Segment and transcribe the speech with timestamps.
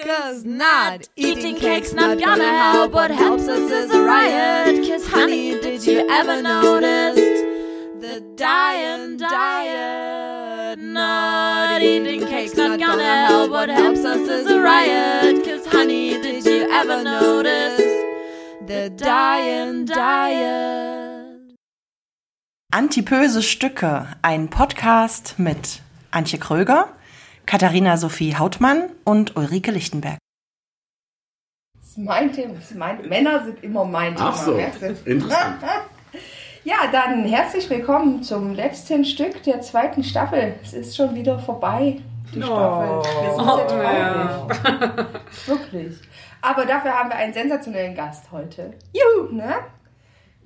[0.00, 2.92] Cause not eating cake's not gonna help.
[2.92, 4.88] What helps us is a riot.
[4.88, 7.16] Cause honey, did you ever notice
[8.00, 10.78] the dying diet?
[10.78, 13.50] Not eating cake's not gonna help.
[13.50, 15.44] What helps us is a riot.
[15.44, 17.76] Cause honey, did you ever notice
[18.66, 21.54] the dying diet?
[22.72, 26.96] Antipöse Stücke, ein Podcast mit Antje Kröger,
[27.46, 30.18] Katharina Sophie Hautmann und Ulrike Lichtenberg.
[31.74, 32.54] Das ist mein Thema.
[32.54, 34.30] Das ist mein, Männer sind immer mein Thema.
[34.30, 34.56] Ach so,
[35.04, 35.56] interessant.
[36.64, 40.54] Ja, dann herzlich willkommen zum letzten Stück der zweiten Staffel.
[40.62, 41.98] Es ist schon wieder vorbei,
[42.32, 43.02] die Staffel.
[43.20, 45.06] Wir sind sehr traurig.
[45.46, 45.96] Wirklich.
[46.40, 48.74] Aber dafür haben wir einen sensationellen Gast heute.
[48.92, 49.32] Juhu!
[49.32, 49.54] Ne?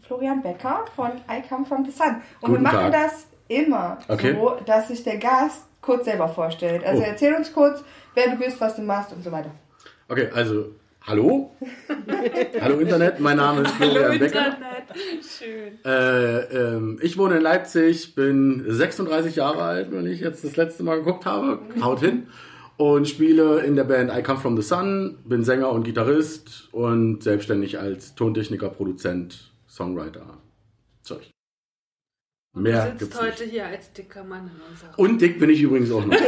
[0.07, 2.23] Florian Becker von I Come From The Sun.
[2.41, 2.93] Und wir Guten machen Tag.
[2.93, 4.33] das immer Okay.
[4.33, 6.85] so, dass sich der Gast kurz selber vorstellt.
[6.85, 7.07] Also Oh.
[7.07, 7.83] erzähl uns kurz,
[8.15, 9.51] wer du bist, was du machst und so weiter.
[10.09, 10.73] Okay, also,
[11.03, 11.53] hallo?
[12.61, 14.57] hallo Internet, mein Name ist Florian Becker.
[15.23, 15.79] Schön.
[15.85, 16.39] Äh,
[16.75, 20.97] ähm, ich wohne in Leipzig, bin 36 Jahre alt, wenn ich jetzt das letzte Mal
[20.97, 21.61] geguckt habe.
[21.81, 22.27] Haut hin.
[22.79, 27.23] Und spiele in der Band I Come From The Sun, bin Sänger und Gitarrist und
[27.23, 30.27] selbstständig als Tontechniker, Produzent, Songwriter.
[31.03, 31.31] Zeug.
[32.57, 33.53] Mehr du sitzt heute nicht.
[33.53, 36.17] hier als dicker Mann in unserer Und dick bin ich übrigens auch noch.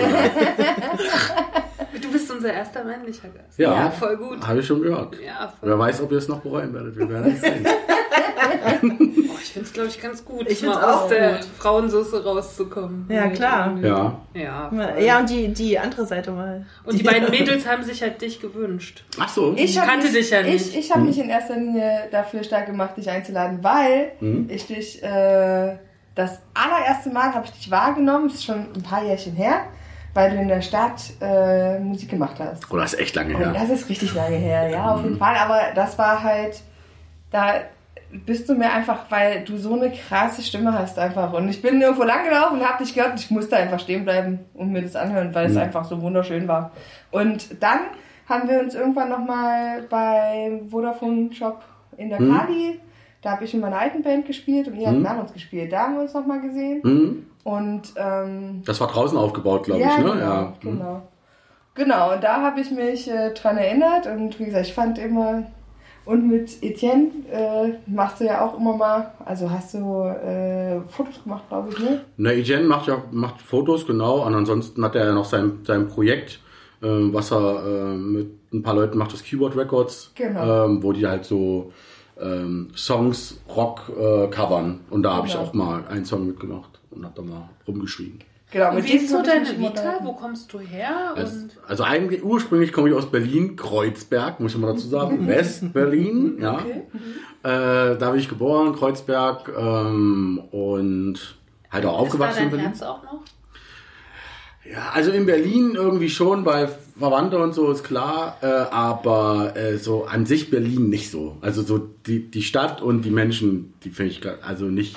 [2.01, 3.59] Du bist unser erster männlicher Gast.
[3.59, 3.91] Ja.
[3.91, 4.47] voll gut.
[4.47, 5.17] Habe ich schon gehört.
[5.20, 5.69] Ja, voll.
[5.70, 6.97] Wer weiß, ob ihr es noch bereuen werdet.
[6.97, 7.67] Wir werden es sehen.
[8.81, 11.45] Oh, ich finde es, glaube ich, ganz gut, Ich mal aus der gut.
[11.59, 13.07] Frauensoße rauszukommen.
[13.11, 13.77] Ja, klar.
[13.83, 14.20] Ja.
[14.33, 15.03] Ja, voll.
[15.03, 16.65] Ja, und die, die andere Seite mal.
[16.85, 19.05] Und die beiden Mädels haben sich halt dich gewünscht.
[19.19, 19.55] Ach so.
[19.57, 20.69] Ich kannte mich, dich ja nicht.
[20.69, 24.48] Ich, ich habe mich in erster Linie dafür stark gemacht, dich einzuladen, weil Mhm.
[24.51, 25.77] ich dich äh,
[26.19, 29.61] das allererste Mal habe ich dich wahrgenommen, ist schon ein paar Jährchen her,
[30.14, 32.70] weil du in der Stadt äh, Musik gemacht hast.
[32.72, 33.52] Oh, das ist echt lange Und her.
[33.55, 35.36] das ist richtig lange her, ja, auf jeden Fall.
[35.36, 36.61] Aber das war halt,
[37.30, 37.52] da
[38.11, 41.33] bist du mir einfach, weil du so eine krasse Stimme hast einfach.
[41.34, 44.05] Und ich bin irgendwo lang gelaufen und habe dich gehört und ich musste einfach stehen
[44.05, 46.73] bleiben und mir das anhören, weil es einfach so wunderschön war.
[47.12, 47.80] Und dann
[48.28, 51.62] haben wir uns irgendwann nochmal bei Vodafone Shop
[51.96, 52.36] in der Mhm.
[52.36, 52.80] Kali,
[53.23, 55.73] da habe ich in meiner alten Band gespielt und ihr habt nach uns gespielt.
[55.73, 56.80] Da haben wir uns nochmal gesehen.
[56.84, 57.27] Mhm.
[57.45, 60.11] Und ähm, Das war draußen aufgebaut, glaube ja, ich, ne?
[60.12, 60.42] Genau, Ja.
[60.62, 60.70] Mhm.
[60.79, 61.02] genau.
[61.74, 65.45] Genau, und da habe ich mich äh, dran erinnert und wie gesagt, ich fand immer,
[66.05, 71.23] und mit Etienne äh, machst du ja auch immer mal, also hast du äh, Fotos
[71.23, 72.01] gemacht, glaube ich, ne?
[72.17, 74.27] Na, Etienne macht ja macht Fotos, genau.
[74.27, 76.40] Und ansonsten hat er ja noch sein, sein Projekt,
[76.83, 80.64] äh, was er äh, mit ein paar Leuten macht, das Keyboard Records, Genau.
[80.64, 81.73] ähm, wo die halt so
[82.20, 84.80] ähm, Songs, Rock äh, covern.
[84.90, 85.45] Und da habe ich Genau.
[85.45, 88.20] auch mal einen Song mitgemacht und habe da mal rumgeschrieben.
[88.51, 89.98] Genau, Und wie ist so ich deine Vita?
[90.02, 91.12] Wo kommst du her?
[91.14, 95.27] Also, Und also eigentlich ursprünglich komme ich aus Berlin, Kreuzberg, muss ich mal dazu sagen,
[95.28, 96.61] West-Berlin, ja.
[97.42, 101.36] Äh, da bin ich geboren, Kreuzberg ähm, und
[101.70, 102.67] halt auch ist da aufgewachsen in dein Berlin.
[102.68, 103.20] Herz auch noch?
[104.70, 106.68] Ja, also in Berlin irgendwie schon, bei
[106.98, 111.36] Verwandte und so ist klar, äh, aber äh, so an sich Berlin nicht so.
[111.41, 114.97] Also so die, die Stadt und die Menschen, die finde ich also nicht,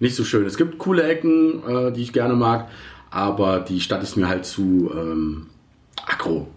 [0.00, 0.46] nicht so schön.
[0.46, 2.68] Es gibt coole Ecken, äh, die ich gerne mag,
[3.10, 5.46] aber die Stadt ist mir halt zu ähm,
[6.06, 6.48] aggro.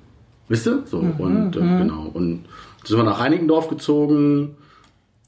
[0.48, 0.84] Wisst ihr?
[0.86, 2.10] So, und äh, genau.
[2.14, 2.46] Und
[2.84, 4.56] sind wir nach Reinickendorf gezogen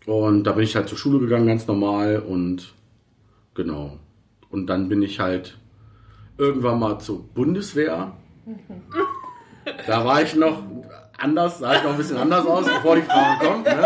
[0.06, 2.74] und da bin ich halt zur Schule gegangen, ganz normal und
[3.54, 4.00] genau.
[4.50, 5.58] Und dann bin ich halt
[6.38, 8.14] irgendwann mal zur Bundeswehr.
[9.86, 10.64] Da war ich noch
[11.18, 13.66] anders, sah ich noch ein bisschen anders aus, bevor die Frage kommt.
[13.66, 13.86] Ne?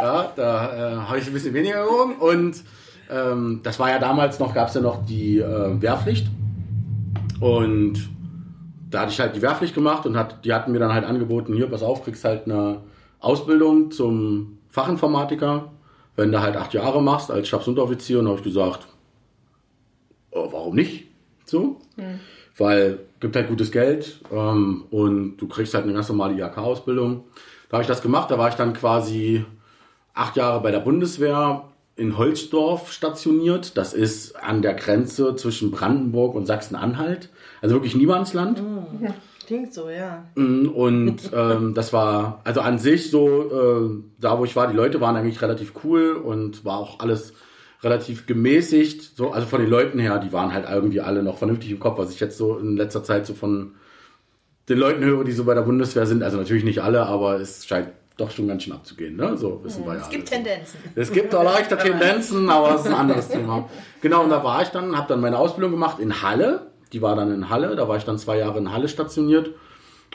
[0.00, 2.16] Ja, da äh, habe ich ein bisschen weniger gewogen.
[2.16, 2.62] Und
[3.10, 6.28] ähm, das war ja damals noch, gab es ja noch die äh, Wehrpflicht.
[7.40, 8.10] Und
[8.90, 11.54] da hatte ich halt die Wehrpflicht gemacht und hat, die hatten mir dann halt angeboten,
[11.54, 12.80] hier, pass auf, kriegst halt eine
[13.20, 15.70] Ausbildung zum Fachinformatiker,
[16.16, 18.18] wenn du halt acht Jahre machst als Stabsunteroffizier.
[18.18, 18.86] Und habe ich gesagt,
[20.30, 21.06] oh, warum nicht?
[21.44, 21.80] So.
[22.56, 27.24] Weil gibt halt gutes Geld ähm, und du kriegst halt eine ganz normale IHK-Ausbildung.
[27.70, 29.46] Da habe ich das gemacht, da war ich dann quasi
[30.12, 31.64] acht Jahre bei der Bundeswehr
[31.96, 33.78] in Holzdorf stationiert.
[33.78, 37.30] Das ist an der Grenze zwischen Brandenburg und Sachsen-Anhalt.
[37.62, 38.62] Also wirklich Niemandsland.
[39.46, 40.24] Klingt so, ja.
[40.34, 44.76] Mm, Und ähm, das war, also an sich so, äh, da wo ich war, die
[44.76, 47.34] Leute waren eigentlich relativ cool und war auch alles
[47.82, 49.16] relativ gemäßigt.
[49.16, 51.98] So, also von den Leuten her, die waren halt irgendwie alle noch vernünftig im Kopf,
[51.98, 53.74] was ich jetzt so in letzter Zeit so von
[54.68, 56.22] den Leuten höre, die so bei der Bundeswehr sind.
[56.22, 59.16] Also natürlich nicht alle, aber es scheint doch schon ganz schön abzugehen.
[59.16, 59.36] Ne?
[59.36, 60.00] So wissen wir ja.
[60.00, 60.28] Es gibt.
[60.28, 60.78] Tendenzen.
[60.94, 63.68] Es gibt auch leichte Tendenzen, aber das ist ein anderes Thema.
[64.00, 66.68] Genau, und da war ich dann, habe dann meine Ausbildung gemacht in Halle.
[66.92, 67.74] Die war dann in Halle.
[67.74, 69.50] Da war ich dann zwei Jahre in Halle stationiert.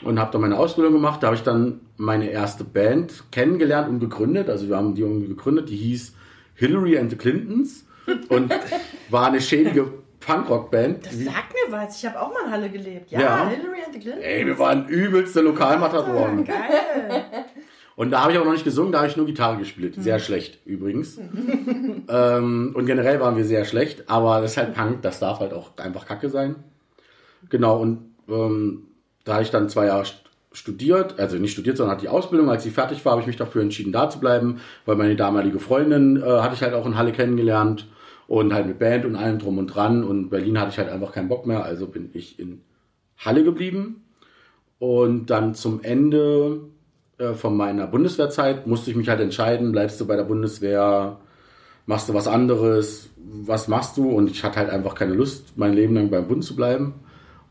[0.04, 1.22] und habe dann meine Ausbildung gemacht.
[1.22, 4.48] Da habe ich dann meine erste Band kennengelernt und gegründet.
[4.48, 6.14] Also wir haben die irgendwie gegründet, die hieß
[6.58, 7.84] Hillary and the Clintons
[8.28, 8.52] und
[9.10, 11.06] war eine schädige Punkrock-Band.
[11.06, 11.96] Das sagt mir was.
[12.02, 13.10] Ich habe auch mal in Halle gelebt.
[13.10, 13.48] Ja, Ja.
[13.48, 14.22] Hillary and the Clinton.
[14.22, 16.44] Ey, wir waren übelste Lokalmatadoren.
[16.44, 16.56] Geil.
[17.96, 19.96] Und da habe ich aber noch nicht gesungen, da habe ich nur Gitarre gespielt.
[19.98, 21.18] Sehr schlecht übrigens.
[22.08, 25.52] ähm, und generell waren wir sehr schlecht, aber das ist halt Punk, das darf halt
[25.52, 26.56] auch einfach Kacke sein.
[27.50, 28.88] Genau, und ähm,
[29.24, 30.04] da habe ich dann zwei Jahre
[30.58, 32.50] studiert, also nicht studiert, sondern hatte die Ausbildung.
[32.50, 35.58] Als sie fertig war, habe ich mich dafür entschieden, da zu bleiben, weil meine damalige
[35.60, 37.86] Freundin äh, hatte ich halt auch in Halle kennengelernt
[38.26, 40.04] und halt mit Band und allem drum und dran.
[40.04, 42.60] Und Berlin hatte ich halt einfach keinen Bock mehr, also bin ich in
[43.16, 44.04] Halle geblieben.
[44.78, 46.60] Und dann zum Ende
[47.18, 51.18] äh, von meiner Bundeswehrzeit musste ich mich halt entscheiden, bleibst du bei der Bundeswehr,
[51.86, 54.10] machst du was anderes, was machst du?
[54.10, 56.94] Und ich hatte halt einfach keine Lust, mein Leben lang beim Bund zu bleiben.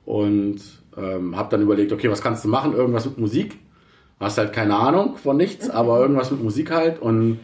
[0.06, 0.62] Und
[0.98, 2.74] ähm, habe dann überlegt, okay, was kannst du machen?
[2.74, 3.60] Irgendwas mit Musik.
[4.20, 7.00] Hast halt keine Ahnung von nichts, aber irgendwas mit Musik halt.
[7.00, 7.40] Und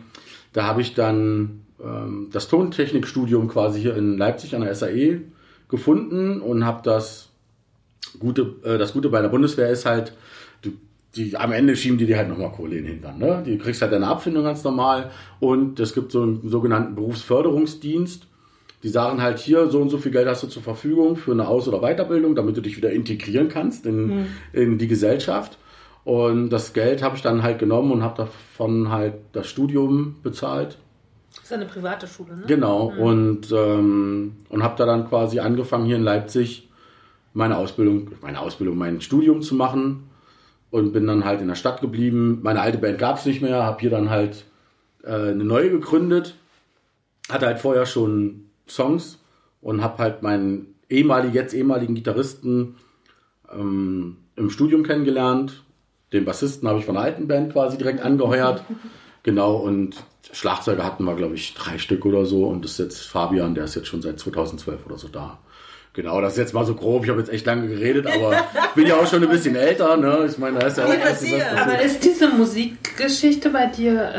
[0.53, 5.21] da habe ich dann ähm, das Tontechnikstudium quasi hier in Leipzig an der SAE
[5.69, 7.29] gefunden und habe das
[8.19, 10.13] Gute, äh, das Gute bei der Bundeswehr ist halt,
[10.61, 10.71] du,
[11.15, 13.19] die, am Ende schieben die dir halt nochmal Kohle in den Hintern.
[13.19, 13.43] Ne?
[13.45, 18.27] Du kriegst halt deine Abfindung ganz normal und es gibt so einen sogenannten Berufsförderungsdienst.
[18.83, 21.47] Die sagen halt hier, so und so viel Geld hast du zur Verfügung für eine
[21.47, 25.57] Aus- oder Weiterbildung, damit du dich wieder integrieren kannst in, in die Gesellschaft.
[26.03, 30.77] Und das Geld habe ich dann halt genommen und habe davon halt das Studium bezahlt.
[31.33, 32.43] Das ist eine private Schule, ne?
[32.45, 36.69] Genau, und, ähm, und habe da dann quasi angefangen, hier in Leipzig
[37.33, 40.09] meine Ausbildung, meine Ausbildung, mein Studium zu machen
[40.69, 42.39] und bin dann halt in der Stadt geblieben.
[42.43, 44.45] Meine alte Band gab es nicht mehr, habe hier dann halt
[45.03, 46.35] äh, eine neue gegründet,
[47.29, 49.19] hatte halt vorher schon Songs
[49.61, 52.75] und habe halt meinen ehemaligen, jetzt ehemaligen Gitarristen
[53.51, 55.63] ähm, im Studium kennengelernt.
[56.11, 58.63] Den Bassisten habe ich von der alten Band quasi direkt angeheuert.
[59.25, 62.45] Genau, und Schlagzeuger hatten wir, glaube ich, drei Stück oder so.
[62.45, 65.39] Und das ist jetzt Fabian, der ist jetzt schon seit 2012 oder so da.
[65.93, 67.03] Genau, das ist jetzt mal so grob.
[67.03, 69.95] Ich habe jetzt echt lange geredet, aber ich bin ja auch schon ein bisschen älter.
[69.95, 70.27] Ne?
[70.27, 71.45] Ich meine, da ist ja auch was passiert.
[71.55, 74.11] Aber ist diese Musikgeschichte bei dir,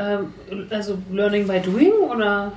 [0.50, 2.52] ähm, also Learning by Doing oder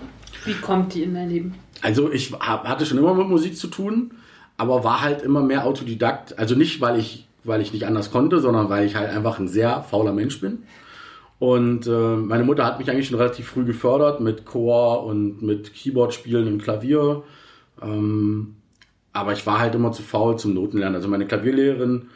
[0.46, 1.56] wie kommt die in dein Leben?
[1.82, 4.12] Also ich hab, hatte schon immer mit Musik zu tun,
[4.58, 6.38] aber war halt immer mehr Autodidakt.
[6.40, 9.48] Also nicht, weil ich, weil ich nicht anders konnte, sondern weil ich halt einfach ein
[9.48, 10.64] sehr fauler Mensch bin.
[11.40, 15.74] Und äh, meine Mutter hat mich eigentlich schon relativ früh gefördert mit Chor und mit
[15.74, 17.24] Keyboard-Spielen und Klavier.
[17.82, 18.56] Ähm,
[19.14, 20.96] aber ich war halt immer zu faul zum Notenlernen.
[20.96, 22.08] Also meine Klavierlehrerin,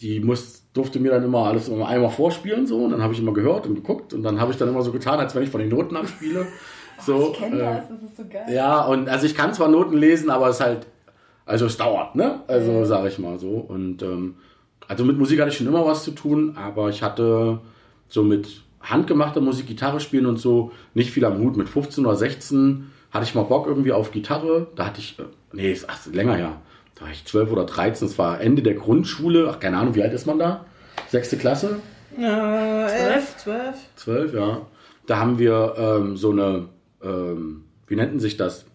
[0.00, 3.20] die muss, durfte mir dann immer alles immer einmal vorspielen so und dann habe ich
[3.20, 5.50] immer gehört und geguckt und dann habe ich dann immer so getan, als wenn ich
[5.50, 6.46] von den Noten abspiele.
[7.06, 8.44] So, Ich kenne äh, das, das ist so geil.
[8.52, 10.86] ja, und also ich kann zwar Noten lesen, aber es halt,
[11.46, 12.40] also es dauert, ne?
[12.46, 13.50] Also sage ich mal so.
[13.50, 14.36] Und ähm,
[14.88, 17.60] also mit Musik hatte ich schon immer was zu tun, aber ich hatte
[18.08, 21.56] so mit handgemachter Musik, Gitarre spielen und so nicht viel am Hut.
[21.56, 24.66] Mit 15 oder 16 hatte ich mal Bock irgendwie auf Gitarre.
[24.76, 25.22] Da hatte ich, äh,
[25.52, 26.60] nee, ist ach, länger ja.
[26.96, 29.48] Da war ich 12 oder 13, das war Ende der Grundschule.
[29.50, 30.64] Ach, keine Ahnung, wie alt ist man da?
[31.08, 31.76] Sechste Klasse?
[32.18, 33.74] Ja, elf, zwölf.
[33.96, 34.60] Zwölf, ja.
[35.06, 36.66] Da haben wir ähm, so eine,
[37.04, 38.66] ähm, wie nannten sich das?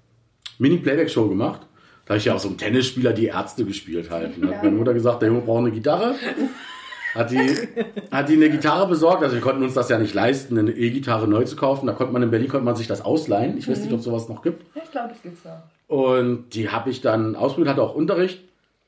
[0.59, 1.61] Mini-Playback-Show gemacht.
[2.05, 4.37] Da habe ich ja auch so einen Tennisspieler die Ärzte gespielt halt.
[4.37, 4.49] Ne?
[4.55, 6.15] Hat meine Mutter gesagt, der Junge braucht eine Gitarre.
[7.15, 7.55] Hat die,
[8.11, 9.23] hat die eine Gitarre besorgt.
[9.23, 11.87] Also wir konnten uns das ja nicht leisten, eine E-Gitarre neu zu kaufen.
[11.87, 13.57] Da konnte man in Berlin konnte man sich das ausleihen.
[13.57, 14.63] Ich weiß nicht, ob sowas noch gibt.
[14.75, 15.69] Ich glaube, das gibt's da.
[15.87, 18.43] Und die habe ich dann ausprobiert, hatte auch Unterricht.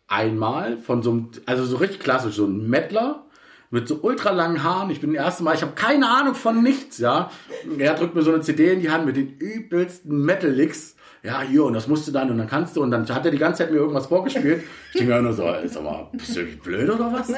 [0.08, 3.24] Einmal von so einem, also so richtig klassisch, so ein Mettler
[3.72, 4.92] mit so ultra langen Haaren.
[4.92, 7.32] Ich bin das erste Mal, ich habe keine Ahnung von nichts, ja.
[7.80, 10.96] Er drückt mir so eine CD in die Hand mit den übelsten Metal-Licks.
[11.24, 13.32] Ja, hier, und das musst du dann, und dann kannst du, und dann hat er
[13.32, 14.64] die ganze Zeit mir irgendwas vorgespielt.
[14.92, 17.32] Ich denke mir nur so, sag mal, bist du irgendwie blöd oder was?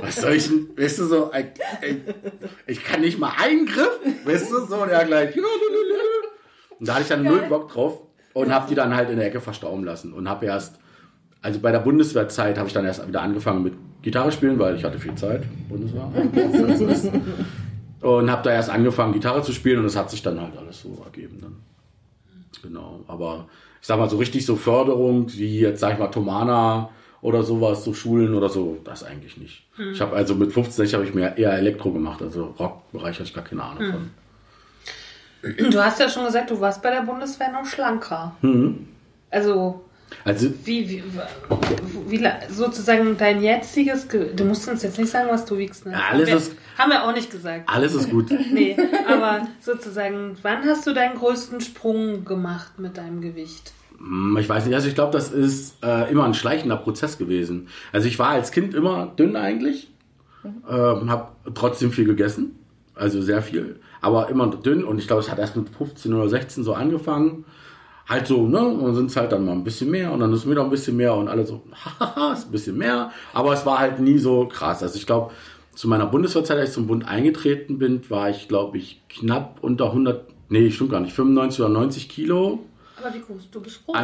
[0.00, 1.50] Was soll ich denn, weißt du, so, ey,
[2.68, 5.34] ich kann nicht mal einen Griff, weißt du, so, und er gleich,
[6.78, 8.02] und da hatte ich dann null Bock drauf
[8.34, 10.76] und habe die dann halt in der Ecke verstauben lassen und habe erst,
[11.42, 14.84] also bei der Bundeswehrzeit habe ich dann erst wieder angefangen mit Gitarre spielen, weil ich
[14.84, 16.10] hatte viel Zeit, Bundeswehr.
[18.00, 20.82] und habe da erst angefangen Gitarre zu spielen und es hat sich dann halt alles
[20.82, 21.38] so ergeben.
[21.40, 21.56] Dann.
[22.62, 23.46] Genau, aber
[23.80, 26.90] ich sag mal so richtig so Förderung wie jetzt sag ich mal Tomana
[27.20, 29.64] oder sowas, so Schulen oder so, das eigentlich nicht.
[29.92, 33.34] Ich habe also mit 15 habe ich mir eher Elektro gemacht, also Rockbereich hatte ich
[33.34, 34.10] gar keine Ahnung von.
[35.70, 38.34] Du hast ja schon gesagt, du warst bei der Bundeswehr noch schlanker.
[38.42, 38.88] Mhm.
[39.30, 39.84] Also,
[40.24, 41.02] Also wie, wie,
[42.08, 45.86] wie, sozusagen dein jetziges, Ge du musst uns jetzt nicht sagen, was du wiegst.
[45.86, 45.94] Ne?
[46.10, 47.68] Alles haben, ist- wir, haben wir auch nicht gesagt.
[47.68, 48.30] alles ist gut.
[48.52, 48.76] Nee,
[49.08, 53.72] aber sozusagen, wann hast du deinen größten Sprung gemacht mit deinem Gewicht?
[53.98, 57.68] Hm, Ich weiß nicht, also ich glaube, das ist äh, immer ein schleichender Prozess gewesen.
[57.92, 59.90] Also ich war als Kind immer dünn eigentlich,
[60.44, 62.56] ähm, habe trotzdem viel gegessen,
[62.94, 66.28] also sehr viel, aber immer dünn und ich glaube, es hat erst mit 15 oder
[66.28, 67.44] 16 so angefangen.
[68.08, 70.48] Halt so, ne, und sind es halt dann mal ein bisschen mehr und dann ist
[70.48, 73.78] wieder ein bisschen mehr und alle so, hahaha, ist ein bisschen mehr, aber es war
[73.80, 74.82] halt nie so krass.
[74.82, 75.32] Also ich glaube,
[75.74, 79.86] zu meiner Bundeswehrzeit, als ich zum Bund eingetreten bin, war ich, glaube ich, knapp unter
[79.86, 82.60] 100, nee, stimmt gar nicht, 95 oder 90 Kilo.
[83.00, 83.50] Aber wie groß?
[83.52, 84.00] Du bist groß, 1,83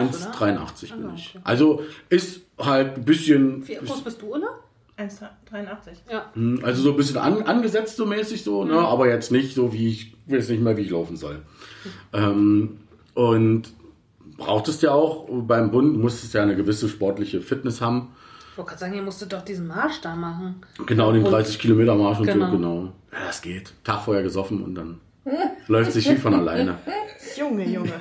[0.92, 0.96] oder?
[0.98, 1.30] bin Ah, ich.
[1.30, 1.40] okay.
[1.42, 4.48] Also ist halt ein bisschen, Wie groß bist du, oder?
[4.98, 6.12] 1,83.
[6.12, 6.30] Ja.
[6.34, 8.74] hm, also so ein bisschen an, angesetzt so mäßig so, ne?
[8.78, 11.40] aber jetzt nicht so wie ich, weiß nicht mehr, wie ich laufen soll.
[12.12, 12.78] Ähm,
[13.14, 13.72] und
[14.44, 18.12] brauchtest ja auch beim Bund, musstest ja eine gewisse sportliche Fitness haben.
[18.52, 20.60] Ich wollte gerade sagen, ihr musstet doch diesen Marsch da machen.
[20.86, 22.46] Genau, den Und- 30 Kilometer Marsch und Genau.
[22.46, 22.82] so, genau.
[23.12, 23.72] Ja, das geht.
[23.82, 25.00] Tag vorher gesoffen und dann
[25.68, 26.76] läuft sich wie von alleine.
[27.36, 27.90] Junge, Junge.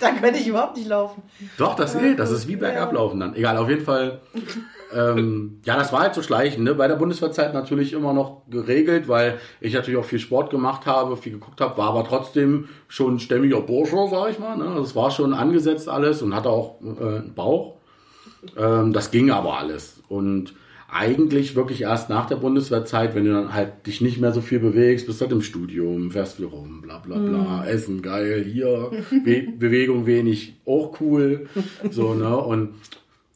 [0.00, 1.22] da könnte ich überhaupt nicht laufen.
[1.58, 2.18] Doch, das geht.
[2.18, 3.34] Das ist wie bergablaufen dann.
[3.36, 4.20] Egal, auf jeden Fall.
[4.94, 6.64] Ähm, ja, das war halt so schleichend.
[6.64, 6.74] Ne?
[6.74, 11.16] Bei der Bundeswehrzeit natürlich immer noch geregelt, weil ich natürlich auch viel Sport gemacht habe,
[11.16, 14.56] viel geguckt habe, war aber trotzdem schon stämmiger Bursche, sag ich mal.
[14.56, 14.68] Ne?
[14.68, 17.76] Also es war schon angesetzt alles und hatte auch äh, einen Bauch.
[18.56, 20.02] Ähm, das ging aber alles.
[20.08, 20.54] Und
[20.88, 24.60] eigentlich wirklich erst nach der Bundeswehrzeit, wenn du dann halt dich nicht mehr so viel
[24.60, 28.90] bewegst, bist halt im Studium, fährst viel rum, bla bla bla, Essen geil, hier,
[29.24, 31.48] Be Bewegung wenig, auch cool.
[31.90, 32.36] So, ne?
[32.36, 32.74] Und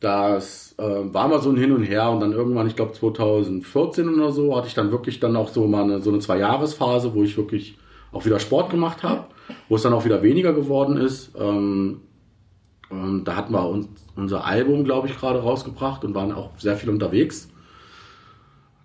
[0.01, 4.09] das äh, war mal so ein Hin und Her und dann irgendwann, ich glaube 2014
[4.09, 7.23] oder so, hatte ich dann wirklich dann auch so mal eine, so eine Zwei-Jahres-Phase, wo
[7.23, 7.77] ich wirklich
[8.11, 9.27] auch wieder Sport gemacht habe,
[9.69, 11.33] wo es dann auch wieder weniger geworden ist.
[11.39, 12.01] Ähm,
[12.89, 16.77] und da hatten wir uns, unser Album, glaube ich, gerade rausgebracht und waren auch sehr
[16.77, 17.49] viel unterwegs.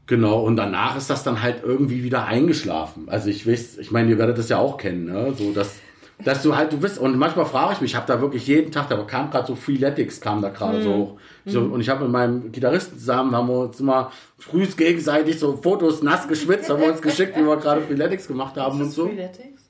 [0.08, 3.06] Genau, und danach ist das dann halt irgendwie wieder eingeschlafen.
[3.08, 5.34] Also ich weiß, ich meine, ihr werdet das ja auch kennen, ne?
[5.36, 5.80] So, dass,
[6.24, 8.72] dass du halt, du bist, und manchmal frage ich mich, ich habe da wirklich jeden
[8.72, 11.18] Tag, da kam gerade so Freeletics, kam da gerade so hoch.
[11.46, 15.58] So, und ich habe mit meinem Gitarristen zusammen, haben wir uns immer früh gegenseitig so
[15.58, 19.08] Fotos nass geschwitzt, haben wir uns geschickt, wie wir gerade Freeletics gemacht haben und so.
[19.08, 19.70] Freeletics?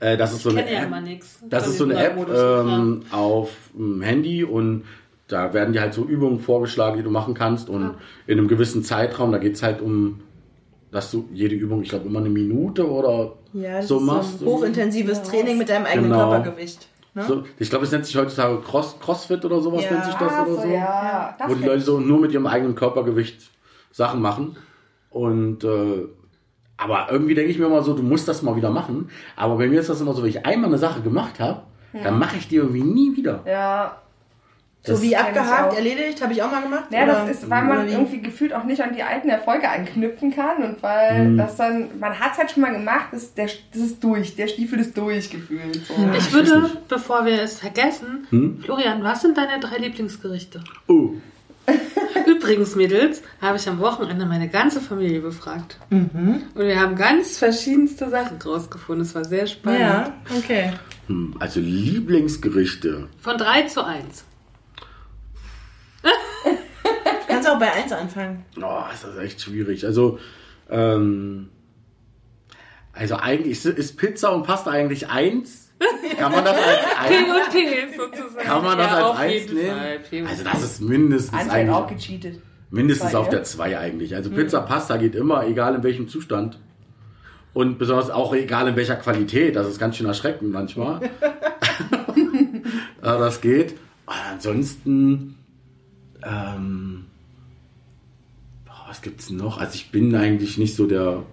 [0.00, 0.88] Äh, das ist so Ich eine kenne ja App.
[0.88, 1.38] immer nichts.
[1.48, 4.84] Das ist so eine App ähm, auf dem Handy und
[5.28, 7.94] da werden dir halt so Übungen vorgeschlagen, die du machen kannst und
[8.26, 10.20] in einem gewissen Zeitraum, da geht's halt um,
[10.92, 14.38] dass du jede Übung, ich glaube immer eine Minute oder Ja, das so ist machst.
[14.40, 16.30] so ein hochintensives Training mit deinem eigenen Genau.
[16.30, 16.88] Körpergewicht.
[17.14, 17.22] Ne?
[17.22, 19.92] so, ich glaube, es nennt sich heutzutage Cross, Crossfit oder sowas Ja.
[19.92, 20.68] nennt sich das Ah, oder so, so.
[20.68, 21.34] ja.
[21.38, 23.40] Das wo die Leute so nur mit ihrem eigenen Körpergewicht
[23.92, 24.56] Sachen machen.
[25.10, 26.06] Und äh,
[26.76, 29.08] aber irgendwie denke ich mir immer so, du musst das mal wieder machen.
[29.36, 31.62] Aber bei mir ist das immer so, wenn ich einmal eine Sache gemacht habe,
[32.02, 33.42] dann mache ich die irgendwie nie wieder.
[33.46, 33.98] Ja.
[34.86, 36.84] Das so wie abgehakt, erledigt, habe ich auch mal gemacht.
[36.90, 40.30] Ja, oder- das ist, weil man irgendwie gefühlt auch nicht an die alten Erfolge anknüpfen
[40.34, 41.38] kann und weil Mhm.
[41.38, 44.46] das dann, man hat es halt schon mal gemacht, das, der, das ist durch, der
[44.46, 45.86] Stiefel ist durch gefühlt.
[45.86, 45.94] So.
[46.18, 48.60] Ich würde, bevor wir es vergessen, Hm?
[48.62, 50.62] Florian, was sind deine drei Lieblingsgerichte?
[50.86, 51.10] Oh,
[52.26, 55.78] Übrigens, Mädels, habe ich am Wochenende meine ganze Familie befragt.
[55.88, 56.42] Mhm.
[56.54, 59.02] Und wir haben ganz verschiedenste Sachen rausgefunden.
[59.06, 59.80] Es war sehr spannend.
[59.80, 60.74] Ja, okay.
[61.06, 63.08] hm, also Lieblingsgerichte.
[63.18, 64.24] Von 3 zu 1.
[67.28, 68.44] Du auch bei 1 anfangen.
[68.60, 69.86] Oh, ist das echt schwierig.
[69.86, 70.18] Also,
[70.70, 71.48] ähm,
[72.92, 75.72] also eigentlich ist, Pizza und Pasta eigentlich eins.
[76.18, 77.28] Kann man das als P eins?
[77.28, 78.46] und P sozusagen.
[78.46, 80.26] Kann man das ja, als eins nehmen?
[80.28, 82.40] Also das ist mindestens Anscheinend auch gecheatet.
[82.70, 83.32] mindestens Zwei, auf ja?
[83.32, 84.14] der 2 eigentlich.
[84.14, 86.58] Also Pizza, Pasta geht immer, egal in welchem Zustand.
[87.52, 89.56] Und besonders auch egal in welcher Qualität.
[89.56, 91.00] Das ist ganz schön erschreckend manchmal.
[93.02, 93.74] Aber das geht.
[94.06, 95.36] Aber ansonsten,
[96.22, 97.06] ähm,
[98.94, 99.58] was gibt's noch?
[99.58, 101.24] Also ich bin eigentlich nicht so der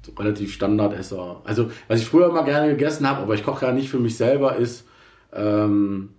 [0.00, 1.42] so relativ Standardesser.
[1.44, 4.16] Also was ich früher immer gerne gegessen habe, aber ich koche ja nicht für mich
[4.16, 4.86] selber, ist
[5.34, 6.14] ähm,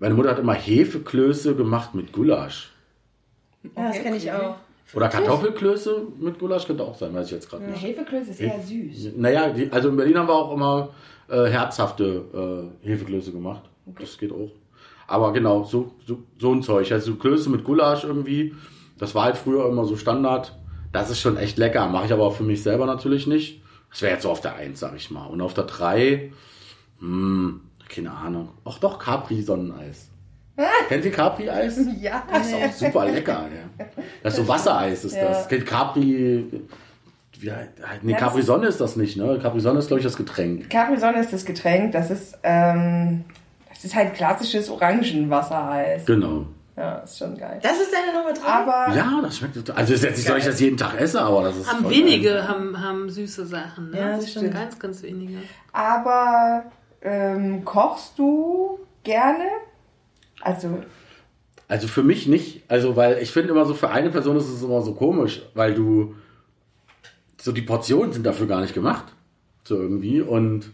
[0.00, 2.72] meine Mutter hat immer Hefeklöße gemacht mit Gulasch.
[3.62, 4.56] Ja, das kenne ich auch.
[4.92, 7.80] Oder Kartoffelklöße mit Gulasch könnte auch sein, weiß ich jetzt gerade nicht.
[7.80, 9.12] Hefeklöße ist eher süß.
[9.16, 10.88] Naja, die, also in Berlin haben wir auch immer
[11.28, 13.62] äh, herzhafte äh, Hefeklöße gemacht.
[14.00, 14.50] Das geht auch.
[15.06, 16.90] Aber genau, so, so, so ein Zeug.
[16.90, 18.52] Also Klöße mit Gulasch irgendwie.
[19.00, 20.56] Das war halt früher immer so Standard.
[20.92, 21.88] Das ist schon echt lecker.
[21.88, 23.62] Mache ich aber auch für mich selber natürlich nicht.
[23.90, 25.26] Das wäre jetzt so auf der 1, sag ich mal.
[25.26, 26.30] Und auf der 3,
[27.00, 28.50] hm, keine Ahnung.
[28.64, 30.08] Ach doch, Capri-Sonneneis.
[30.88, 31.80] Kennt ihr Capri-Eis?
[32.00, 32.22] Ja.
[32.30, 33.46] Das ist auch super lecker.
[33.78, 33.84] Ja.
[34.22, 35.24] Das ist so Wassereis ist Ja.
[35.28, 35.48] das.
[35.48, 36.44] Kennt Capri.
[37.42, 39.38] Heißt- nee, Ja, das Capri Sonne ist das nicht, ne?
[39.40, 40.68] Capri Sonne ist, glaube ich, das Getränk.
[40.68, 43.24] Capri Sonne ist das Getränk, das ist, ähm,
[43.70, 46.04] das ist halt klassisches Orangenwassereis.
[46.04, 46.44] Genau.
[46.76, 47.58] Ja, ist schon geil.
[47.62, 48.42] Das ist deine Nummer 3?
[48.46, 49.76] Aber Ja, das schmeckt total.
[49.76, 51.70] Also ist jetzt nicht so, dass ich das jeden Tag esse, aber das ist.
[51.70, 52.48] Haben voll wenige geil.
[52.48, 53.90] haben, haben süße Sachen.
[53.90, 53.98] Ne?
[53.98, 54.54] Ja, das das ist schon stimmt.
[54.54, 55.38] ganz, ganz wenige.
[55.72, 56.64] Aber
[57.02, 59.44] ähm, kochst du gerne?
[60.40, 60.78] Also,
[61.68, 62.62] Also für mich nicht.
[62.68, 65.74] Also, weil ich finde immer so, für eine Person ist es immer so komisch, weil
[65.74, 66.14] du.
[67.40, 69.04] So die Portionen sind dafür gar nicht gemacht.
[69.64, 70.20] So irgendwie.
[70.20, 70.70] Und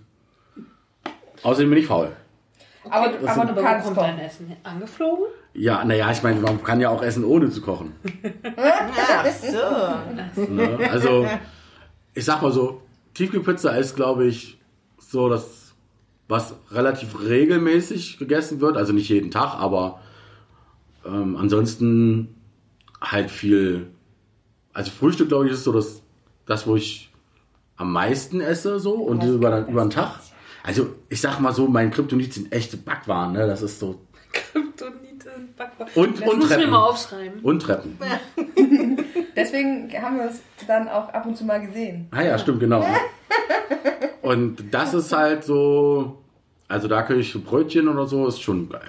[1.42, 2.10] außerdem bin ich faul.
[2.90, 5.24] Aber, aber sind- du kannst kommt dein Essen angeflogen?
[5.54, 7.94] Ja, naja, ich meine, man kann ja auch essen, ohne zu kochen.
[8.56, 10.42] Ach so.
[10.42, 10.78] Ne?
[10.90, 11.26] Also,
[12.14, 12.82] ich sag mal so,
[13.14, 14.58] Tiefkühlpizza ist, glaube ich,
[14.98, 15.74] so das,
[16.28, 18.76] was relativ regelmäßig gegessen wird.
[18.76, 20.00] Also nicht jeden Tag, aber
[21.06, 22.34] ähm, ansonsten
[23.00, 23.86] halt viel.
[24.72, 26.02] Also Frühstück, glaube ich, ist so das,
[26.44, 27.10] das, wo ich
[27.76, 30.20] am meisten esse, so und über, über den Tag.
[30.66, 33.46] Also ich sag mal so, mein Kryptonit sind echte Backwaren, ne?
[33.46, 34.00] Das ist so.
[34.32, 35.92] Kryptonite, Backwaren.
[35.94, 36.70] Und, Das und muss ich mir Treppen.
[36.70, 37.40] mal aufschreiben.
[37.40, 37.98] Und Treppen.
[39.36, 42.08] Deswegen haben wir uns dann auch ab und zu mal gesehen.
[42.10, 42.84] Ah ja, stimmt, genau.
[44.22, 46.18] Und das ist halt so,
[46.68, 48.80] also da könnte ich so Brötchen oder so, ist schon geil.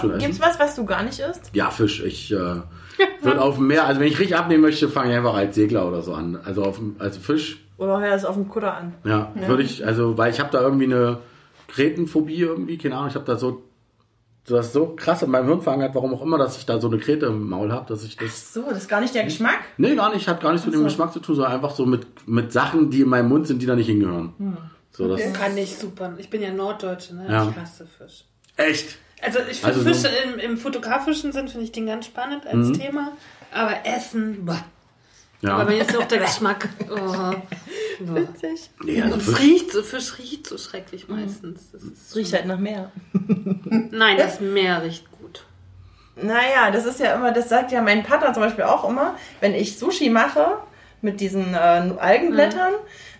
[0.00, 1.50] Schon Gibt's was, was du gar nicht isst?
[1.52, 2.02] Ja, Fisch.
[2.02, 2.60] Ich äh,
[3.20, 5.86] würde auf dem Meer, also wenn ich richtig abnehmen möchte, fange ich einfach als Segler
[5.86, 6.38] oder so an.
[6.44, 8.94] Also auf dem, also Fisch, Oder hör es auf dem Kutter an?
[9.04, 11.18] ja, würde ich, also weil ich habe da irgendwie eine
[11.68, 13.62] Kretenphobie irgendwie, keine Ahnung, ich habe da so
[14.46, 16.88] das ist so krass in meinem Hirn verankert, warum auch immer, dass ich da so
[16.88, 18.52] eine Krete im Maul habe, dass ich das.
[18.52, 19.58] So, das ist gar nicht der Geschmack.
[19.78, 22.06] Nee, gar nicht, hat gar nichts mit dem Geschmack zu tun, sondern einfach so mit,
[22.28, 24.34] mit Sachen, die in meinem Mund sind, die da nicht hingehören.
[24.90, 26.12] So, das Kann ich super.
[26.18, 27.26] Ich bin ja Norddeutsche, ne?
[27.28, 27.48] Ja.
[27.48, 28.26] Ich hasse Fisch.
[28.56, 28.98] echt.
[29.24, 32.46] Also ich finde Also so- Fische im, im fotografischen Sinn finde ich den ganz spannend
[32.46, 32.72] als Mhm.
[32.74, 33.12] Thema.
[33.52, 34.62] Aber Essen, boah.
[35.40, 35.56] Ja.
[35.58, 36.68] Aber jetzt auch der Geschmack.
[36.90, 37.32] Oh.
[38.00, 38.70] Witzig.
[38.82, 39.38] nee, also Und Fisch.
[39.40, 41.70] riecht so, Fisch riecht so schrecklich meistens.
[41.70, 42.90] Das ist riecht halt nach Meer.
[43.90, 45.44] Nein, das Meer riecht gut.
[46.16, 49.54] Naja, das ist ja immer, das sagt ja mein Partner zum Beispiel auch immer, wenn
[49.54, 50.58] ich Sushi mache
[51.02, 51.56] mit diesen äh,
[51.98, 52.72] Algenblättern,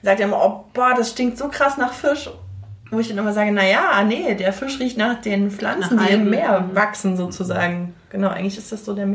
[0.03, 2.31] sagt er immer, oh, boah, das stinkt so krass nach Fisch.
[2.91, 6.15] Wo ich dann immer sage, naja, nee, der Fisch riecht nach den Pflanzen, Nach die
[6.15, 6.31] im.
[6.31, 7.95] Meer wachsen sozusagen.
[8.11, 9.13] Genau, eigentlich ist das so der Mhm.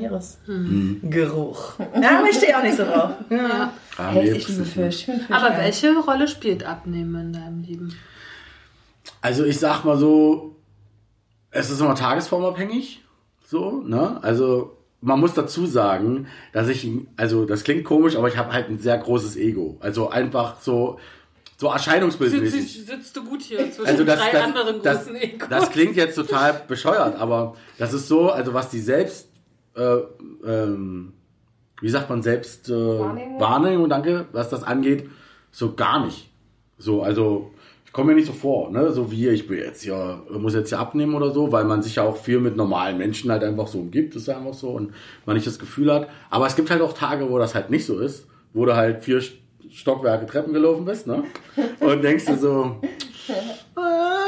[1.02, 1.74] Meeresgeruch.
[2.02, 3.12] Ja, aber ich stehe auch nicht so drauf.
[3.30, 3.72] Ja.
[3.98, 5.06] Ah, Hey, ich liebe Fisch.
[5.06, 7.94] Fisch Aber welche Rolle spielt Abnehmen in deinem Leben?
[9.22, 10.56] Also ich sag mal so,
[11.52, 13.02] es ist immer tagesformabhängig.
[13.46, 14.20] So, ne?
[14.22, 18.70] Also man muss dazu sagen, dass ich, also das klingt komisch, aber ich habe halt
[18.70, 19.78] ein sehr großes Ego.
[19.80, 21.00] Also einfach so,
[21.60, 22.74] so erscheinungsbildmäßig.
[22.74, 25.50] Sitzt, sitzt du gut hier zwischen Also das, drei das, anderen das, großen Egos?
[25.50, 29.28] das klingt jetzt total bescheuert, aber das ist so, also was die selbst,
[29.76, 29.98] äh,
[30.46, 31.12] ähm,
[31.82, 33.40] wie sagt man selbst, äh, Wahrnehmung?
[33.42, 35.10] Wahrnehmung, danke, was das angeht,
[35.52, 36.30] so gar nicht.
[36.78, 37.52] So, also
[37.86, 40.72] ich komme mir nicht so vor, ne, so wie ich bin jetzt ja, muss jetzt
[40.72, 43.68] ja abnehmen oder so, weil man sich ja auch viel mit normalen Menschen halt einfach
[43.68, 44.94] so umgibt, ist ja einfach so und
[45.26, 46.08] man nicht das Gefühl hat.
[46.30, 49.04] Aber es gibt halt auch Tage, wo das halt nicht so ist, wo du halt
[49.04, 49.22] vier
[49.72, 51.24] Stockwerke Treppen gelaufen bist, ne,
[51.80, 52.78] und denkst dir so,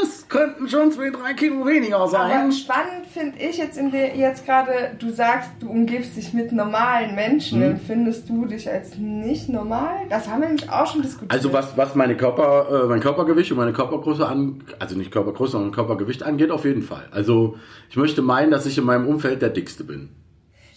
[0.03, 2.31] es könnten schon zwei, drei Kilo weniger sein.
[2.43, 6.51] Aber spannend finde ich jetzt in der jetzt gerade, du sagst, du umgibst dich mit
[6.51, 7.59] normalen Menschen.
[7.59, 7.65] Mhm.
[7.71, 9.95] Empfindest du dich als nicht normal?
[10.09, 11.31] Das haben wir nämlich auch schon diskutiert.
[11.31, 15.53] Also was, was meine Körper, äh, mein Körpergewicht und meine Körpergröße an, also nicht Körpergröße,
[15.53, 17.07] sondern Körpergewicht angeht, auf jeden Fall.
[17.11, 17.55] Also
[17.89, 20.09] ich möchte meinen, dass ich in meinem Umfeld der dickste bin.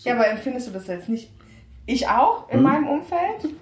[0.02, 1.30] Ja, aber empfindest du das jetzt nicht?
[1.86, 2.58] Ich auch Hm?
[2.58, 3.52] in meinem Umfeld.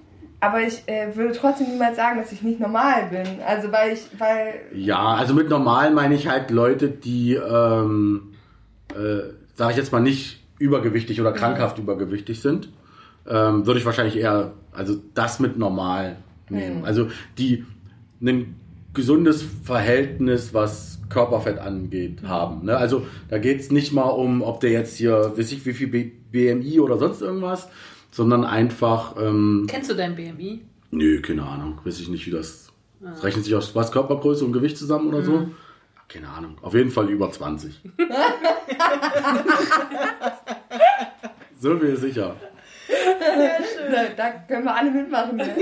[0.43, 3.41] Aber ich äh, würde trotzdem niemals sagen, dass ich nicht normal bin.
[3.47, 8.35] Also weil ich, weil Ja, also mit normal meine ich halt Leute, die, ähm,
[8.91, 12.71] äh, sage ich jetzt mal nicht übergewichtig oder krankhaft übergewichtig sind.
[13.25, 16.17] Ähm, würde ich wahrscheinlich eher, also das mit normal
[16.49, 16.85] nehmen.
[16.85, 17.07] Also
[17.39, 17.65] die
[18.21, 18.57] ein
[18.95, 22.65] gesundes Verhältnis, was Körperfett angeht, haben.
[22.65, 22.77] Ne?
[22.77, 26.11] Also da geht's nicht mal um, ob der jetzt hier, weiß ich, wie viel B
[26.33, 27.69] BMI oder sonst irgendwas,
[28.13, 30.61] sondern einfach, ähm, Kennst du dein BMI?
[30.93, 31.81] Nö, keine Ahnung.
[31.83, 32.69] Weiß ich nicht, wie das.
[33.01, 35.49] Das rechnet sich aus was Körpergröße und Gewicht zusammen oder so?
[36.07, 36.57] Keine Ahnung.
[36.63, 37.81] Auf jeden Fall über 20.
[41.59, 42.37] so viel sicher.
[43.91, 45.37] da, da können wir alle mitmachen.
[45.37, 45.49] Ne?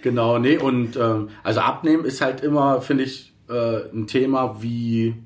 [0.00, 5.16] Genau, nee, und ähm, also abnehmen ist halt immer, finde ich, äh, ein Thema wie.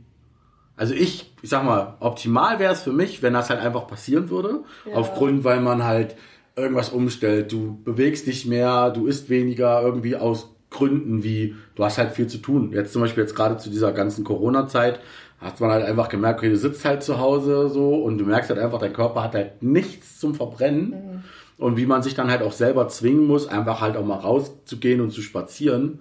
[0.77, 4.31] Also ich, ich sag mal, optimal wäre es für mich, wenn das halt einfach passieren
[4.31, 4.65] würde.
[4.95, 6.17] Aufgrund, weil man halt
[6.57, 7.53] irgendwas umstellt.
[7.53, 12.27] Du bewegst dich mehr, du isst weniger, irgendwie aus Gründen wie, du hast halt viel
[12.27, 12.73] zu tun.
[12.73, 15.01] Jetzt zum Beispiel jetzt gerade zu dieser ganzen Corona-Zeit
[15.39, 18.49] hat man halt einfach gemerkt, okay, du sitzt halt zu Hause so und du merkst
[18.51, 21.25] halt einfach, dein Körper hat halt nichts zum Verbrennen.
[21.59, 25.01] Und wie man sich dann halt auch selber zwingen muss, einfach halt auch mal rauszugehen
[25.01, 26.01] und zu spazieren,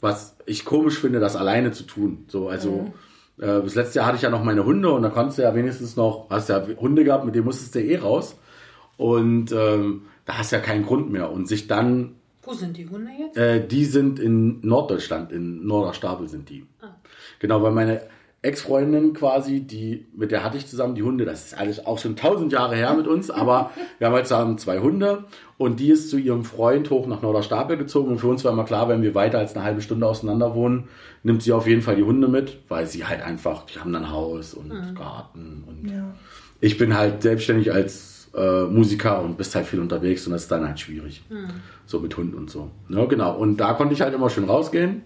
[0.00, 2.24] was ich komisch finde, das alleine zu tun.
[2.28, 2.90] So, also äh,
[3.36, 5.96] bis letztes Jahr hatte ich ja noch meine Hunde und da konntest du ja wenigstens
[5.96, 8.36] noch, hast ja Hunde gehabt, mit denen musstest du eh raus.
[8.96, 11.30] Und ähm, da hast du ja keinen Grund mehr.
[11.30, 13.36] Und sich dann Wo sind die Hunde jetzt?
[13.36, 16.66] Äh, die sind in Norddeutschland, in Norderstapel sind die.
[17.38, 18.02] Genau, weil meine
[18.42, 22.16] Ex-Freundin quasi, die, mit der hatte ich zusammen die Hunde, das ist alles auch schon
[22.16, 25.24] tausend Jahre her mit uns, aber wir haben halt zusammen zwei Hunde
[25.58, 28.64] und die ist zu ihrem Freund hoch nach Norderstapel gezogen und für uns war immer
[28.64, 30.88] klar, wenn wir weiter als eine halbe Stunde auseinander wohnen,
[31.22, 34.10] nimmt sie auf jeden Fall die Hunde mit, weil sie halt einfach, die haben dann
[34.10, 36.12] Haus und Garten und Ja.
[36.60, 40.50] ich bin halt selbstständig als äh, Musiker und bist halt viel unterwegs und das ist
[40.50, 41.22] dann halt schwierig.
[41.86, 42.70] So mit Hund und so.
[42.88, 43.36] Ja, genau.
[43.36, 45.02] Und da konnte ich halt immer schön rausgehen.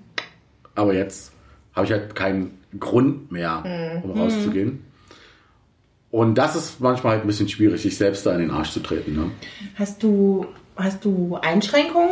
[0.77, 1.33] Aber jetzt
[1.77, 4.83] habe ich halt keinen Grund mehr, um rauszugehen.
[6.11, 8.81] Und das ist manchmal halt ein bisschen schwierig, sich selbst da in den Arsch zu
[8.81, 9.15] treten.
[9.15, 9.31] Ne?
[9.75, 12.11] Hast du, hast du Einschränkungen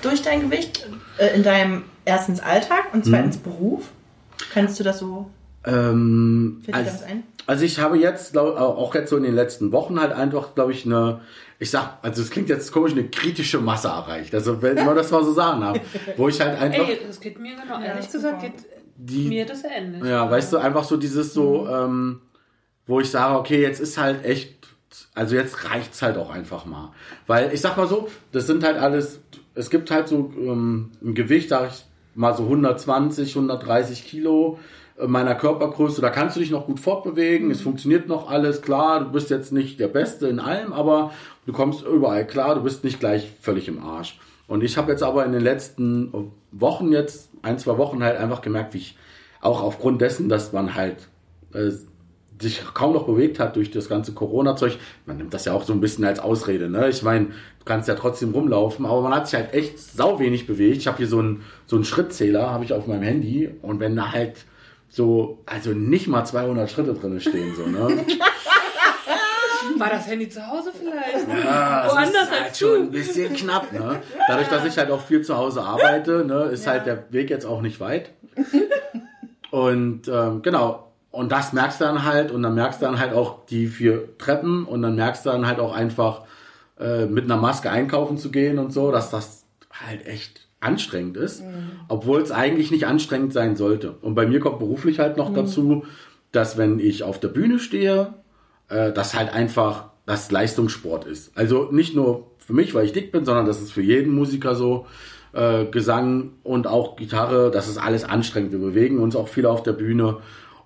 [0.00, 0.88] durch dein Gewicht
[1.18, 3.90] äh, in deinem erstens Alltag und zweitens Beruf?
[4.52, 5.28] Kannst du das so?
[5.64, 7.22] Ähm, Fällt dir da also, was ein?
[7.46, 10.72] also ich habe jetzt, glaub, auch jetzt so in den letzten Wochen halt einfach, glaube
[10.72, 11.20] ich, eine,
[11.58, 14.34] ich sag, also es klingt jetzt komisch, eine kritische Masse erreicht.
[14.34, 15.78] Also wenn man das mal so sagen darf,
[16.16, 17.80] wo ich halt einfach Ey, das geht mir genau.
[17.80, 18.32] Ehrlich super.
[18.32, 20.04] gesagt geht die, mir das ähnlich.
[20.04, 22.20] Ja, weißt du, einfach so dieses so, ähm,
[22.86, 24.66] wo ich sage, okay, jetzt ist halt echt,
[25.14, 26.92] also jetzt reicht's halt auch einfach mal.
[27.26, 29.20] Weil ich sag mal so, das sind halt alles,
[29.54, 34.58] es gibt halt so ähm, ein Gewicht, sag ich mal so 120, 130 Kilo
[34.98, 39.00] äh, meiner Körpergröße, da kannst du dich noch gut fortbewegen, es funktioniert noch alles, klar,
[39.00, 41.12] du bist jetzt nicht der Beste in allem, aber
[41.46, 44.18] du kommst überall klar, du bist nicht gleich völlig im Arsch.
[44.46, 48.42] Und ich habe jetzt aber in den letzten Wochen jetzt, ein, zwei Wochen halt einfach
[48.42, 48.96] gemerkt, wie ich
[49.40, 51.08] auch aufgrund dessen, dass man halt
[51.54, 51.70] äh,
[52.40, 54.78] sich kaum noch bewegt hat durch das ganze Corona-Zeug.
[55.06, 56.68] Man nimmt das ja auch so ein bisschen als Ausrede.
[56.68, 56.88] Ne?
[56.88, 60.46] Ich meine, du kannst ja trotzdem rumlaufen, aber man hat sich halt echt sau wenig
[60.46, 60.78] bewegt.
[60.78, 63.50] Ich habe hier so einen, so einen Schrittzähler, habe ich auf meinem Handy.
[63.62, 64.44] Und wenn da halt
[64.88, 68.04] so, also nicht mal 200 Schritte drin stehen, so, ne?
[69.82, 71.44] War das Handy zu Hause vielleicht?
[71.44, 74.00] Ja, das Woanders ist halt als schon ein bisschen knapp, ne?
[74.28, 77.44] Dadurch, dass ich halt auch viel zu Hause arbeite, ne, ist halt der Weg jetzt
[77.44, 78.10] auch nicht weit.
[79.50, 83.12] Und ähm, genau, und das merkst du dann halt und dann merkst du dann halt
[83.12, 86.22] auch die vier Treppen und dann merkst du dann halt auch einfach
[86.80, 91.42] äh, mit einer Maske einkaufen zu gehen und so, dass das halt echt anstrengend ist,
[91.88, 93.92] obwohl es eigentlich nicht anstrengend sein sollte.
[94.00, 95.84] Und bei mir kommt beruflich halt noch dazu,
[96.30, 98.14] dass wenn ich auf der Bühne stehe,
[98.72, 101.36] äh, das halt einfach das Leistungssport ist.
[101.36, 104.54] Also nicht nur für mich, weil ich dick bin, sondern das ist für jeden Musiker
[104.54, 104.86] so.
[105.32, 108.52] Äh, Gesang und auch Gitarre, das ist alles anstrengend.
[108.52, 110.18] Wir bewegen uns auch viel auf der Bühne.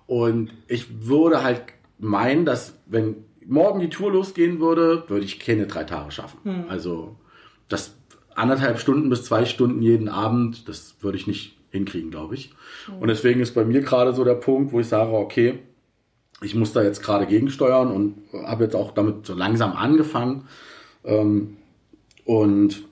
[0.07, 1.63] Und ich würde halt
[1.99, 3.15] meinen, dass wenn
[3.45, 6.39] morgen die Tour losgehen würde, würde ich keine drei Tage schaffen.
[6.69, 7.15] Also
[7.69, 7.95] das
[8.35, 12.51] anderthalb Stunden bis zwei Stunden jeden Abend, das würde ich nicht hinkriegen, glaube ich.
[12.99, 15.59] Und deswegen ist bei mir gerade so der Punkt, wo ich sage, okay,
[16.41, 20.47] ich muss da jetzt gerade gegensteuern und habe jetzt auch damit so langsam angefangen.
[21.03, 21.57] Ähm,
[22.25, 22.83] und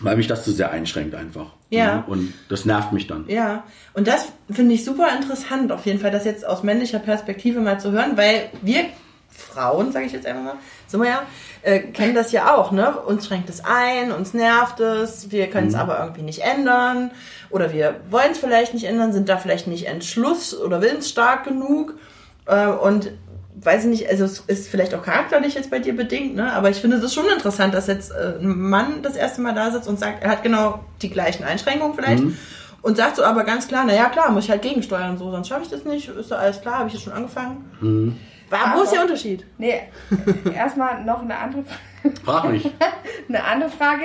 [0.00, 1.52] weil mich das zu sehr einschränkt einfach.
[1.70, 2.04] Ja.
[2.06, 3.24] Und das nervt mich dann.
[3.28, 7.60] Ja, und das finde ich super interessant, auf jeden Fall, das jetzt aus männlicher Perspektive
[7.60, 8.84] mal zu hören, weil wir
[9.30, 10.54] Frauen, sage ich jetzt einfach mal,
[10.86, 11.22] sind wir ja,
[11.62, 12.98] äh, kennen das ja auch, ne?
[13.00, 17.12] Uns schränkt es ein, uns nervt es, wir können es aber irgendwie nicht ändern
[17.48, 21.94] oder wir wollen es vielleicht nicht ändern, sind da vielleicht nicht entschluss- oder willensstark genug
[22.46, 23.12] äh, und
[23.54, 26.52] weiß ich nicht, also es ist vielleicht auch charakterlich jetzt bei dir bedingt, ne?
[26.52, 29.70] aber ich finde das schon interessant, dass jetzt äh, ein Mann das erste Mal da
[29.70, 32.24] sitzt und sagt, er hat genau die gleichen Einschränkungen vielleicht
[32.82, 35.48] und sagt so aber ganz klar, na ja klar, muss ich halt gegensteuern, so, sonst
[35.48, 38.18] schaffe ich das nicht, ist so alles klar, habe ich jetzt schon angefangen.
[38.50, 39.46] War, wo ist der Unterschied?
[39.58, 39.82] Nee,
[40.54, 41.64] erstmal noch eine andere,
[42.24, 42.70] Frag mich.
[43.28, 44.04] eine andere Frage.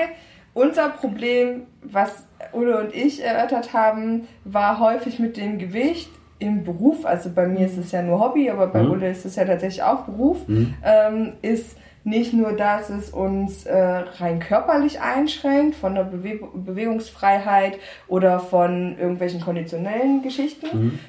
[0.53, 7.05] Unser Problem, was Ulle und ich erörtert haben, war häufig mit dem Gewicht im Beruf.
[7.05, 8.91] Also bei mir ist es ja nur Hobby, aber bei Mhm.
[8.91, 10.37] Ulle ist es ja tatsächlich auch Beruf.
[10.83, 17.79] Ähm, ist nicht nur, dass es uns äh, rein körperlich einschränkt, von der Bewe Bewegungsfreiheit
[18.07, 20.67] oder von irgendwelchen konditionellen Geschichten,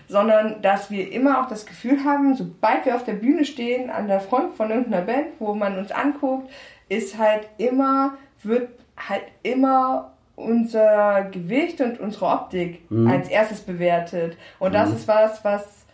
[0.08, 4.08] sondern dass wir immer auch das Gefühl haben, sobald wir auf der Bühne stehen, an
[4.08, 6.50] der Front von irgendeiner Band, wo man uns anguckt,
[6.88, 14.36] ist halt immer, wird halt immer unser Gewicht und unsere Optik als erstes bewertet.
[14.58, 15.86] Und das ist was, was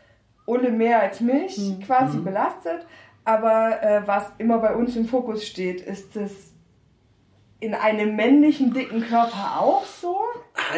[0.47, 2.87] Ulle mehr als mich quasi belastet.
[3.25, 6.53] Aber äh, was immer bei uns im Fokus steht, ist es
[7.59, 10.19] in einem männlichen dicken Körper auch so?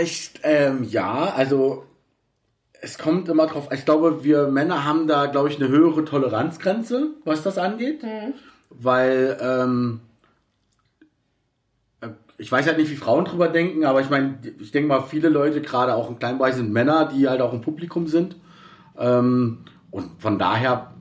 [0.00, 1.84] Ich, ähm, ja, also
[2.80, 3.68] es kommt immer drauf.
[3.72, 8.04] Ich glaube, wir Männer haben da, glaube ich, eine höhere Toleranzgrenze, was das angeht.
[8.70, 10.05] Weil, ähm, äh,
[12.38, 15.28] ich weiß halt nicht, wie Frauen drüber denken, aber ich meine, ich denke mal, viele
[15.28, 18.36] Leute, gerade auch im kleinen Bereich, sind Männer, die halt auch im Publikum sind.
[18.98, 19.58] Ähm,
[19.90, 20.92] und von daher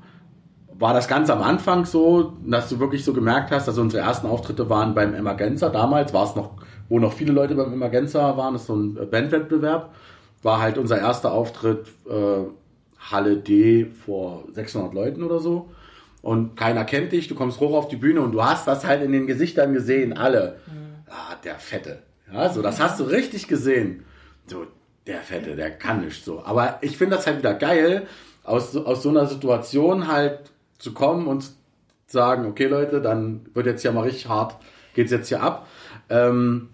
[0.77, 4.27] war das ganz am Anfang so, dass du wirklich so gemerkt hast, dass unsere ersten
[4.27, 5.69] Auftritte waren beim Emergenza.
[5.69, 6.51] Damals war es noch,
[6.89, 9.93] wo noch viele Leute beim Emergenza waren, das ist so ein Bandwettbewerb.
[10.43, 12.45] War halt unser erster Auftritt äh,
[13.11, 15.69] Halle D vor 600 Leuten oder so.
[16.21, 19.03] Und keiner kennt dich, du kommst hoch auf die Bühne und du hast das halt
[19.03, 20.57] in den Gesichtern gesehen, alle.
[21.09, 22.03] Ah, der Fette.
[22.31, 24.03] Ja, so, das hast du richtig gesehen.
[24.47, 24.65] So,
[25.07, 26.43] der Fette, der kann nicht so.
[26.43, 28.07] Aber ich finde das halt wieder geil,
[28.43, 31.45] aus, so- aus so einer Situation halt zu kommen und
[32.07, 34.55] sagen, okay Leute, dann wird jetzt ja mal richtig hart,
[34.93, 35.67] geht's jetzt hier ab.
[36.09, 36.69] Ähm,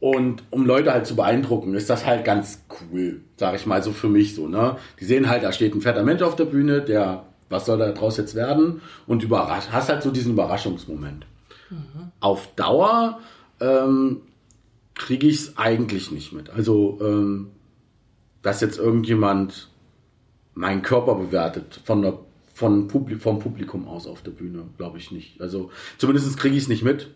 [0.00, 3.92] und um Leute halt zu beeindrucken, ist das halt ganz cool, sag ich mal so
[3.92, 4.76] für mich so, ne?
[4.98, 7.92] Die sehen halt, da steht ein fetter Mensch auf der Bühne, der, was soll da
[7.92, 8.82] draus jetzt werden?
[9.06, 11.26] Und überrascht, hast halt so diesen Überraschungsmoment.
[12.20, 13.20] Auf Dauer
[13.60, 14.22] ähm,
[14.94, 16.50] kriege ich es eigentlich nicht mit.
[16.50, 17.50] Also, ähm,
[18.42, 19.68] dass jetzt irgendjemand
[20.54, 22.18] meinen Körper bewertet von der,
[22.54, 25.40] von Publi vom Publikum aus auf der Bühne, glaube ich nicht.
[25.40, 27.10] Also zumindest kriege ich es nicht mit.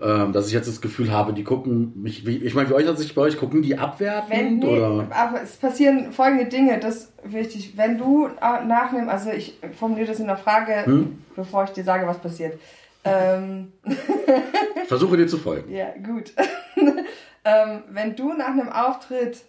[0.00, 3.00] Ähm, dass ich jetzt das Gefühl habe, die gucken mich, ich meine, wie euch als
[3.00, 5.08] ich bei euch, gucken die Wenn, abwertend nee, oder?
[5.10, 7.72] aber es passieren folgende Dinge, das ist wichtig.
[7.76, 11.18] Wenn du äh, nachnimmst, also ich formuliere das in der Frage, Hm?
[11.34, 12.60] bevor ich dir sage, was passiert.
[13.08, 13.72] Ähm,
[14.86, 15.72] Versuche dir zu folgen.
[15.72, 16.32] ja, gut.
[17.44, 19.44] ähm, wenn du nach einem Auftritt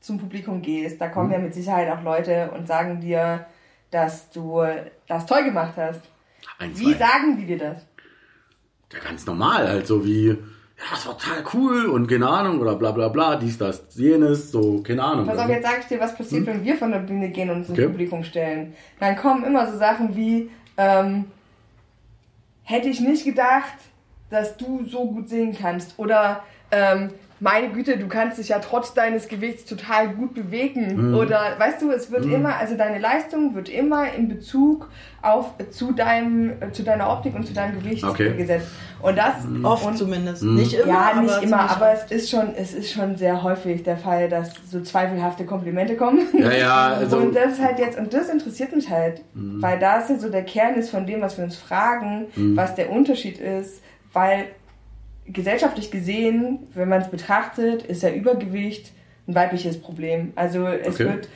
[0.00, 3.46] zum Publikum gehst, da kommen ja mit Sicherheit auch Leute und sagen dir,
[3.90, 4.62] dass du
[5.06, 6.02] das toll gemacht hast.
[6.58, 7.86] Ein, Wie sagen die dir das?
[8.92, 10.36] Ja, ganz normal, halt so wie, ja,
[10.90, 14.82] das war total cool und keine Ahnung oder bla bla bla, dies, das, jenes, so,
[14.82, 15.26] keine Ahnung.
[15.26, 17.58] Pass auf, jetzt sage ich dir, was passiert, wenn wir von der Bühne gehen und
[17.58, 17.88] uns ins Okay.
[17.88, 18.74] Publikum stellen.
[19.00, 21.26] Dann kommen immer so Sachen wie, ähm,
[22.64, 23.74] hätte ich nicht gedacht,
[24.30, 25.98] dass du so gut singen kannst.
[25.98, 27.12] Oder, ähm,
[27.44, 31.10] meine Güte, du kannst dich ja trotz deines Gewichts total gut bewegen.
[31.10, 31.14] Mhm.
[31.14, 34.88] Oder, weißt du, es wird immer, also deine Leistung wird immer in Bezug
[35.20, 38.34] auf, zu deinem, zu deiner Optik und zu deinem Gewicht Okay.
[38.34, 38.68] gesetzt.
[39.02, 40.42] Und das, Oft und, zumindest.
[40.42, 40.54] Mhm.
[40.54, 40.86] Nicht immer.
[40.86, 44.30] ja, nicht aber immer, aber es ist schon, es ist schon sehr häufig der Fall,
[44.30, 46.26] dass so zweifelhafte Komplimente kommen.
[46.38, 50.08] Ja, ja, also, und das ist halt jetzt, und das interessiert mich halt, weil das
[50.08, 53.82] ja so der Kern ist von dem, was wir uns fragen, was der Unterschied ist,
[54.14, 54.46] weil
[55.26, 58.92] gesellschaftlich gesehen, wenn man es betrachtet, ist ja Übergewicht
[59.26, 60.32] ein weibliches Problem.
[60.36, 61.04] Also es Okay.
[61.04, 61.28] wird,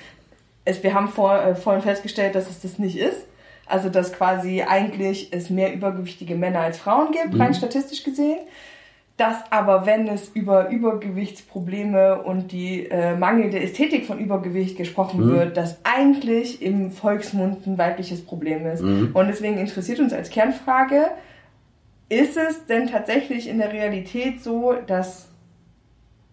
[0.65, 3.27] es, wir haben vor, äh, vorhin festgestellt, dass es das nicht ist.
[3.67, 8.39] Also dass quasi eigentlich es mehr übergewichtige Männer als Frauen gibt, rein statistisch gesehen.
[9.19, 15.57] Dass aber, wenn es über Übergewichtsprobleme und die äh, mangelnde Ästhetik von Übergewicht gesprochen wird,
[15.57, 18.81] das eigentlich im Volksmund ein weibliches Problem ist.
[18.81, 21.11] Und deswegen interessiert uns als Kernfrage,
[22.09, 25.29] ist es denn tatsächlich in der Realität so, dass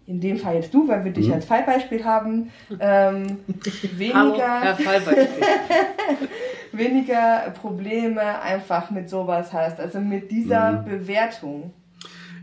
[0.08, 3.40] in dem Fall jetzt du, weil wir dich als Fallbeispiel haben, ähm,
[3.98, 5.28] weniger, Fallbeispiel.
[6.72, 11.74] weniger Probleme einfach mit sowas hast, also mit dieser Bewertung.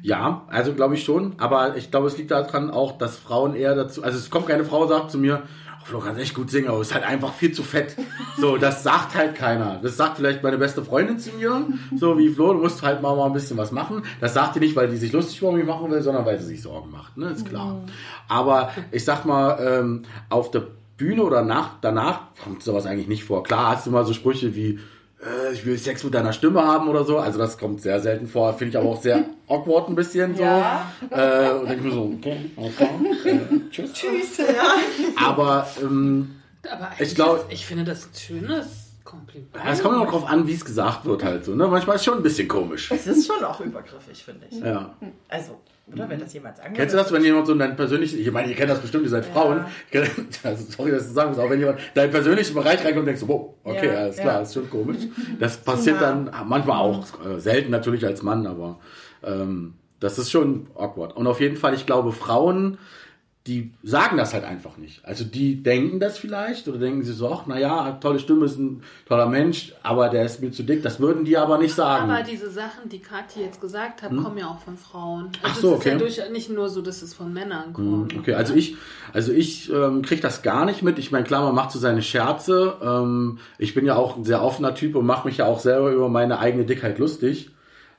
[0.03, 3.77] Ja, also glaube ich schon, aber ich glaube, es liegt daran auch, dass Frauen eher
[3.77, 5.45] dazu, also es kommt keine Frau, sagt zu mir,
[5.85, 7.97] Flo kannst echt gut singen, aber ist halt einfach viel zu fett.
[8.39, 9.79] So, das sagt halt keiner.
[9.83, 11.67] Das sagt vielleicht meine beste Freundin zu mir,
[11.97, 14.03] so wie Flo, du musst halt mal, mal ein bisschen was machen.
[14.21, 16.47] Das sagt die nicht, weil die sich lustig über mich machen will, sondern weil sie
[16.47, 17.83] sich Sorgen macht, ne, ist klar.
[18.29, 20.67] Aber ich sag mal, ähm, auf der
[20.97, 23.43] Bühne oder nach, danach kommt sowas eigentlich nicht vor.
[23.43, 24.79] Klar hast du mal so Sprüche wie,
[25.23, 27.19] äh, ich will Sex mit deiner Stimme haben oder so.
[27.19, 28.53] Also das kommt sehr selten vor.
[28.55, 30.43] Finde ich aber auch sehr awkward ein bisschen so.
[30.43, 30.91] Ja.
[31.11, 32.89] Äh, und denke mir so, okay, okay,
[33.25, 33.39] äh,
[33.71, 33.93] tschüss.
[33.93, 34.39] Tschüss.
[35.25, 36.37] Aber ähm,
[36.71, 38.67] Aber Ich eigentlich glaub- ist- ich finde das ein schönes
[39.05, 39.49] Kompliment.
[39.71, 41.55] es kommt immer drauf an, wie es gesagt wird halt so.
[41.55, 41.67] Ne?
[41.67, 42.91] Manchmal ist es schon ein bisschen komisch.
[42.91, 44.59] Es ist schon auch übergriffig, finde ich.
[44.61, 44.95] Ja.
[45.29, 45.59] Also,
[45.93, 48.49] oder wenn das jemand sagen Kennst du das, wenn jemand so dein persönliches, ich meine,
[48.49, 50.09] ihr kennt das bestimmt, ihr seid Frauen, Ich kenn-
[50.45, 53.07] also, sorry, dass das sagen muss, aber wenn jemand in deinen persönlichen Bereich reinkommt und
[53.07, 54.41] denkst wow, okay, Ja, alles klar, ja.
[54.41, 54.99] ist schon komisch.
[55.39, 58.79] Das passiert dann manchmal auch, äh, selten natürlich als Mann, aber
[59.25, 61.17] ähm, das ist schon awkward.
[61.17, 62.79] Und auf jeden Fall, ich glaube, Frauen,
[63.49, 65.05] die sagen das halt einfach nicht.
[65.05, 68.85] Also die denken das vielleicht oder denken sie so, ach, naja, tolle Stimme ist ein
[69.09, 70.85] toller Mensch, aber der ist mir zu dick.
[70.85, 72.09] Das würden die aber nicht sagen.
[72.09, 75.31] Aber diese Sachen, die Kathi jetzt gesagt hat, kommen ja auch von Frauen.
[75.43, 75.99] Also Ach so, es ist ja okay.
[75.99, 78.17] durch, nicht nur so, dass es von Männern kommt.
[78.17, 78.77] Okay, also ich,
[79.13, 81.01] also ich ähm, kriege das gar nicht mit.
[81.01, 82.77] Ich meine, klar, man macht so seine Scherze.
[82.81, 85.91] Ähm, ich bin ja auch ein sehr offener Typ und mache mich ja auch selber
[85.91, 87.51] über meine eigene Dickheit lustig,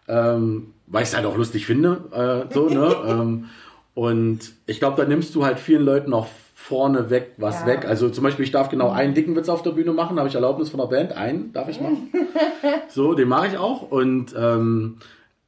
[0.07, 2.45] ähm, weil ich es halt auch lustig finde.
[2.49, 2.95] Äh, so, ne?
[3.07, 3.49] ähm,
[3.95, 7.67] und ich glaube, da nimmst du halt vielen Leuten auch vorne weg was Ja.
[7.67, 7.85] weg.
[7.85, 10.35] Also zum Beispiel, ich darf genau einen dicken Witz auf der Bühne machen, habe ich
[10.35, 11.11] Erlaubnis von der Band.
[11.11, 12.09] Einen darf ich machen.
[12.89, 13.81] so, den mache ich auch.
[13.91, 14.97] Und ähm,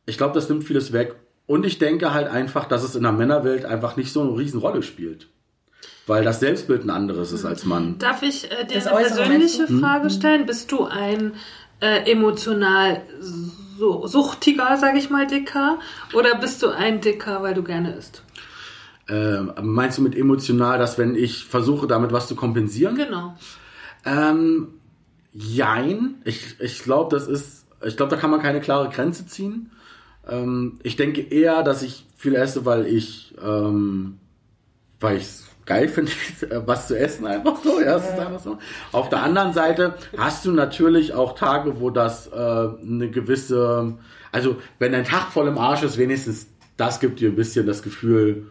[0.05, 1.15] ich glaube, das nimmt vieles weg.
[1.47, 4.83] Und ich denke halt einfach, dass es in der Männerwelt einfach nicht so eine Riesenrolle
[4.83, 5.27] spielt.
[6.07, 7.97] weil das Selbstbild ein anderes ist als Mann.
[7.99, 10.45] Darf ich äh, dir Das eine persönliche meinst Frage stellen?
[10.45, 11.33] Bist du ein
[11.79, 13.01] äh, emotional
[13.77, 15.79] so, suchtiger, sage ich mal, Dicker?
[16.13, 18.23] Oder bist du ein Dicker, weil du gerne isst?
[19.07, 22.95] Ähm, meinst du mit emotional, dass wenn ich versuche, damit was zu kompensieren?
[22.95, 23.35] Genau.
[24.05, 24.69] Ähm,
[25.31, 26.15] jein.
[26.23, 29.71] Ich, ich glaube, das ist, ich glaube, da kann man keine klare Grenze ziehen.
[30.27, 34.17] Ähm, ich denke eher, dass ich viel esse, weil ich, ähm,
[34.99, 35.27] weil ich
[35.65, 36.11] geil finde,
[36.65, 37.79] was zu essen einfach so.
[37.81, 38.57] Ja, es ist einfach so.
[38.91, 43.93] Auf der anderen Seite hast du natürlich auch Tage, wo das äh, eine gewisse,
[44.31, 46.47] also wenn dein Tag voll im Arsch ist, wenigstens
[46.77, 48.47] das gibt dir ein bisschen das Gefühl,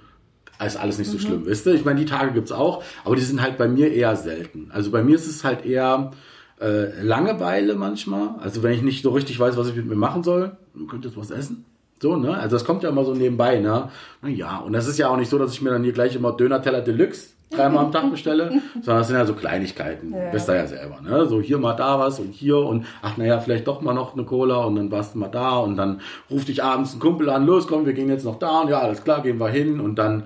[0.65, 1.75] ist alles nicht so schlimm, wisst ihr?
[1.75, 4.71] Ich meine, die Tage gibt's auch, aber die sind halt bei mir eher selten.
[4.73, 6.13] Also bei mir ist es halt eher
[6.61, 8.37] äh, Langeweile manchmal.
[8.41, 11.05] Also wenn ich nicht so richtig weiß, was ich mit mir machen soll, dann könnt
[11.05, 11.65] ihr jetzt was essen.
[12.05, 12.37] So, ne?
[12.37, 13.89] Also das kommt ja immer so nebenbei, ne?
[14.21, 16.15] Na ja, und das ist ja auch nicht so, dass ich mir dann hier gleich
[16.15, 20.13] immer Döner-Teller Deluxe dreimal am Tag bestelle, sondern das sind ja so Kleinigkeiten.
[20.13, 20.31] Ja.
[20.31, 21.27] Wisst ihr ja selber, ne?
[21.27, 24.25] So hier mal da was und hier und ach naja, vielleicht doch mal noch eine
[24.25, 27.47] Cola und dann warst du mal da und dann ruft dich abends ein Kumpel an,
[27.47, 29.95] los, komm, wir gehen jetzt noch da und ja, alles klar, gehen wir hin und
[29.95, 30.25] dann,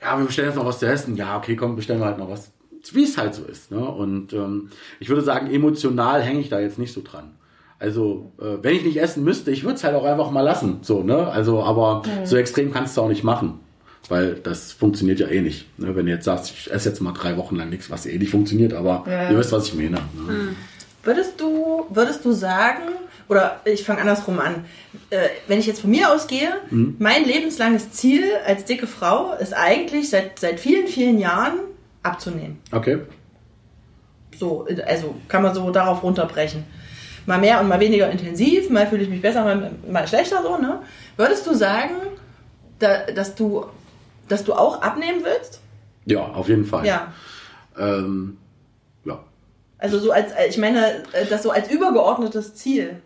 [0.00, 1.14] ja, wir bestellen jetzt noch was zu essen.
[1.14, 2.52] Ja, okay, komm, bestellen wir halt noch was.
[2.92, 3.80] Wie es halt so ist, ne?
[3.80, 7.32] Und ähm, ich würde sagen, emotional hänge ich da jetzt nicht so dran.
[7.80, 10.78] Also, äh, wenn ich nicht essen müsste, ich würde es halt auch einfach mal lassen.
[10.82, 11.28] So, ne?
[11.28, 13.60] Also, aber so extrem kannst du auch nicht machen.
[14.08, 15.66] Weil das funktioniert ja eh nicht.
[15.78, 15.94] Ne?
[15.94, 18.30] Wenn du jetzt sagst, ich esse jetzt mal drei Wochen lang nichts, was eh nicht
[18.30, 19.30] funktioniert, aber Ja.
[19.30, 19.90] ihr wisst, was ich meine.
[19.90, 20.56] Ne?
[21.04, 22.82] Würdest du, würdest du sagen,
[23.28, 24.64] oder ich fange andersrum an,
[25.10, 30.08] äh, wenn ich jetzt von mir ausgehe, mein lebenslanges Ziel als dicke Frau ist eigentlich
[30.10, 31.58] seit, seit vielen, vielen Jahren
[32.02, 32.58] abzunehmen.
[32.72, 33.00] Okay.
[34.38, 36.64] So, also kann man so darauf runterbrechen.
[37.28, 40.56] Mal mehr und mal weniger intensiv, mal fühle ich mich besser, mal, mal schlechter so,
[40.56, 40.80] ne?
[41.16, 41.94] Würdest du sagen,
[42.78, 43.66] da, dass du
[44.28, 45.60] dass du auch abnehmen willst?
[46.04, 46.86] Ja, auf jeden Fall.
[46.86, 47.12] Ja.
[47.78, 48.36] Ähm,
[49.04, 49.22] ja.
[49.78, 53.00] Also so als, ich meine, äh, das so als übergeordnetes Ziel.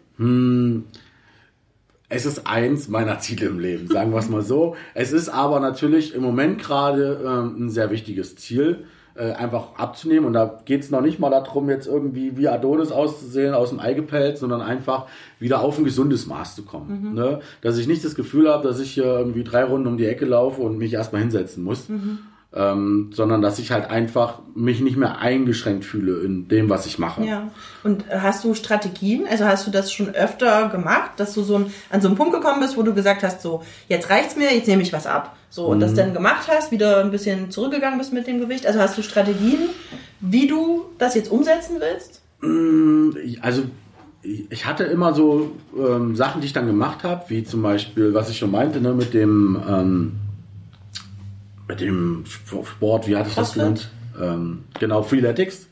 [2.09, 4.77] Es ist eins meiner Ziele im Leben, sagen wir es mal so.
[4.95, 10.25] Es ist aber natürlich im Moment gerade ähm, ein sehr wichtiges Ziel, äh, einfach abzunehmen.
[10.25, 13.81] Und da geht es noch nicht mal darum, jetzt irgendwie wie Adonis auszusehen, aus dem
[13.81, 15.07] Ei gepellt, sondern einfach
[15.39, 17.15] wieder auf ein gesundes Maß zu kommen.
[17.15, 17.41] Ne?
[17.61, 20.25] Dass ich nicht das Gefühl habe, dass ich hier irgendwie drei Runden um die Ecke
[20.25, 21.87] laufe und mich erstmal hinsetzen muss.
[22.55, 26.99] Ähm, sondern dass ich halt einfach mich nicht mehr eingeschränkt fühle in dem, was ich
[26.99, 27.25] mache.
[27.25, 27.51] Ja.
[27.83, 29.27] Und äh, hast du Strategien?
[29.27, 32.35] Also hast du das schon öfter gemacht, dass du so ein, an so einen Punkt
[32.35, 35.35] gekommen bist, wo du gesagt hast, so, jetzt reicht's mir, jetzt nehme ich was ab.
[35.53, 35.81] So, und Mhm.
[35.83, 38.67] das dann gemacht hast, wieder ein bisschen zurückgegangen bist mit dem Gewicht.
[38.67, 39.69] Also hast du Strategien,
[40.21, 42.23] wie du das jetzt umsetzen willst?
[43.43, 43.65] Also
[44.23, 48.31] ich hatte immer so ähm, Sachen, die ich dann gemacht habe, wie zum Beispiel, was
[48.31, 50.13] ich schon meinte, ne, mit dem ähm,
[51.69, 53.91] mit dem Sport, wie hatte ich das genannt?
[54.19, 55.67] Ähm, genau, Freeletics.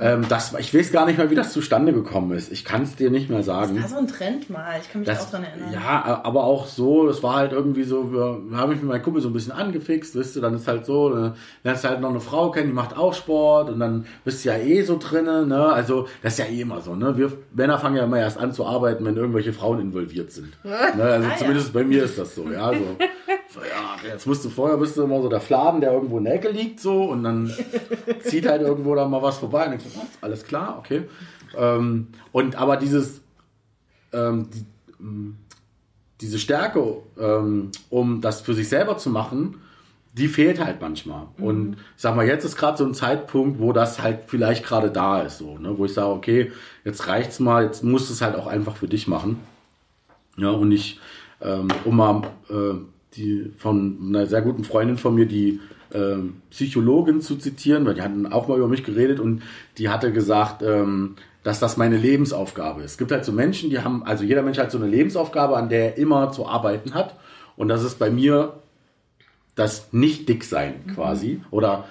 [0.00, 2.52] Ähm, das, ich weiß gar nicht mehr, wie das zustande gekommen ist.
[2.52, 3.80] Ich kann es dir nicht mehr sagen.
[3.80, 5.72] War so ein Trend mal, ich kann mich Das, auch dran erinnern.
[5.72, 9.02] ja, aber auch so, das war halt irgendwie so, wir, wir haben mich mit meinem
[9.02, 12.00] Kumpel so ein bisschen angefixt, wisst du, dann ist halt so, dann lernst du halt
[12.00, 14.98] noch eine Frau kennen, die macht auch Sport und dann bist du ja eh so
[14.98, 18.18] drinne, ne, also das ist ja eh immer so, ne, wir Männer fangen ja immer
[18.18, 21.36] erst an zu arbeiten, wenn irgendwelche Frauen involviert sind, ne, also Ah, ja.
[21.36, 22.74] zumindest bei mir ist das so, ja, so,
[23.54, 26.24] so, ja, jetzt musst du vorher, bist du immer so der Fladen, der irgendwo in
[26.24, 27.52] der Ecke liegt, so, und dann
[28.24, 31.04] zieht halt irgendwo da mal was vorbei und denkst du, oh, alles klar, okay,
[31.56, 33.20] ähm, und aber dieses,
[34.12, 34.64] ähm, die,
[35.00, 35.36] ähm,
[36.20, 39.56] diese Stärke, ähm, um das für sich selber zu machen,
[40.12, 41.26] die fehlt halt manchmal.
[41.38, 44.90] Und ich sag mal, jetzt ist gerade so ein Zeitpunkt, wo das halt vielleicht gerade
[44.90, 45.76] da ist, so, ne?
[45.78, 46.52] wo ich sage, okay,
[46.84, 49.40] jetzt reicht's mal, jetzt musst du es halt auch einfach für dich machen.
[50.36, 51.00] Ja, und ich,
[51.40, 52.74] ähm, um mal äh,
[53.16, 55.60] die von einer sehr guten Freundin von mir, die
[55.94, 59.42] ähm, Psychologin zu zitieren, weil die hatten auch mal über mich geredet und
[59.78, 62.92] die hatte gesagt, ähm, dass das meine Lebensaufgabe ist.
[62.92, 65.68] Es gibt halt so Menschen, die haben, also jeder Mensch hat so eine Lebensaufgabe, an
[65.68, 67.16] der er immer zu arbeiten hat.
[67.56, 68.62] Und das ist bei mir
[69.54, 71.84] das nicht dick sein quasi oder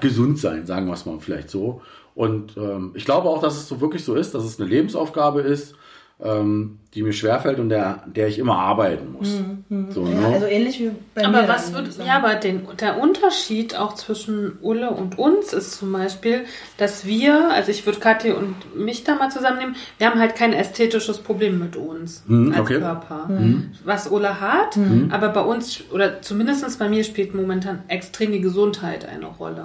[0.00, 1.82] gesund sein, sagen wir es mal vielleicht so.
[2.14, 5.40] Und ähm, ich glaube auch, dass es so wirklich so ist, dass es eine Lebensaufgabe
[5.42, 5.74] ist,
[6.20, 9.40] ähm, die mir schwerfällt und der, der ich immer arbeiten muss.
[9.92, 10.26] So, Ja, ne?
[10.34, 11.48] also ähnlich wie bei Aber mir.
[11.48, 12.02] was wird, so.
[12.02, 16.44] ja, aber den, der Unterschied auch zwischen Ulle und uns ist zum Beispiel,
[16.78, 20.52] dass wir, also ich würde Kathi und mich da mal zusammennehmen, wir haben halt kein
[20.52, 22.78] ästhetisches Problem mit uns Mhm, als okay.
[22.78, 23.28] Körper.
[23.84, 24.78] Was Ulle hat,
[25.10, 29.64] aber bei uns, oder zumindest bei mir spielt momentan extrem die Gesundheit eine Rolle.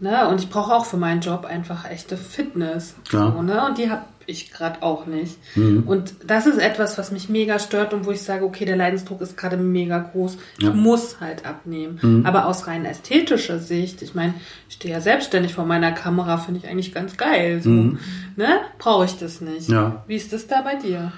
[0.00, 0.28] Ne?
[0.28, 2.94] Und ich brauche auch für meinen Job einfach echte Fitness.
[3.08, 3.32] Klar.
[3.36, 3.64] So, ne?
[3.66, 5.36] Und die habe ich gerade auch nicht.
[5.56, 8.76] Und das ist ist etwas, was mich mega stört und wo ich sage, okay, der
[8.76, 10.38] Leidensdruck ist gerade mega groß.
[10.58, 10.70] Ich Ja.
[10.72, 11.98] muss halt abnehmen.
[12.02, 12.26] Mhm.
[12.26, 14.34] Aber aus rein ästhetischer Sicht, ich meine,
[14.68, 17.60] ich stehe ja selbstständig vor meiner Kamera, finde ich eigentlich ganz geil.
[17.62, 17.70] So.
[17.70, 18.60] Ne?
[18.78, 19.68] Brauche ich das nicht.
[19.68, 19.74] Mhm.
[19.74, 20.04] Ja.
[20.06, 21.12] Wie ist das da bei dir?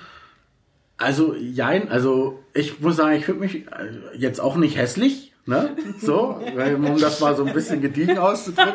[0.97, 5.70] Also, jein, also ich muss sagen, ich finde mich äh, jetzt auch nicht hässlich, ne?
[5.99, 8.74] So, weil, um das mal so ein bisschen gediegen auszudrücken.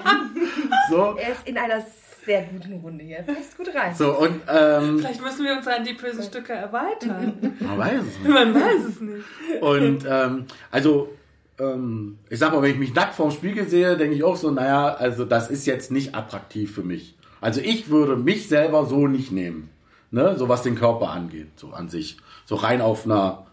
[0.89, 1.81] So, Er ist in einer
[2.29, 3.23] sehr guten Runde hier.
[3.23, 3.95] Passt gut rein.
[3.95, 7.55] so und ähm, Vielleicht müssen wir uns an die bösen Stücke erweitern.
[7.59, 8.29] man weiß es nicht.
[8.29, 9.25] Man weiß es nicht.
[9.61, 11.09] Und ähm, also,
[11.59, 14.51] ähm, ich sag mal, wenn ich mich nackt vorm Spiegel sehe, denke ich auch so,
[14.51, 17.17] naja, also das ist jetzt nicht attraktiv für mich.
[17.41, 19.71] Also ich würde mich selber so nicht nehmen.
[20.11, 20.37] Ne?
[20.37, 22.17] So was den Körper angeht, so an sich.
[22.45, 23.47] So rein auf einer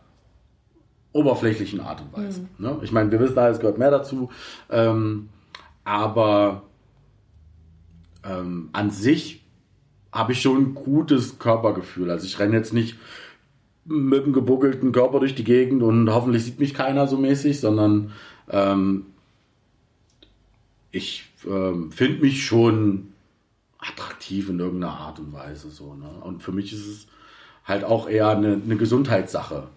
[1.12, 2.46] oberflächlichen Art und Weise.
[2.58, 2.78] Ne?
[2.82, 4.28] Ich meine, wir wissen, es gehört mehr dazu.
[4.68, 5.30] Ähm,
[5.84, 6.62] aber
[8.28, 9.42] ähm, an sich
[10.12, 12.10] habe ich schon ein gutes Körpergefühl.
[12.10, 12.96] Also ich renne jetzt nicht
[13.84, 18.12] mit einem gebuckelten Körper durch die Gegend und hoffentlich sieht mich keiner so mäßig, sondern
[18.50, 19.06] ähm,
[20.90, 23.12] ich ähm, finde mich schon
[23.78, 25.94] attraktiv in irgendeiner Art und Weise so.
[25.94, 26.08] Ne?
[26.22, 27.06] Und für mich ist es
[27.64, 29.68] halt auch eher eine, eine Gesundheitssache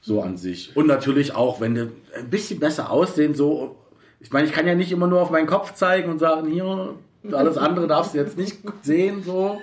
[0.00, 0.76] so an sich.
[0.76, 3.76] Und natürlich auch, wenn du ein bisschen besser aussehen, so.
[4.20, 6.94] Ich meine, ich kann ja nicht immer nur auf meinen Kopf zeigen und sagen, hier,
[7.30, 9.58] alles andere darfst du jetzt nicht sehen, so.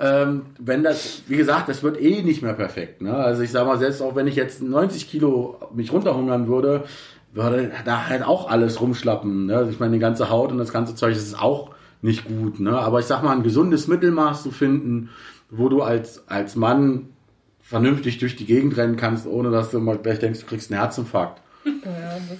[0.00, 3.02] Ähm, wenn das, wie gesagt, das wird eh nicht mehr perfekt.
[3.02, 3.14] Ne?
[3.14, 6.84] Also ich sag mal, selbst auch wenn ich jetzt 90 Kilo mich runterhungern würde,
[7.32, 9.46] würde da halt auch alles rumschlappen.
[9.46, 9.56] Ne?
[9.56, 11.70] Also ich meine, die ganze Haut und das ganze Zeug, das ist auch
[12.00, 12.58] nicht gut.
[12.58, 12.72] Ne?
[12.72, 15.10] Aber ich sag mal, ein gesundes Mittelmaß zu finden,
[15.50, 17.10] wo du als, als Mann
[17.60, 20.80] vernünftig durch die Gegend rennen kannst, ohne dass du mal gleich denkst, du kriegst einen
[20.80, 21.40] Herzinfarkt.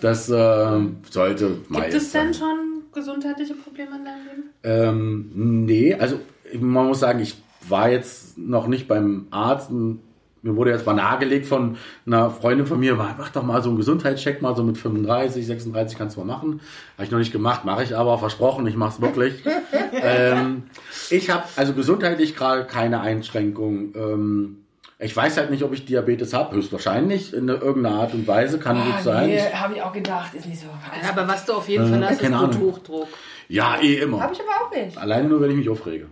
[0.01, 0.81] Das äh,
[1.11, 4.43] sollte Gibt meist es denn schon gesundheitliche Probleme in deinem Leben?
[4.63, 6.21] Ähm, nee, also
[6.59, 7.37] man muss sagen, ich
[7.69, 9.71] war jetzt noch nicht beim Arzt.
[9.71, 13.79] Mir wurde jetzt mal nahegelegt von einer Freundin von mir, mach doch mal so einen
[13.79, 16.61] Gesundheitscheck, mal so mit 35, 36 kannst du mal machen.
[16.97, 19.45] Habe ich noch nicht gemacht, mache ich aber, versprochen, ich mache es wirklich.
[19.93, 20.65] ähm,
[21.11, 23.95] ich habe also gesundheitlich gerade keine Einschränkung.
[23.95, 24.62] Ähm,
[25.03, 28.77] ich weiß halt nicht, ob ich Diabetes habe, höchstwahrscheinlich in irgendeiner Art und Weise, kann
[28.77, 29.29] gut sein.
[29.29, 30.67] nee, habe ich auch gedacht, ist nicht so.
[30.67, 32.29] Ja, aber was du auf jeden Fall hast, ist.
[32.29, 33.09] Bluthochdruck.
[33.49, 34.21] Ja, eh immer.
[34.21, 34.97] Habe ich aber auch nicht.
[34.97, 36.07] Alleine nur, wenn ich mich aufrege.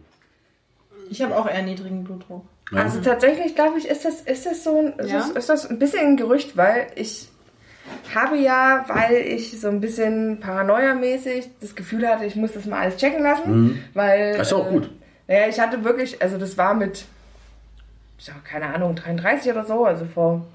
[1.08, 2.44] Ich habe auch eher niedrigen Blutdruck.
[2.70, 2.82] Ja.
[2.82, 5.18] Also tatsächlich, glaube ich, ist das, ist das so ein, ist, Ja?
[5.18, 7.28] das, ist das ein bisschen ein Gerücht, weil ich
[8.14, 12.80] habe ja, weil ich so ein bisschen paranoiamäßig das Gefühl hatte, ich muss das mal
[12.80, 14.34] alles checken lassen, weil...
[14.34, 14.38] Mhm.
[14.38, 14.90] Das ist auch äh, gut.
[15.26, 17.04] Naja, ich hatte wirklich, also das war mit,
[18.44, 20.46] keine Ahnung, 33 oder so, also vor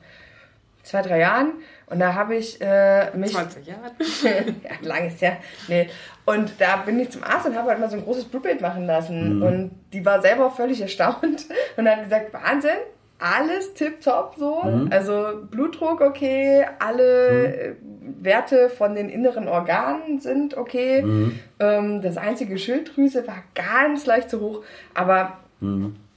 [0.84, 1.54] zwei, drei Jahren.
[1.88, 3.34] Und da habe ich äh, mich...
[3.34, 3.92] 20 Jahre.
[4.64, 5.38] ja, lang ist ja.
[5.68, 5.90] Nee.
[6.26, 8.86] Und da bin ich zum Arzt und habe halt mal so ein großes Blutbild machen
[8.86, 9.42] lassen.
[9.44, 11.46] Und die war selber völlig erstaunt
[11.78, 12.78] und hat gesagt, Wahnsinn,
[13.20, 14.62] alles tipptopp so.
[14.90, 17.76] Also Blutdruck okay, alle äh,
[18.20, 21.32] Werte von den inneren Organen sind okay.
[21.60, 24.64] Ähm, das einzige Schilddrüse war ganz leicht zu hoch,
[24.94, 25.38] aber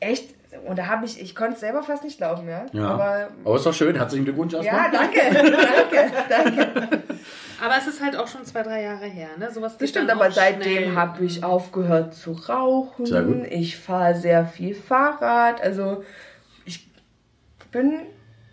[0.01, 0.35] echt,
[0.67, 2.67] und da habe ich, ich konnte es selber fast nicht glauben, ja.
[2.73, 2.89] Ja.
[2.91, 3.95] Aber Aber ist doch schön.
[3.97, 4.75] Herzlichen Glückwunsch erstmal.
[4.75, 5.21] ja, danke,
[6.29, 7.03] danke, danke.
[7.65, 9.51] Aber es ist halt auch schon zwei, drei Jahre her, ne?
[9.51, 13.05] Sowas Das stimmt, aber seitdem habe ich aufgehört zu rauchen.
[13.07, 13.47] Sehr gut.
[13.51, 15.61] Ich fahre sehr viel Fahrrad.
[15.61, 16.05] Also
[16.65, 16.89] ich
[17.73, 18.01] bin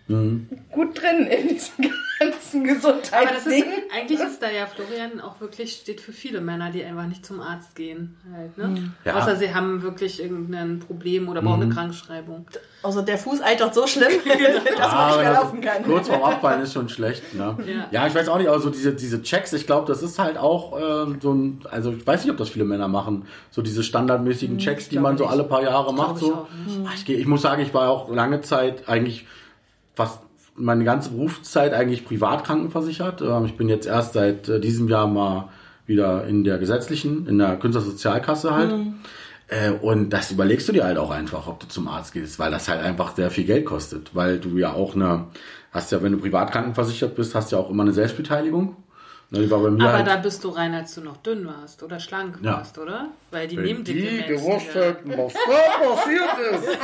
[0.08, 0.48] Mhm.
[0.70, 3.64] gut drin in diesem ganzen Aber das ist, Gesundheitsding.
[3.94, 7.40] eigentlich ist da ja Florian auch wirklich, steht für viele Männer, die einfach nicht zum
[7.40, 8.16] Arzt gehen.
[8.34, 8.92] Halt, ne?
[9.04, 9.16] Ja.
[9.16, 12.46] Außer sie haben wirklich irgendein Problem oder brauchen eine Krankschreibung.
[12.82, 15.82] Also der Fuß eitert so schlimm, dass man Ah, nicht mehr das- laufen kann.
[15.84, 17.34] Kurz vorm Abfallen ist schon schlecht.
[17.34, 17.56] Ne?
[17.66, 17.86] Ja.
[17.90, 18.06] Ja.
[18.06, 20.78] ich weiß auch nicht, aber so diese, diese Checks, ich glaube, das ist halt auch
[21.06, 24.58] ähm, so ein, also ich weiß nicht, ob das viele Männer machen, so diese standardmäßigen
[24.58, 26.16] Checks, die man so alle paar Jahre macht.
[26.16, 26.34] ich So.
[26.86, 29.26] Ah, Ich, ich muss sagen, ich war auch lange Zeit eigentlich
[29.94, 30.20] fast
[30.56, 33.22] meine ganze Berufszeit eigentlich privat krankenversichert.
[33.22, 35.48] Ähm, Ich bin jetzt erst seit äh, diesem Jahr mal
[35.86, 38.72] wieder in der gesetzlichen, in der Künstlersozialkasse halt.
[39.48, 42.50] Äh, Und das überlegst du dir halt auch einfach, ob du zum Arzt gehst, weil
[42.50, 44.14] das halt einfach sehr viel Geld kostet.
[44.14, 45.26] Weil du ja auch eine,
[45.70, 48.76] hast ja, wenn du privat krankenversichert bist, hast ja auch immer eine Selbstbeteiligung.
[49.28, 51.46] Ne, die war bei mir Aber halt, da bist du rein, als du noch dünn
[51.46, 52.58] warst oder schlank Ja.
[52.58, 53.08] warst, oder?
[53.32, 54.36] Weil die wenn nehmen dicke die Menschen.
[54.36, 54.80] gewusst ja.
[54.82, 56.68] hätten, was da passiert ist.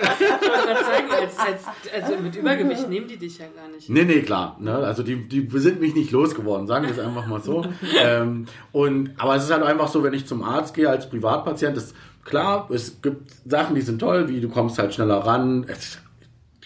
[0.00, 3.88] Ich wollte gerade sagen, als, als, also mit Übergewicht nehmen die dich ja gar nicht.
[3.90, 4.56] Nee, nee, klar.
[4.60, 4.74] Ne?
[4.76, 7.64] Also die, die sind mich nicht losgeworden, sagen wir es einfach mal so.
[8.00, 11.76] ähm, und, aber es ist halt einfach so, wenn ich zum Arzt gehe als Privatpatient,
[11.76, 15.64] ist klar, es gibt Sachen, die sind toll, wie du kommst halt schneller ran.
[15.66, 15.98] Es,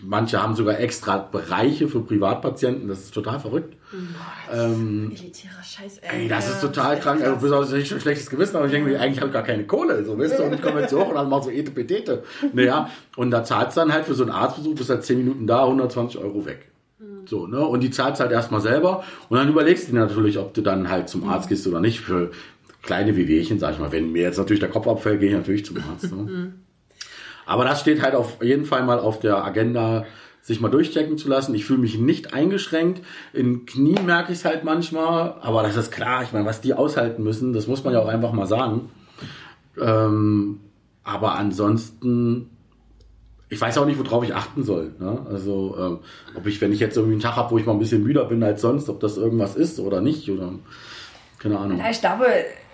[0.03, 2.89] manche haben sogar extra Bereiche für Privatpatienten.
[2.89, 3.77] Das ist total verrückt.
[4.53, 6.23] Ähm, Elitärer Scheiß, ey.
[6.23, 7.23] Ey, das ist total krank.
[7.23, 9.43] Also, bis auf nicht ein schlechtes Gewissen, aber ich denke mir, eigentlich habe ich gar
[9.43, 10.05] keine Kohle.
[10.05, 12.23] So, weißt du, und ich komme jetzt hoch und dann mach so Etepetete.
[12.53, 15.47] Naja, und da zahlst du dann halt für so einen Arztbesuch, bist halt 10 Minuten
[15.47, 16.73] da, 120 Euro weg.
[17.25, 17.61] So, ne?
[17.61, 19.05] Und die zahlst halt erstmal selber.
[19.29, 22.01] Und dann überlegst du dir natürlich, ob du dann halt zum Arzt gehst oder nicht.
[22.01, 22.31] Für
[22.83, 23.93] kleine Wehwehchen, sag ich mal.
[23.93, 26.13] Wenn mir jetzt natürlich der Kopf abfällt, gehe ich natürlich zum Arzt.
[26.13, 26.53] Ne?
[27.47, 30.05] Aber das steht halt auf jeden Fall mal auf der Agenda,
[30.43, 31.55] sich mal durchchecken zu lassen.
[31.55, 33.03] Ich fühle mich nicht eingeschränkt.
[33.33, 35.37] In Knien merke ich es halt manchmal.
[35.41, 36.25] Aber das ist klar.
[36.25, 38.91] Ich meine, was die aushalten müssen, das muss man ja auch einfach mal sagen.
[39.81, 40.61] Ähm,
[41.05, 42.51] aber ansonsten,
[43.49, 44.93] ich weiß auch nicht, worauf ich achten soll.
[44.99, 45.25] Ne?
[45.31, 45.99] Also, ähm,
[46.35, 48.25] ob ich, wenn ich jetzt irgendwie einen Tag habe, wo ich mal ein bisschen müder
[48.25, 50.29] bin als sonst, ob das irgendwas ist oder nicht.
[50.29, 50.55] Oder
[51.39, 51.79] keine Ahnung.
[51.79, 52.27] Ja, ich glaube,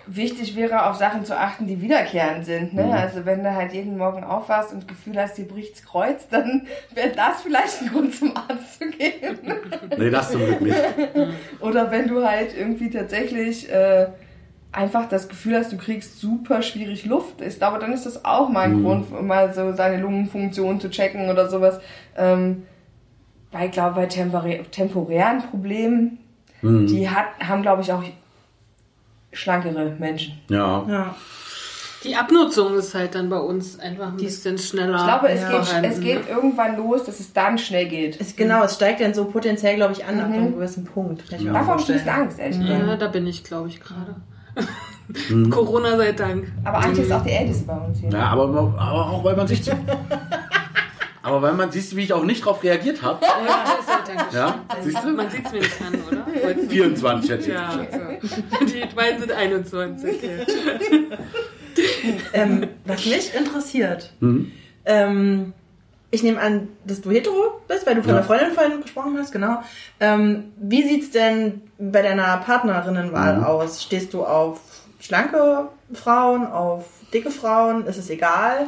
[0.08, 2.74] wichtig wäre, auf Sachen zu achten, die wiederkehrend sind.
[2.74, 2.92] Ne?
[2.92, 6.66] Also wenn du halt jeden Morgen aufwachst und das Gefühl hast, dir bricht's Kreuz, dann
[6.94, 9.38] wäre das vielleicht ein Grund zum Arzt zu gehen.
[9.96, 10.76] Nee, das zum Glück nicht.
[11.60, 14.06] Oder wenn du halt irgendwie tatsächlich äh,
[14.72, 17.40] einfach das Gefühl hast, du kriegst super schwierig Luft.
[17.40, 20.90] Ich glaube, dann ist das auch mal ein Grund, um mal so seine Lungenfunktion zu
[20.90, 21.80] checken oder sowas.
[22.16, 22.64] Ähm,
[23.52, 26.18] weil ich glaube, bei temporä temporären Problemen,
[26.60, 28.02] die hat, haben, glaube ich, auch
[29.32, 30.40] schlankere Menschen.
[30.48, 30.84] Ja.
[30.88, 31.14] Ja.
[32.04, 34.98] Die Abnutzung ist halt dann bei uns einfach ein bisschen schneller.
[34.98, 35.90] Ich glaube, es, geht, vorhanden.
[35.90, 38.20] es geht irgendwann los, dass es dann schnell geht.
[38.20, 41.24] Es, genau, es steigt dann so potenziell, glaube ich, an ab einem gewissen Punkt.
[41.30, 42.86] Davor habe ich ein bisschen Angst, ehrlich gesagt.
[42.86, 44.14] Ja, da bin ich, glaube ich, gerade.
[45.50, 46.52] Corona sei Dank.
[46.64, 48.10] Aber Antje ist auch die Älteste bei uns hier.
[48.10, 49.68] Ja, aber, aber auch weil man sich.
[51.22, 53.24] aber weil man siehst, wie ich auch nicht drauf reagiert habe.
[53.24, 53.64] Ja,
[54.08, 54.32] sei Dank.
[54.32, 55.08] Ja, siehst du?
[55.10, 56.26] Man sieht es mir nicht an, oder?
[56.44, 58.66] Heute- 24 hätte ich Ja, jetzt also.
[58.88, 60.18] die beiden sind 21.
[62.32, 64.50] Ähm, was mich interessiert, Mhm.
[64.84, 65.52] ähm,
[66.10, 68.16] ich nehme an, dass du hetero bist, weil du von Ja.
[68.16, 69.62] der Freundin vorhin gesprochen hast, genau.
[70.00, 73.44] Ähm, wie sieht's denn bei deiner Partnerinnenwahl Mhm.
[73.44, 73.82] aus?
[73.84, 74.60] Stehst du auf
[74.98, 77.86] schlanke Frauen, auf dicke Frauen?
[77.86, 78.66] Ist es egal?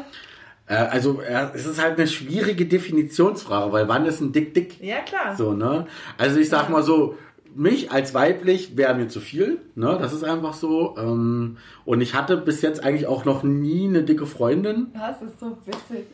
[0.71, 4.81] Äh, also, äh, es ist halt eine schwierige Definitionsfrage, weil wann ist ein Dick Dick?
[4.81, 5.35] Ja, klar.
[5.37, 5.87] So, ne?
[6.17, 7.17] Also ich sag mal so,
[7.57, 9.99] mich als weiblich wäre mir zu viel, ne?
[10.01, 10.95] Das ist einfach so.
[10.97, 14.93] Ähm, und ich hatte bis jetzt eigentlich auch noch nie eine dicke Freundin.
[14.95, 16.07] Das ist so witzig.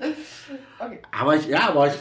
[0.79, 1.01] Okay.
[1.13, 1.95] Aber ich, ja, aber ich.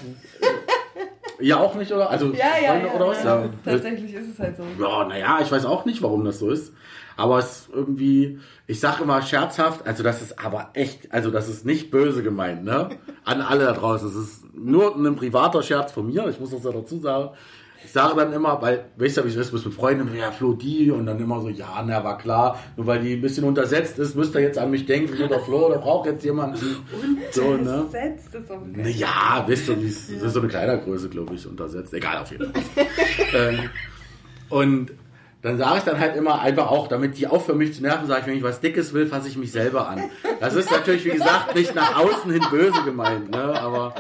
[1.42, 2.10] ja, auch nicht, oder?
[2.10, 3.24] Also, Ja, ja, Freunde ja, oder was?
[3.26, 3.42] ja.
[3.42, 3.50] Ja.
[3.66, 4.64] Tatsächlich ist es halt so.
[4.82, 6.74] Ja, naja, ich weiß auch nicht, warum das so ist.
[7.18, 11.50] Aber es ist irgendwie, ich sage immer scherzhaft, also das ist aber echt, also das
[11.50, 12.90] ist nicht böse gemeint, ne?
[13.24, 14.08] An alle da draußen.
[14.08, 17.30] Es ist nur ein privater Scherz von mir, ich muss das ja dazu sagen.
[17.84, 20.90] Ich sage dann immer, weil, weißt du, wie ich das mit Freunden, ja, Flo, die,
[20.90, 24.16] und dann immer so, ja, na, war klar, nur weil die ein bisschen untersetzt ist,
[24.16, 26.58] müsst ihr jetzt an mich denken, oder Flo, der braucht jetzt jemanden.
[27.32, 27.86] So, ne?
[27.92, 31.94] Setzt es auch Na Ja, wie es das ist so eine Kleidergröße, glaube ich, untersetzt.
[31.94, 32.64] Egal, auf jeden Fall.
[33.36, 33.70] ähm,
[34.50, 34.92] und
[35.46, 38.22] dann sage ich dann halt immer einfach auch, damit die aufhören mich zu nerven, sage
[38.22, 40.04] ich, wenn ich was Dickes will, fasse ich mich selber an.
[40.40, 43.54] Das ist natürlich, wie gesagt, nicht nach außen hin böse gemeint, ne?
[43.62, 43.94] Aber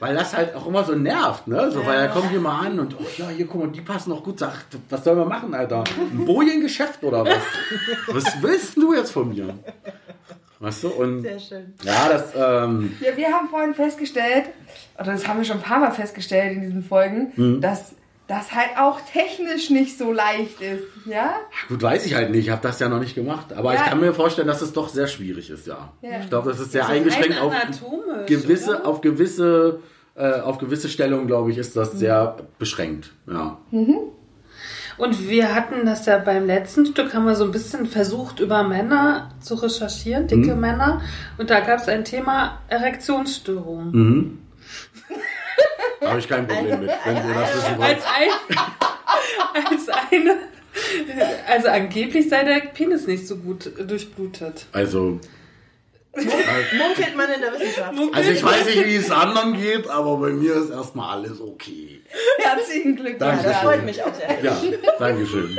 [0.00, 1.70] weil das halt auch immer so nervt, ne?
[1.72, 4.22] So, weil da kommt jemand an und, oh ja, hier, guck mal, die passen noch
[4.22, 4.38] gut.
[4.38, 4.52] Sag,
[4.88, 5.82] was sollen wir machen, Alter?
[6.12, 7.42] Ein Bojengeschäft oder was?
[8.06, 9.54] Was willst du jetzt von mir?
[10.60, 10.88] Weißt du?
[10.90, 11.74] Und Sehr schön.
[11.82, 14.44] ja, das, ähm, Ja, wir haben vorhin festgestellt,
[14.96, 17.60] oder das haben wir schon ein paar Mal festgestellt in diesen Folgen, Mhm.
[17.60, 17.94] dass
[18.28, 20.84] das halt auch technisch nicht so leicht ist.
[21.06, 21.34] Ja?
[21.68, 22.44] Gut, weiß ich halt nicht.
[22.46, 23.52] Ich habe das ja noch nicht gemacht.
[23.54, 23.80] Aber Ja.
[23.80, 25.92] ich kann mir vorstellen, dass es doch sehr schwierig ist, ja.
[26.02, 26.20] Ja.
[26.20, 28.86] Ich glaube, das ist sehr So eingeschränkt rein auf anatomisch, gewisse, oder?
[28.86, 29.80] auf gewisse,
[30.14, 33.10] äh, auf gewisse Stellungen, glaube ich, ist das sehr beschränkt.
[33.26, 33.56] Ja.
[34.98, 38.62] Und wir hatten das ja beim letzten Stück, haben wir so ein bisschen versucht, über
[38.64, 40.60] Männer zu recherchieren, dicke Mhm.
[40.60, 41.00] Männer.
[41.38, 44.38] Und da gab es ein Thema Erektionsstörung.
[46.00, 46.06] Mhm.
[46.06, 47.88] Habe ich kein Problem mit, wenn ihr das wissen wollt.
[47.90, 50.36] Als, ein, als eine.
[51.48, 54.66] Also angeblich sei der Penis nicht so gut durchblutet.
[54.72, 55.18] Also,
[56.14, 57.92] Munkelt man in der Wissenschaft.
[58.12, 62.00] also ich weiß nicht, wie es anderen geht, aber bei mir ist erstmal alles okay.
[62.38, 63.42] Herzlichen Glückwunsch.
[63.44, 64.36] Das freut mich auch sehr.
[64.42, 64.56] Ja,
[64.98, 65.58] Dankeschön.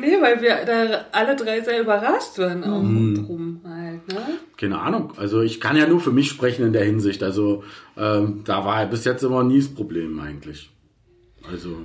[0.00, 3.26] Nee, weil wir da alle drei sehr überrascht waren auch Mhm.
[3.26, 3.60] drum?
[4.58, 5.12] Keine Ahnung.
[5.16, 7.22] Also ich kann ja nur für mich sprechen in der Hinsicht.
[7.22, 7.62] Also
[7.96, 10.70] ähm, da war bis jetzt immer nie das Problem eigentlich.
[11.50, 11.76] Also,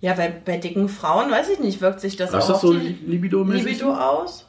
[0.00, 2.62] Ja, weil bei dicken Frauen, weiß ich nicht, wirkt sich das was ist auch das
[2.62, 3.64] so auf die Libido-mäßig?
[3.64, 4.46] Libido aus?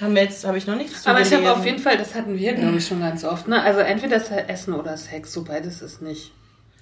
[0.00, 2.14] Haben wir jetzt, habe ich noch nichts zu Aber ich habe auf jeden Fall, das
[2.14, 3.62] hatten wir, glaube ich, schon ganz oft, ne?
[3.62, 6.32] Also entweder das Essen oder Sex, so beides ist nicht.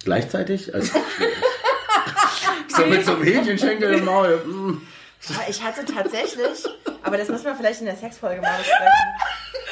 [0.05, 0.75] Gleichzeitig?
[0.75, 0.99] Also,
[2.69, 4.41] so mit so einem Hähnchenschenkel im Maul.
[5.49, 6.65] Ich hatte tatsächlich,
[7.03, 8.93] aber das müssen wir vielleicht in der Sexfolge mal besprechen.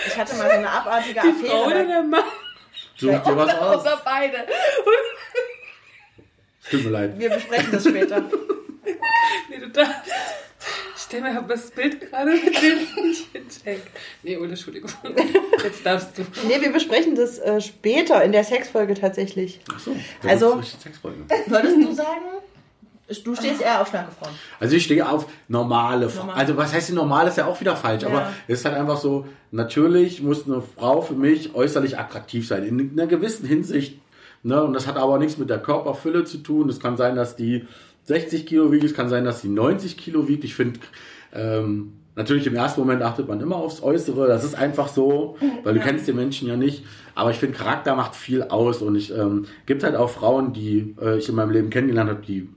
[0.06, 1.86] Ich hatte mal so eine abartige Die Frau oder Affäre.
[1.86, 2.24] der Mann?
[2.96, 3.80] Such dir was aus.
[3.82, 4.46] Oder beide.
[6.70, 7.18] Tut mir leid.
[7.18, 8.22] Wir besprechen das später.
[9.48, 9.94] Nee, du darfst.
[10.96, 13.82] Ich stell mir das Bild gerade mit dem Händchen-Check.
[14.22, 14.90] Nee, ohne Entschuldigung.
[15.64, 16.24] Jetzt darfst du.
[16.46, 19.60] Nee, wir besprechen das äh, später in der Sexfolge tatsächlich.
[19.74, 19.96] Ach so,
[20.26, 21.24] Also- richtig Sexfolge.
[21.46, 22.20] Würdest du sagen,
[23.24, 24.32] du stehst eher auf schlanke Frauen?
[24.58, 26.26] Also ich stehe auf normale Frauen.
[26.28, 26.40] Normal.
[26.40, 28.32] Also was heißt die normal ist ja auch wieder falsch, aber Ja.
[28.48, 32.90] es ist halt einfach so, natürlich muss eine Frau für mich äußerlich attraktiv sein, in
[32.92, 33.98] einer gewissen Hinsicht.
[34.42, 34.62] Ne?
[34.62, 36.68] Und das hat aber nichts mit der Körperfülle zu tun.
[36.68, 37.66] Es kann sein, dass die
[38.04, 40.44] 60 Kilo wiegt, es kann sein, dass die 90 Kilo wiegt.
[40.44, 40.80] Ich finde,
[41.34, 44.26] ähm, natürlich im ersten Moment achtet man immer aufs Äußere.
[44.26, 46.84] Das ist einfach so, weil du kennst den Menschen ja nicht.
[47.14, 48.80] Aber ich finde, Charakter macht viel aus.
[48.82, 52.22] Und ich ähm, gibt halt auch Frauen, die äh, ich in meinem Leben kennengelernt habe,
[52.26, 52.48] die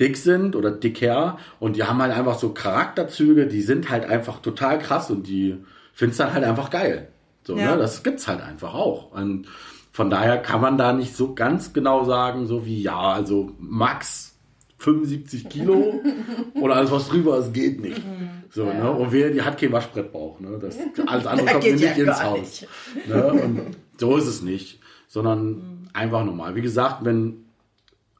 [0.00, 4.40] dick sind oder dicker und die haben halt einfach so Charakterzüge, die sind halt einfach
[4.40, 5.56] total krass und die
[5.92, 7.08] findest dann halt einfach geil.
[7.44, 7.72] So, Ja.
[7.72, 7.78] ne?
[7.78, 9.12] Das gibt's halt einfach auch.
[9.12, 9.46] Und
[9.92, 14.36] von daher kann man da nicht so ganz genau sagen, so wie, ja, also Max
[14.78, 16.00] 75 Kilo
[16.54, 18.00] oder alles was drüber ist, geht nicht.
[18.50, 18.90] So, ne?
[18.92, 20.58] Und wer, die hat kein Waschbrettbauch, ne?
[20.60, 20.76] Das,
[21.06, 22.66] alles andere kommt mir ja nicht ins Haus.
[23.08, 23.32] Ne?
[23.32, 23.60] Und
[23.98, 24.78] so ist es nicht.
[25.08, 26.54] Sondern einfach normal.
[26.54, 27.44] Wie gesagt, wenn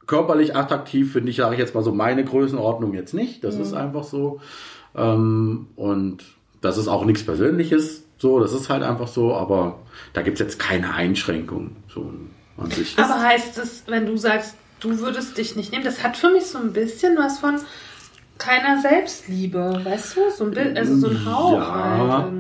[0.09, 3.45] körperlich attraktiv finde ich, sage ich jetzt mal so, meine Größenordnung jetzt nicht.
[3.45, 4.41] Das ist einfach so.
[4.97, 6.25] Ähm, und
[6.61, 8.05] das ist auch nichts Persönliches.
[8.17, 9.79] So, das ist halt einfach so, aber
[10.15, 11.77] da gibt's jetzt keine Einschränkung.
[11.95, 12.11] So
[12.57, 12.99] an sich.
[12.99, 16.47] Aber heißt es, wenn du sagst, du würdest dich nicht nehmen, das hat für mich
[16.47, 17.61] so ein bisschen was von
[18.39, 20.21] keiner Selbstliebe, weißt du?
[20.37, 22.33] So ein bisschen, also so ein Hauch Ja, halt.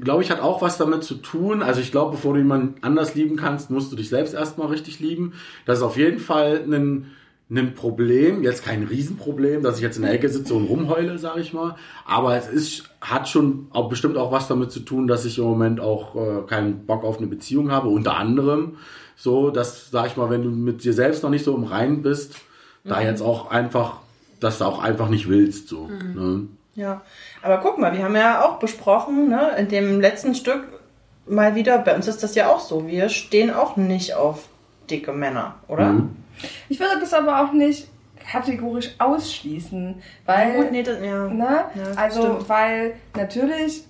[0.00, 1.62] Glaube ich, hat auch was damit zu tun.
[1.62, 5.00] Also ich glaube, bevor du jemanden anders lieben kannst, musst du dich selbst erstmal richtig
[5.00, 5.34] lieben.
[5.64, 7.12] Das ist auf jeden Fall ein,
[7.50, 11.40] ein Problem, jetzt kein Riesenproblem, dass ich jetzt in der Ecke sitze und rumheule, sage
[11.40, 11.76] ich mal.
[12.04, 15.44] Aber es ist, hat schon auch bestimmt auch was damit zu tun, dass ich im
[15.44, 17.88] Moment auch äh, keinen Bock auf eine Beziehung habe.
[17.88, 18.76] Unter anderem
[19.16, 22.02] so, dass, sag ich mal, wenn du mit dir selbst noch nicht so im Reinen
[22.02, 22.34] bist,
[22.84, 23.98] da jetzt auch einfach,
[24.40, 25.68] dass du auch einfach nicht willst.
[25.68, 26.48] So, ne?
[26.74, 27.02] Ja,
[27.46, 30.64] aber guck mal, wir haben ja auch besprochen, ne, in dem letzten Stück
[31.26, 34.48] mal wieder, bei uns ist das ja auch so, wir stehen auch nicht auf
[34.90, 35.92] dicke Männer, oder?
[35.92, 36.16] Mhm.
[36.68, 37.88] Ich würde das aber auch nicht
[38.30, 41.28] kategorisch ausschließen, weil Gut, nee, das, ja.
[41.28, 41.64] Ne?
[41.74, 42.48] Ja, also, stimmt.
[42.48, 43.84] weil natürlich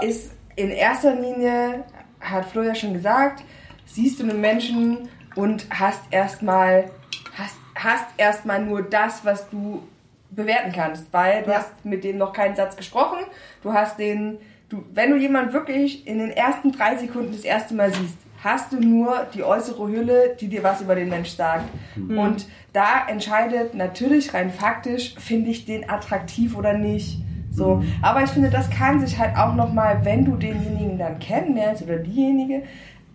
[0.00, 1.84] ist in erster Linie,
[2.20, 3.42] hat Flo ja schon gesagt,
[3.86, 6.90] siehst du einen Menschen und hast erstmal
[7.36, 9.82] hast, hast erstmal nur das, was du
[10.38, 11.58] bewerten kannst, weil du Ja.
[11.58, 13.18] hast mit dem noch keinen Satz gesprochen,
[13.62, 14.38] du hast den,
[14.70, 18.72] du, wenn du jemanden wirklich in den ersten drei Sekunden das erste Mal siehst, hast
[18.72, 21.64] du nur die äußere Hülle, die dir was über den Mensch sagt.
[21.96, 27.18] Und da entscheidet natürlich rein faktisch, finde ich den attraktiv oder nicht.
[27.50, 31.18] So, aber ich finde, das kann sich halt auch noch mal, wenn du denjenigen dann
[31.18, 32.62] kennenlernst oder diejenige,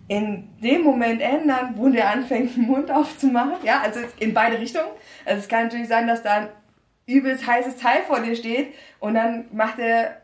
[0.08, 3.54] in dem Moment ändern, wo der anfängt, den Mund aufzumachen.
[3.62, 4.88] Ja, also in beide Richtungen.
[5.24, 6.48] Also es kann natürlich sein, dass da ein
[7.06, 10.16] übelst heißes Teil vor dir steht und dann macht er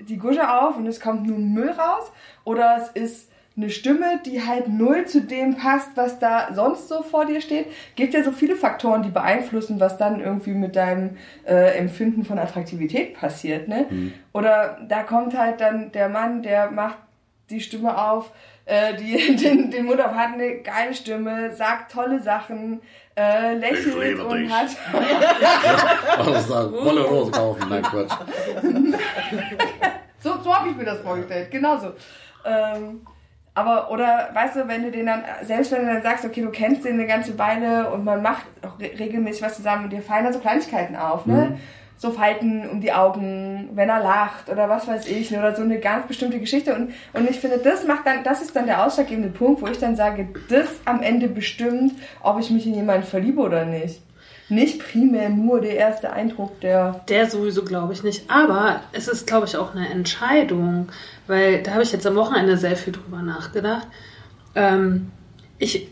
[0.00, 2.10] die Gusche auf und es kommt nur Müll raus.
[2.44, 7.02] Oder es ist eine Stimme, die halt null zu dem passt, was da sonst so
[7.02, 7.66] vor dir steht.
[7.94, 11.16] Gibt ja so viele Faktoren, die beeinflussen, was dann irgendwie mit deinem
[11.46, 13.68] äh, Empfinden von Attraktivität passiert.
[13.68, 13.86] Ne?
[14.32, 16.98] Oder da kommt halt dann der Mann, der macht
[17.50, 18.32] die Stimme auf,
[18.66, 22.80] äh, die, den, den Mund auf, hat eine geile Stimme, sagt tolle Sachen,
[23.16, 24.50] äh, lächelt und dich.
[24.50, 24.68] hat
[26.18, 28.12] Also, volle Rose kaufen, nein, Quatsch.
[30.18, 31.92] So, so habe ich mir das vorgestellt, genauso.
[32.44, 33.06] Ähm,
[33.56, 36.50] aber, oder, weißt du, wenn du den dann, selbst wenn du dann sagst, okay, du
[36.50, 40.02] kennst den eine ganze Weile und man macht auch re regelmäßig was zusammen und dir
[40.02, 41.58] fallen da so Kleinigkeiten auf, ne?
[41.96, 45.78] So Falten um die Augen, wenn er lacht oder was weiß ich, oder so eine
[45.78, 46.74] ganz bestimmte Geschichte.
[46.74, 49.78] Und, und ich finde, das macht dann, das ist dann der ausschlaggebende Punkt, wo ich
[49.78, 54.00] dann sage, das am Ende bestimmt, ob ich mich in jemanden verliebe oder nicht.
[54.50, 58.30] Nicht primär nur der erste Eindruck, der Der sowieso glaube ich nicht.
[58.30, 60.88] Aber es ist, glaube ich, auch eine Entscheidung,
[61.26, 63.86] weil da habe ich jetzt am Wochenende sehr viel drüber nachgedacht.
[64.54, 65.10] Ähm,
[65.58, 65.88] ich,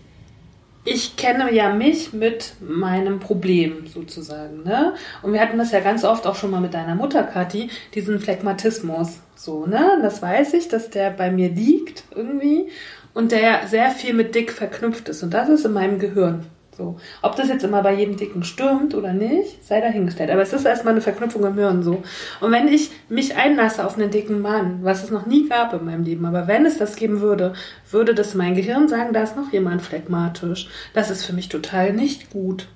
[0.84, 4.64] ich kenne ja mich mit meinem Problem sozusagen.
[4.64, 4.94] Ne?
[5.22, 8.18] Und wir hatten das ja ganz oft auch schon mal mit deiner Mutter, Kathi, diesen
[8.18, 9.20] Phlegmatismus.
[9.36, 9.98] So, ne?
[10.02, 12.68] Das weiß ich, dass der bei mir liegt irgendwie
[13.14, 15.22] und der sehr viel mit dick verknüpft ist.
[15.22, 16.46] Und das ist in meinem Gehirn.
[16.82, 16.96] So.
[17.22, 20.30] Ob das jetzt immer bei jedem Dicken stimmt oder nicht, sei dahingestellt.
[20.30, 22.02] Aber es ist erstmal eine Verknüpfung im Hirn so.
[22.40, 25.84] Und wenn ich mich einlasse auf einen dicken Mann, was es noch nie gab in
[25.84, 27.52] meinem Leben, aber wenn es das geben würde,
[27.90, 30.68] würde das mein Gehirn sagen, da ist noch jemand phlegmatisch.
[30.92, 32.66] Das ist für mich total nicht gut.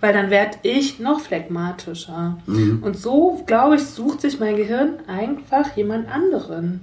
[0.00, 2.38] Weil dann werde ich noch phlegmatischer.
[2.82, 6.82] Und so, glaube ich, sucht sich mein Gehirn einfach jemand anderen,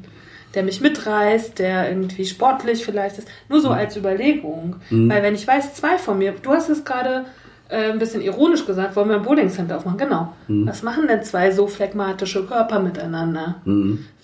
[0.58, 3.28] der mich mitreißt, der irgendwie sportlich vielleicht ist.
[3.48, 4.78] Nur so als Überlegung.
[5.08, 7.26] Weil wenn ich weiß, zwei von mir, du hast es gerade
[7.70, 10.00] äh, ein bisschen ironisch gesagt, wollen wir ein Bowling-Center aufmachen.
[10.00, 10.34] Genau.
[10.66, 13.62] Was machen denn zwei so phlegmatische Körper miteinander?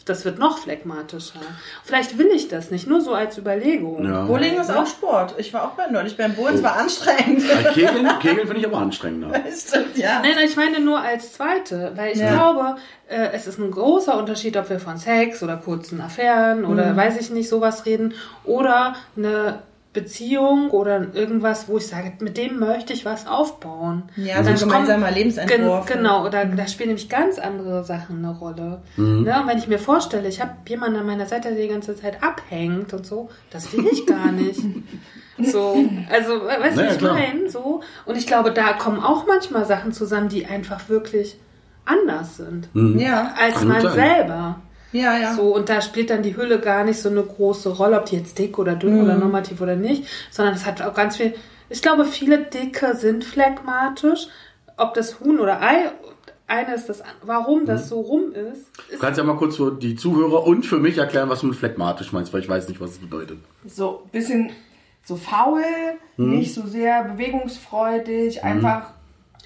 [0.05, 1.39] Das wird noch phlegmatischer.
[1.85, 4.03] Vielleicht will ich das nicht, nur so als Überlegung.
[4.05, 4.25] Ja.
[4.25, 5.35] Bowling ist auch Sport.
[5.37, 7.43] Ich war auch bei neulich beim Bowling, es war anstrengend.
[7.47, 9.31] Bei Kegeln, Kegeln finde ich aber anstrengender.
[9.57, 10.19] Stimmt, ja.
[10.21, 12.31] Nein, nein, ich meine nur als zweite, weil ich Ja.
[12.33, 12.75] glaube,
[13.07, 16.97] äh, es ist ein großer Unterschied, ob wir von Sex oder kurzen Affären oder Mhm.
[16.97, 19.59] weiß ich nicht, sowas reden oder eine
[19.93, 24.03] Beziehung oder irgendwas, wo ich sage, mit dem möchte ich was aufbauen.
[24.15, 25.85] Ja, so ein Dann gemeinsamer kommt- Lebensentwurf.
[25.85, 28.81] Gen genau, oder da spielen nämlich ganz andere Sachen eine Rolle.
[28.97, 29.21] Mhm.
[29.23, 29.39] Ne?
[29.41, 32.23] Und wenn ich mir vorstelle, ich habe jemanden an meiner Seite, der die ganze Zeit
[32.23, 34.59] abhängt und so, das will ich gar nicht.
[35.39, 37.49] So, also, we- weißt du, Naja, wie ich meine?
[37.49, 37.81] So.
[38.05, 41.37] Und ich glaube, da kommen auch manchmal Sachen zusammen, die einfach wirklich
[41.85, 42.69] anders sind.
[42.73, 43.93] Ja, Als Kann man sein.
[43.93, 44.59] selber.
[44.93, 45.33] Ja, ja.
[45.33, 48.15] So, und da spielt dann die Hülle gar nicht so eine große Rolle, ob die
[48.15, 51.33] jetzt dick oder dünn oder normativ oder nicht, sondern es hat auch ganz viel.
[51.69, 54.27] Ich glaube, viele Dicke sind phlegmatisch.
[54.77, 55.91] Ob das Huhn oder Ei,
[56.47, 58.67] eine ist das, warum das so rum ist.
[58.91, 61.55] Du kannst ja mal kurz für die Zuhörer und für mich erklären, was du mit
[61.55, 63.37] phlegmatisch meinst, weil ich weiß nicht, was es bedeutet.
[63.65, 64.51] so ein bisschen
[65.05, 65.63] so faul,
[66.17, 68.91] nicht so sehr bewegungsfreudig, einfach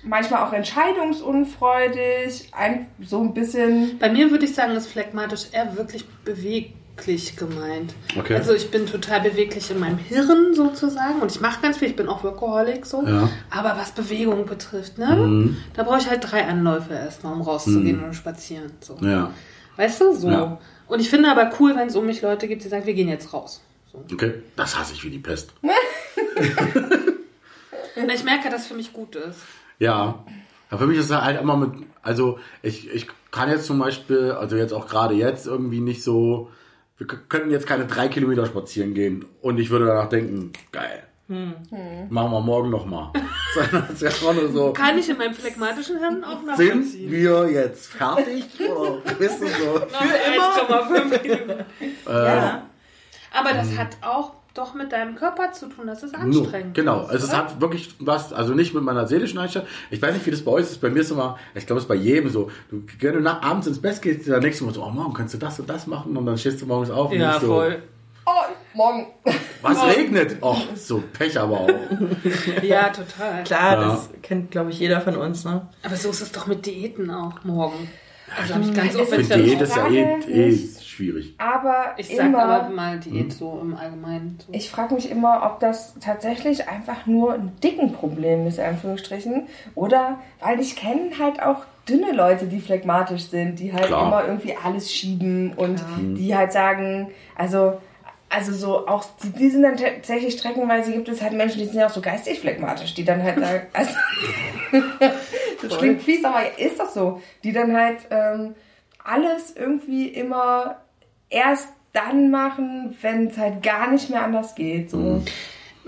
[0.08, 3.97] manchmal auch entscheidungsunfreudig, ein, so ein bisschen.
[3.99, 7.93] Bei mir würde ich sagen, ist phlegmatisch eher wirklich beweglich gemeint.
[8.18, 8.36] Okay.
[8.36, 11.95] Also ich bin total beweglich in meinem Hirn sozusagen und ich mache ganz viel, ich
[11.95, 13.03] bin auch Workaholic so.
[13.03, 13.26] Ja.
[13.26, 13.30] Mhm.
[13.49, 15.55] Aber was Bewegung betrifft, ne?
[15.76, 18.72] Da brauche ich halt drei Anläufe erstmal, um rauszugehen und spazieren.
[18.80, 18.97] So.
[19.01, 19.32] Ja.
[19.76, 20.30] Weißt du, so.
[20.30, 20.58] Ja.
[20.88, 23.10] Und ich finde aber cool, wenn es um mich Leute gibt, die sagen, wir gehen
[23.10, 23.62] jetzt raus.
[23.91, 24.03] So.
[24.12, 24.36] Okay.
[24.55, 25.53] Das hasse ich wie die Pest.
[27.97, 29.39] Und ich merke, dass für mich gut ist.
[29.80, 30.23] Ja.
[30.71, 30.78] ja.
[30.78, 31.71] Für mich ist es halt immer mit,
[32.01, 36.49] also ich, ich kann jetzt zum Beispiel, also jetzt auch gerade jetzt irgendwie nicht so,
[36.97, 41.03] wir könnten jetzt keine drei Kilometer spazieren gehen und ich würde danach denken, geil.
[41.30, 43.11] Machen wir morgen nochmal.
[43.99, 47.11] Ja so, Kann ich in meinem phlegmatischen Hirn auch sind nachvollziehen.
[47.11, 48.45] wir jetzt fertig?
[48.59, 49.80] Oder bist du so?
[49.80, 51.65] Noch 1,5 Kilometer.
[52.05, 52.67] ja.
[53.34, 56.74] Aber das hat auch doch mit deinem Körper zu tun, das ist anstrengend.
[56.74, 59.68] genau, ist, also es hat wirklich was, also nicht mit meiner seelischen Einstellung.
[59.91, 60.82] Ich weiß nicht, wie das bei euch ist.
[60.82, 62.49] Bei mir ist immer, ich glaube, es ist bei jedem so.
[62.70, 65.14] Du, wenn du nach, abends ins Bett gehst, dann denkst du immer so, oh, morgen
[65.14, 67.41] kannst du das und das machen und dann stehst du morgens auf und Ja, denkst
[67.45, 67.84] so, voll.
[68.26, 68.32] Oh,
[68.74, 69.08] morgen.
[69.62, 70.38] was regnet?
[70.41, 71.70] Oh, so Pech aber auch.
[72.62, 73.43] Ja, total.
[73.45, 73.89] Klar, Ja.
[73.89, 75.68] das kennt, glaube ich, jeder von uns, ne?
[75.84, 77.89] Aber so ist es doch mit Diäten auch morgen.
[78.38, 80.49] Also habe ich ganz oft, Für Diät ist ja eh, eh
[80.97, 81.35] schwierig.
[81.37, 84.37] Aber Ich sag immer, aber mal Diät so im Allgemeinen.
[84.45, 84.51] So.
[84.51, 89.47] ich frage mich immer, ob das tatsächlich einfach nur ein dicken Problem ist, in Anführungsstrichen.
[89.75, 94.07] Oder, weil ich kenne halt auch dünne Leute, die phlegmatisch sind, die halt Klar.
[94.07, 95.81] immer irgendwie alles schieben und
[96.17, 97.79] die halt sagen, also,
[98.29, 101.79] also so auch, die, die sind dann tatsächlich streckenweise gibt es halt Menschen, die sind
[101.79, 103.91] ja auch so geistig phlegmatisch, die dann halt sagen, also,
[105.61, 108.55] das klingt fies, aber ist das so, die dann halt ähm,
[109.07, 110.81] alles irgendwie immer
[111.30, 114.91] erst dann machen, wenn es halt gar nicht mehr anders geht.
[114.91, 115.23] So.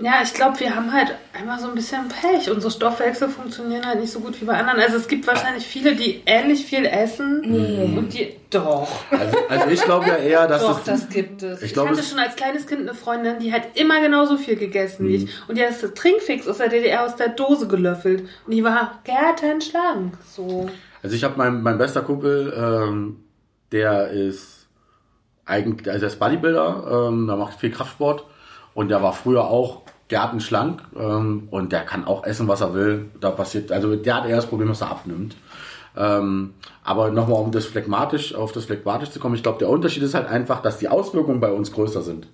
[0.02, 2.50] Ja, ich glaube, wir haben halt einfach so ein bisschen Pech.
[2.50, 4.80] Unsere Stoffwechsel funktionieren halt nicht so gut wie bei anderen.
[4.80, 7.42] Also es gibt wahrscheinlich viele, die ähnlich viel essen
[7.98, 8.88] und die doch.
[9.10, 11.58] Also, also ich glaube ja eher, dass Doch, es, das gibt es.
[11.60, 14.38] ich Ich, glaube, hatte es- schon als kleines Kind eine Freundin, die hat immer genauso
[14.38, 15.30] viel gegessen wie ich.
[15.48, 18.26] Und die hat das Trinkfix aus der DDR aus der Dose gelöffelt.
[18.46, 20.14] Und die war gärtenschlank.
[20.34, 20.70] So.
[21.02, 23.22] Also ich habe mein, mein bester Kumpel, ähm,
[23.70, 24.59] der ist
[25.50, 28.24] eigentlich, also er ist Bodybuilder, ähm, der macht viel Kraftsport
[28.74, 33.06] und der war früher auch gärtenschlank ähm, und der kann auch essen, was er will.
[33.20, 35.36] Da passiert, also der hat eher das Problem, dass er abnimmt.
[35.96, 40.02] Ähm, aber nochmal, um das phlegmatisch, auf das phlegmatisch zu kommen, ich glaube, der Unterschied
[40.02, 42.28] ist halt einfach, dass die Auswirkungen bei uns größer sind.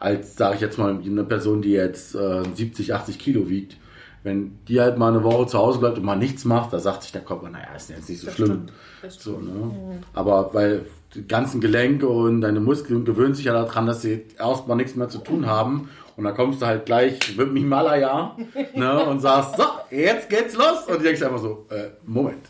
[0.00, 3.76] Als, sage ich jetzt mal, eine Person, die jetzt äh, 70, 80 Kilo wiegt.
[4.22, 7.02] Wenn die halt mal eine Woche zu Hause bleibt und mal nichts macht, da sagt
[7.02, 8.66] sich der Körper, naja, ist jetzt nicht so Das schlimm.
[9.08, 10.00] So, ne?
[10.14, 14.76] Aber weil die ganzen Gelenke und deine Muskeln gewöhnen sich ja daran, dass sie erstmal
[14.76, 15.88] nichts mehr zu tun haben.
[16.16, 18.36] Und dann kommst du halt gleich mit dem Himalaya
[18.74, 20.84] ne, und sagst, so, jetzt geht's los.
[20.86, 22.46] Und denkst einfach so, äh, Moment.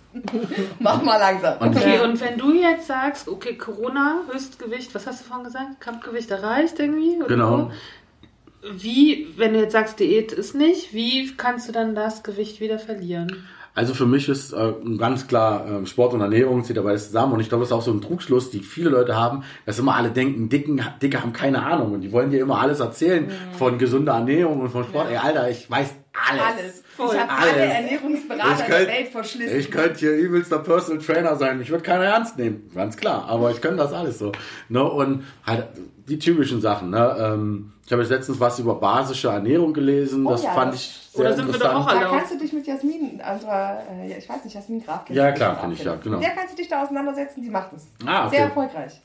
[0.81, 1.59] Mach mal langsam.
[1.61, 5.81] Und Okay, und wenn du jetzt sagst, okay, Corona, Höchstgewicht, was hast du vorhin gesagt?
[5.81, 7.17] Kampfgewicht erreicht irgendwie?
[7.17, 7.57] Oder Genau.
[7.59, 7.71] so?
[8.73, 12.79] Wie, wenn du jetzt sagst, Diät ist nicht, wie kannst du dann das Gewicht wieder
[12.79, 13.47] verlieren?
[13.77, 17.41] Also für mich ist äh, ganz klar äh, Sport und Ernährung zieht dabei zusammen und
[17.41, 20.11] ich glaube, das ist auch so ein Trugschluss, die viele Leute haben, dass immer alle
[20.11, 23.59] denken, Dicken, Dicke haben keine Ahnung und die wollen dir immer alles erzählen Mhm.
[23.59, 25.09] von gesunder Ernährung und von Sport.
[25.11, 25.89] Ey, Alter, ich weiß
[26.31, 26.43] alles.
[26.43, 26.85] Alles.
[26.97, 29.59] Ich habe alle Ernährungsberater Ich der könnt- Welt verschlissen.
[29.59, 31.61] Ich könnte hier übelster Personal Trainer sein.
[31.61, 33.27] Ich würde keiner ernst nehmen, ganz klar.
[33.29, 34.31] Aber ich könnte das alles so.
[34.69, 34.85] Ne?
[34.85, 35.67] Und halt
[36.09, 36.91] die typischen Sachen.
[36.91, 37.17] Ne?
[37.19, 40.27] Ähm, ich habe jetzt letztens was über basische Ernährung gelesen.
[40.27, 42.05] Oh das ja, fand das- ich sehr Oder sind wir doch interessant.
[42.07, 45.05] auch Da kannst du dich mit Jasmin, unserer, äh, ja, ich weiß nicht, Jasmin Graf
[45.05, 46.17] kennst Ja, klar, auch, ich, ja, genau.
[46.17, 47.87] Mit der kannst du dich da auseinandersetzen, die macht es.
[48.07, 48.37] Ah, okay.
[48.37, 49.01] Sehr erfolgreich.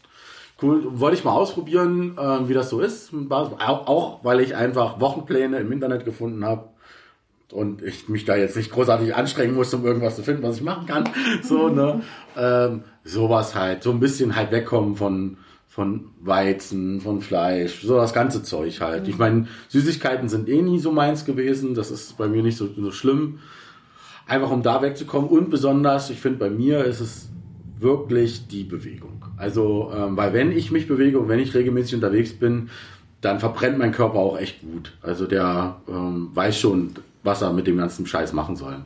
[0.61, 3.11] Cool, wollte ich mal ausprobieren, äh, wie das so ist.
[3.29, 6.65] Auch, auch weil ich einfach Wochenpläne im Internet gefunden habe
[7.51, 10.63] und ich mich da jetzt nicht großartig anstrengen muss, um irgendwas zu finden, was ich
[10.63, 11.07] machen kann.
[11.43, 12.01] So, ne?
[12.37, 15.37] Ähm, sowas halt, so ein bisschen halt wegkommen von
[15.79, 19.07] von Weizen, von Fleisch, so das ganze Zeug halt.
[19.07, 22.67] Ich meine, Süßigkeiten sind eh nie so meins gewesen, das ist bei mir nicht so,
[22.67, 23.39] so schlimm.
[24.27, 27.29] Einfach um da wegzukommen und besonders, ich finde bei mir ist es
[27.77, 29.23] wirklich die Bewegung.
[29.37, 32.69] Also, ähm, weil wenn ich mich bewege und wenn ich regelmäßig unterwegs bin,
[33.21, 34.97] dann verbrennt mein Körper auch echt gut.
[35.01, 36.89] Also der ähm, weiß schon,
[37.23, 38.83] was er mit dem ganzen Scheiß machen soll.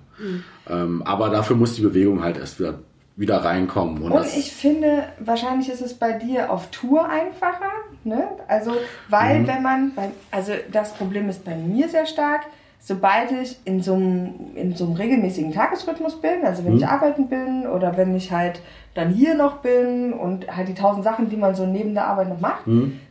[0.70, 2.78] Ähm, aber dafür muss die Bewegung halt erst wieder,
[3.16, 4.02] wieder reinkommen.
[4.04, 7.70] Und, Und ich finde, wahrscheinlich ist es bei dir auf Tour einfacher.
[8.04, 8.28] Ne?
[8.48, 8.72] Also,
[9.10, 9.48] weil Mhm.
[9.48, 12.42] wenn man, bei, also das Problem ist bei mir sehr stark,
[12.80, 17.28] sobald ich in so einem, in so einem regelmäßigen Tagesrhythmus bin, also wenn ich arbeiten
[17.30, 18.62] bin oder wenn ich halt
[18.94, 22.28] dann hier noch bin und halt die tausend Sachen, die man so neben der Arbeit
[22.30, 22.64] noch macht,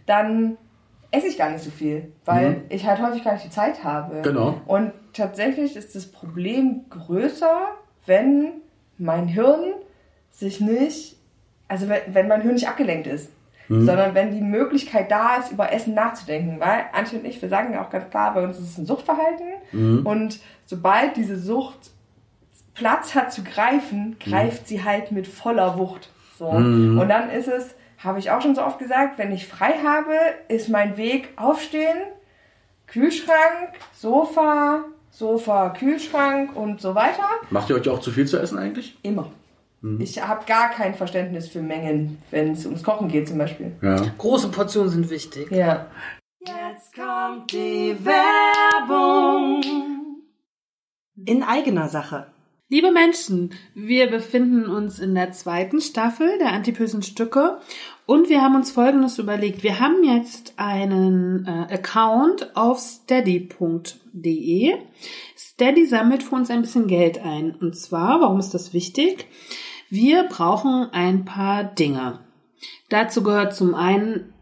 [0.06, 0.58] dann
[1.10, 4.20] esse ich gar nicht so viel, weil ich halt häufig gar nicht die Zeit habe.
[4.22, 4.60] Genau.
[4.66, 7.66] Und tatsächlich ist das Problem größer,
[8.04, 8.48] wenn
[8.98, 9.72] mein Hirn
[10.32, 11.16] sich nicht,
[11.68, 13.30] also wenn, wenn mein Hirn nicht abgelenkt ist,
[13.68, 16.60] sondern wenn die Möglichkeit da ist, über Essen nachzudenken.
[16.60, 18.84] Weil Antje und ich, wir sagen ja auch ganz klar, bei uns ist es ein
[18.84, 21.92] Suchtverhalten und sobald diese Sucht
[22.74, 26.10] Platz hat zu greifen, greift sie halt mit voller Wucht.
[26.38, 26.46] So.
[26.46, 30.14] Und dann ist es, habe ich auch schon so oft gesagt, wenn ich frei habe,
[30.48, 31.96] ist mein Weg aufstehen,
[32.86, 37.28] Kühlschrank, Sofa, Sofa, Kühlschrank und so weiter.
[37.50, 38.98] macht ihr euch auch zu viel zu essen eigentlich?
[39.02, 39.30] Immer.
[39.98, 43.72] Ich habe gar kein Verständnis für Mengen, wenn es ums Kochen geht zum Beispiel.
[43.82, 43.96] Ja.
[44.16, 45.50] Große Portionen sind wichtig.
[45.50, 45.88] Ja.
[46.40, 49.60] Jetzt kommt die Werbung.
[51.24, 52.28] In eigener Sache.
[52.68, 57.58] Liebe Menschen, wir befinden uns in der zweiten Staffel der Antipösen Stücke
[58.06, 59.62] und wir haben uns Folgendes überlegt.
[59.62, 63.18] Wir haben jetzt einen äh, Account auf steady.de.
[65.36, 67.54] Steady sammelt für uns ein bisschen Geld ein.
[67.54, 69.26] Und zwar, warum ist das wichtig?
[69.94, 72.20] Wir brauchen ein paar Dinge.
[72.88, 74.32] Dazu gehört zum einen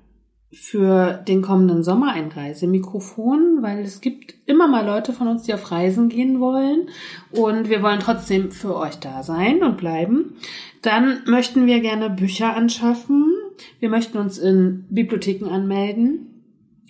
[0.52, 5.52] für den kommenden Sommer ein Reisemikrofon, weil es gibt immer mal Leute von uns, die
[5.52, 6.88] auf Reisen gehen wollen
[7.32, 10.36] und wir wollen trotzdem für euch da sein und bleiben.
[10.82, 13.34] Dann möchten wir gerne Bücher anschaffen.
[13.80, 16.44] Wir möchten uns in Bibliotheken anmelden.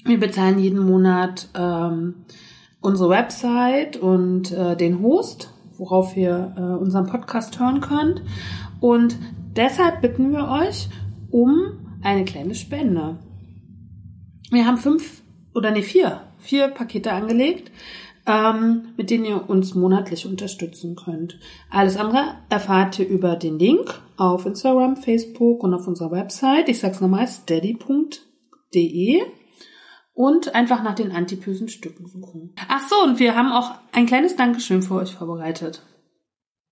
[0.05, 2.27] Wir bezahlen jeden Monat ähm,
[2.83, 5.51] unsere Website und äh, den Host,
[5.81, 8.23] worauf ihr äh, unseren Podcast hören könnt.
[8.81, 9.19] Und
[9.57, 10.89] deshalb bitten wir euch
[11.31, 13.19] um eine kleine Spende.
[14.51, 15.23] Wir haben fünf
[15.55, 17.73] oder nee, vier, vier Pakete angelegt,
[18.27, 21.39] ähm, mit denen ihr uns monatlich unterstützen könnt.
[21.71, 26.69] Alles andere erfahrt ihr über den Link auf Instagram, Facebook und auf unserer Website.
[26.69, 29.23] Ich sag's nochmal, steady.de
[30.13, 32.55] und einfach nach den antipösen Stücken suchen.
[32.69, 35.83] Ach so, und wir haben auch ein kleines Dankeschön für euch vorbereitet.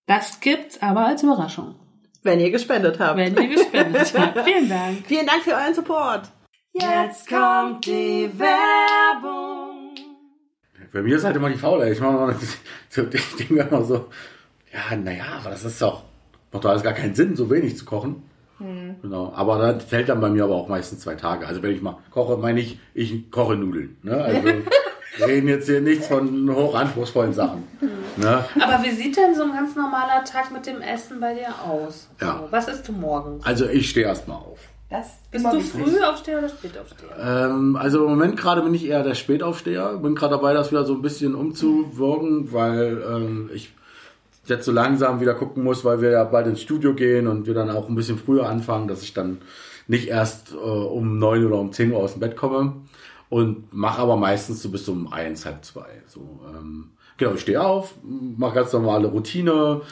[0.07, 1.75] Das gibt's aber als Überraschung,
[2.23, 3.17] Wenn ihr gespendet habt.
[3.19, 4.41] wenn ihr gespendet habt.
[4.45, 5.07] Vielen Dank.
[5.07, 6.31] Vielen Dank für euren Support.
[6.73, 9.95] Jetzt kommt die Werbung.
[10.93, 11.93] Bei mir ist halt immer die Faulheit.
[11.93, 12.37] Ich, mach mal,
[12.89, 14.07] so, ich denke immer so,
[14.73, 16.05] ja, naja, aber das ist doch,
[16.53, 18.23] macht doch alles gar keinen Sinn, so wenig zu kochen.
[18.59, 19.33] Genau.
[19.35, 21.47] Aber das fällt dann bei mir aber auch meistens zwei Tage.
[21.47, 23.97] Also wenn ich mal koche, meine ich, ich koche Nudeln.
[24.03, 24.17] Ne?
[24.17, 24.65] Also wir
[25.27, 27.65] reden jetzt hier nichts von hochanspruchsvollen Sachen.
[28.17, 28.45] Ne?
[28.61, 32.09] Aber wie sieht denn so ein ganz normaler Tag mit dem Essen bei dir aus?
[32.21, 32.41] Ja.
[32.43, 33.45] So, was isst du morgens?
[33.47, 34.59] Also ich stehe erstmal auf.
[34.91, 37.11] Das Bist du früh aufsteher oder spät aufsteher?
[37.21, 39.99] Ähm, also im Moment gerade bin ich eher der Spätaufsteher.
[39.99, 43.75] Bin gerade dabei, das wieder so ein bisschen umzuwirken, weil ähm, ich
[44.49, 47.55] jetzt so langsam wieder gucken muss, weil wir ja bald ins Studio gehen und wir
[47.55, 49.39] dann auch ein bisschen früher anfangen, dass ich dann
[49.87, 52.75] nicht erst äh, um neun oder um zehn Uhr aus dem Bett komme
[53.29, 55.89] und mache aber meistens so bis um eins, halb zwei.
[56.07, 59.83] So, ähm, genau, ich stehe auf, mache ganz normale Routine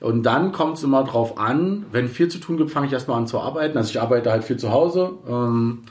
[0.00, 3.18] und dann kommt es immer drauf an, wenn viel zu tun gibt, fange ich erstmal
[3.18, 3.78] an zu arbeiten.
[3.78, 5.82] Also ich arbeite halt viel zu Hause ähm,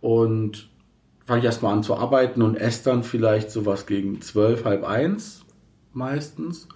[0.00, 0.68] und
[1.24, 5.44] fange ich erstmal an zu arbeiten und esse dann vielleicht sowas gegen zwölf, halb eins
[5.94, 6.68] meistens.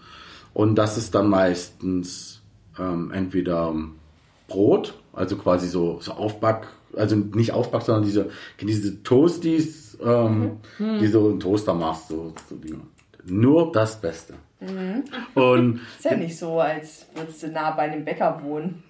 [0.58, 2.42] Und das ist dann meistens
[2.80, 3.72] ähm, entweder
[4.48, 8.30] Brot, also quasi so, so Aufback, also nicht Aufback, sondern diese,
[8.60, 12.80] diese Toasties, ähm, die so einen Toaster machst, so, so Dinge.
[13.24, 14.34] Nur das Beste.
[15.34, 18.82] Und Ist ja nicht so, als würdest du nah bei dem Bäcker wohnen.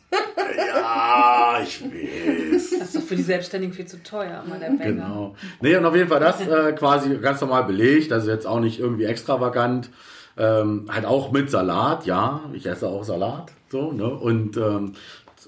[0.74, 2.78] ja, ich weiß.
[2.78, 4.92] Das ist doch für die Selbstständigen viel zu teuer, mal der Bäcker.
[4.92, 5.36] Genau.
[5.60, 8.80] Nee, und auf jeden Fall das äh, quasi ganz normal belegt, also jetzt auch nicht
[8.80, 9.90] irgendwie extravagant.
[10.38, 14.08] Ähm, halt auch mit Salat, ja, ich esse auch Salat, so, ne?
[14.08, 14.92] Und ähm,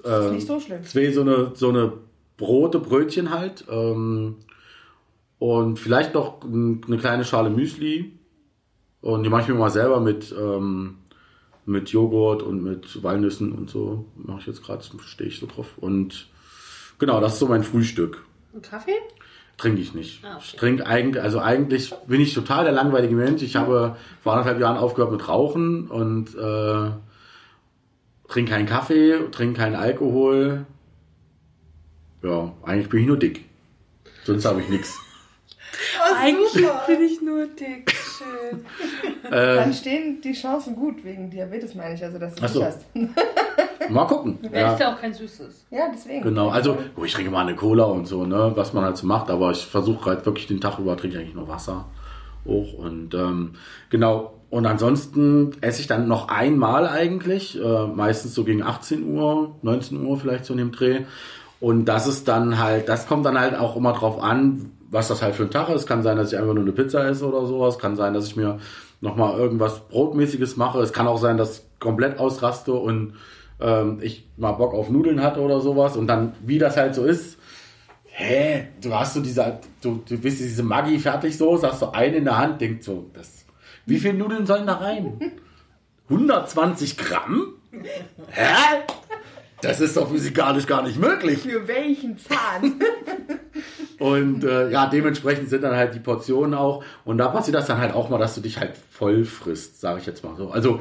[0.04, 0.82] äh, nicht so schlimm.
[0.84, 1.92] zwei so eine, so eine
[2.36, 3.64] Brote, Brötchen halt.
[3.70, 4.36] Ähm,
[5.38, 8.12] und vielleicht noch eine kleine Schale Müsli.
[9.00, 10.98] Und die mache ich mir mal selber mit, ähm,
[11.64, 14.04] mit Joghurt und mit Walnüssen und so.
[14.16, 15.78] Mache ich jetzt gerade, stehe ich so drauf.
[15.78, 16.28] Und
[16.98, 18.24] genau, das ist so mein Frühstück.
[18.52, 18.98] Ein Kaffee?
[19.60, 20.24] Trinke ich nicht.
[20.24, 20.44] Ah, okay.
[20.46, 23.42] Ich trinke eigentlich, also eigentlich bin ich total der langweilige Mensch.
[23.42, 26.90] Ich habe vor anderthalb Jahren aufgehört mit Rauchen und äh,
[28.26, 30.64] trinke keinen Kaffee, trinke keinen Alkohol.
[32.22, 33.44] Ja, eigentlich bin ich nur dick.
[34.24, 34.98] Sonst habe ich nichts.
[36.16, 37.92] Eigentlich bin ich nur dick.
[37.92, 38.64] Schön.
[39.30, 42.64] Dann stehen die Chancen gut wegen Diabetes, meine ich, also dass du Ach so.
[42.64, 42.86] hast.
[43.92, 44.38] Mal gucken.
[44.52, 45.66] Er Ja, ist ja auch kein Süßes.
[45.70, 46.22] Ja, deswegen.
[46.22, 46.48] genau.
[46.48, 49.30] Also oh, ich trinke mal eine Cola und so, ne, was man halt so macht.
[49.30, 51.86] Aber ich versuche halt wirklich den Tag über trinke ich eigentlich nur Wasser
[52.44, 53.52] hoch und ähm,
[53.90, 54.34] genau.
[54.50, 60.04] Und ansonsten esse ich dann noch einmal eigentlich, äh, meistens so gegen 18 Uhr, 19
[60.04, 61.02] Uhr vielleicht so in dem Dreh.
[61.60, 65.22] Und das ist dann halt, das kommt dann halt auch immer drauf an, was das
[65.22, 65.86] halt für ein Tag ist.
[65.86, 67.78] Kann sein, dass ich einfach nur eine Pizza esse oder sowas.
[67.78, 68.58] Kann sein, dass ich mir
[69.00, 70.80] nochmal irgendwas Brotmäßiges mache.
[70.80, 73.14] Es kann auch sein, dass ich komplett ausraste und
[73.60, 75.96] ähm, ich mal Bock auf Nudeln hatte oder sowas.
[75.96, 77.38] Und dann, wie das halt so ist,
[78.04, 82.16] hä, du hast so diese, du, du bist diese Maggi fertig so, hast so eine
[82.16, 83.44] in der Hand, denkst so, das,
[83.86, 85.20] wie viele Nudeln sollen da rein?
[86.08, 87.54] 120 Gramm?
[88.30, 88.82] Hä?
[89.62, 91.40] Das ist doch physikalisch gar nicht möglich.
[91.40, 92.80] Für welchen Zahn?
[93.98, 96.82] Und äh, ja, dementsprechend sind dann halt die Portionen auch.
[97.04, 100.00] Und da passiert das dann halt auch mal, dass du dich halt voll frisst, sage
[100.00, 100.50] ich jetzt mal so.
[100.50, 100.80] Also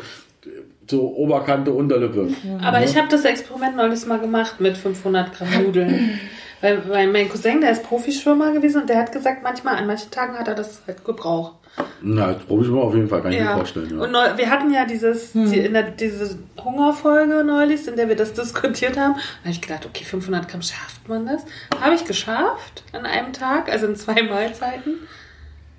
[0.89, 2.29] so Oberkante, Unterlippe.
[2.63, 6.19] Aber ich habe das Experiment neulich mal gemacht mit 500 Gramm Nudeln.
[6.61, 10.11] Weil, weil mein Cousin, der ist Profischwimmer gewesen und der hat gesagt, manchmal, an manchen
[10.11, 11.53] Tagen hat er das halt gebraucht.
[12.01, 13.55] Na, ich mal auf jeden Fall, kann ich mir Ja.
[13.55, 13.97] vorstellen.
[13.97, 14.03] Ja.
[14.03, 18.17] Und neu, wir hatten ja dieses, die, in der, diese Hungerfolge neulich, in der wir
[18.17, 19.13] das diskutiert haben.
[19.13, 21.45] Da habe ich gedacht, okay, 500 Gramm schafft man das?
[21.79, 24.95] Habe ich geschafft an einem Tag, also in zwei Mahlzeiten.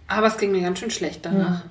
[0.08, 1.62] Aber es ging mir ganz schön schlecht danach.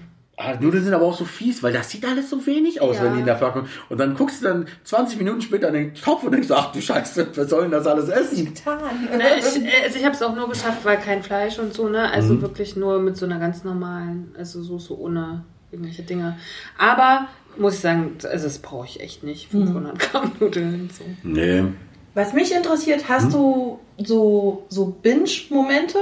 [0.41, 3.03] Ah, Nudeln sind aber auch so fies, weil das sieht alles so wenig aus, Ja.
[3.03, 3.67] wenn die in der Verpackung.
[3.89, 6.81] Und dann guckst du dann 20 Minuten später in den Topf und denkst, ach du
[6.81, 8.55] Scheiße, wer soll denn das alles essen?
[8.55, 8.79] Zahn.
[9.17, 11.89] Ne, ich äh, also ich habe es auch nur geschafft, weil kein Fleisch und so,
[11.89, 12.09] ne?
[12.09, 16.37] Also wirklich nur mit so einer ganz normalen, also so, so ohne irgendwelche Dinge.
[16.77, 17.27] Aber
[17.57, 19.49] muss ich sagen, also das brauche ich echt nicht.
[19.51, 20.89] 500 Gramm Nudeln.
[20.97, 21.03] So.
[21.21, 21.65] Nee.
[22.13, 25.97] Was mich interessiert, hast du so, so Binge-Momente?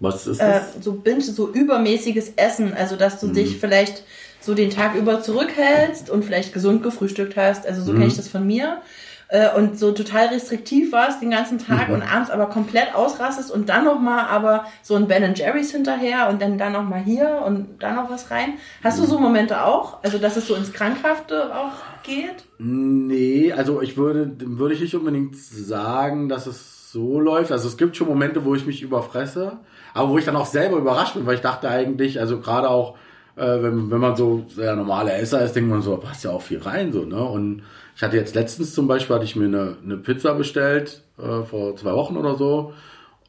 [0.00, 0.82] Was ist Äh, das?
[0.84, 4.02] so Binge, so übermäßiges Essen, also dass du dich vielleicht
[4.40, 8.28] so den Tag über zurückhältst und vielleicht gesund gefrühstückt hast, also so kenne ich das
[8.28, 8.80] von mir.
[9.28, 13.68] Äh, und so total restriktiv warst den ganzen Tag und abends aber komplett ausrastest und
[13.68, 17.94] dann nochmal aber so ein Ben Jerry's hinterher und dann dann nochmal hier und dann
[17.94, 18.54] noch was rein.
[18.82, 20.02] Hast du so Momente auch?
[20.02, 22.44] Also dass es so ins Krankhafte auch geht?
[22.58, 27.52] Nee, also ich würde, würde ich nicht unbedingt sagen, dass es so läuft.
[27.52, 29.58] Also es gibt schon Momente, wo ich mich überfresse,
[29.94, 32.96] aber wo ich dann auch selber überrascht bin, weil ich dachte eigentlich, also gerade auch,
[33.36, 36.42] äh, wenn, wenn man so sehr normale Esser ist, denkt man so, passt ja auch
[36.42, 37.22] viel rein, so, ne?
[37.22, 37.62] Und
[37.96, 41.76] ich hatte jetzt letztens zum Beispiel, hatte ich mir eine, eine Pizza bestellt, äh, vor
[41.76, 42.72] zwei Wochen oder so,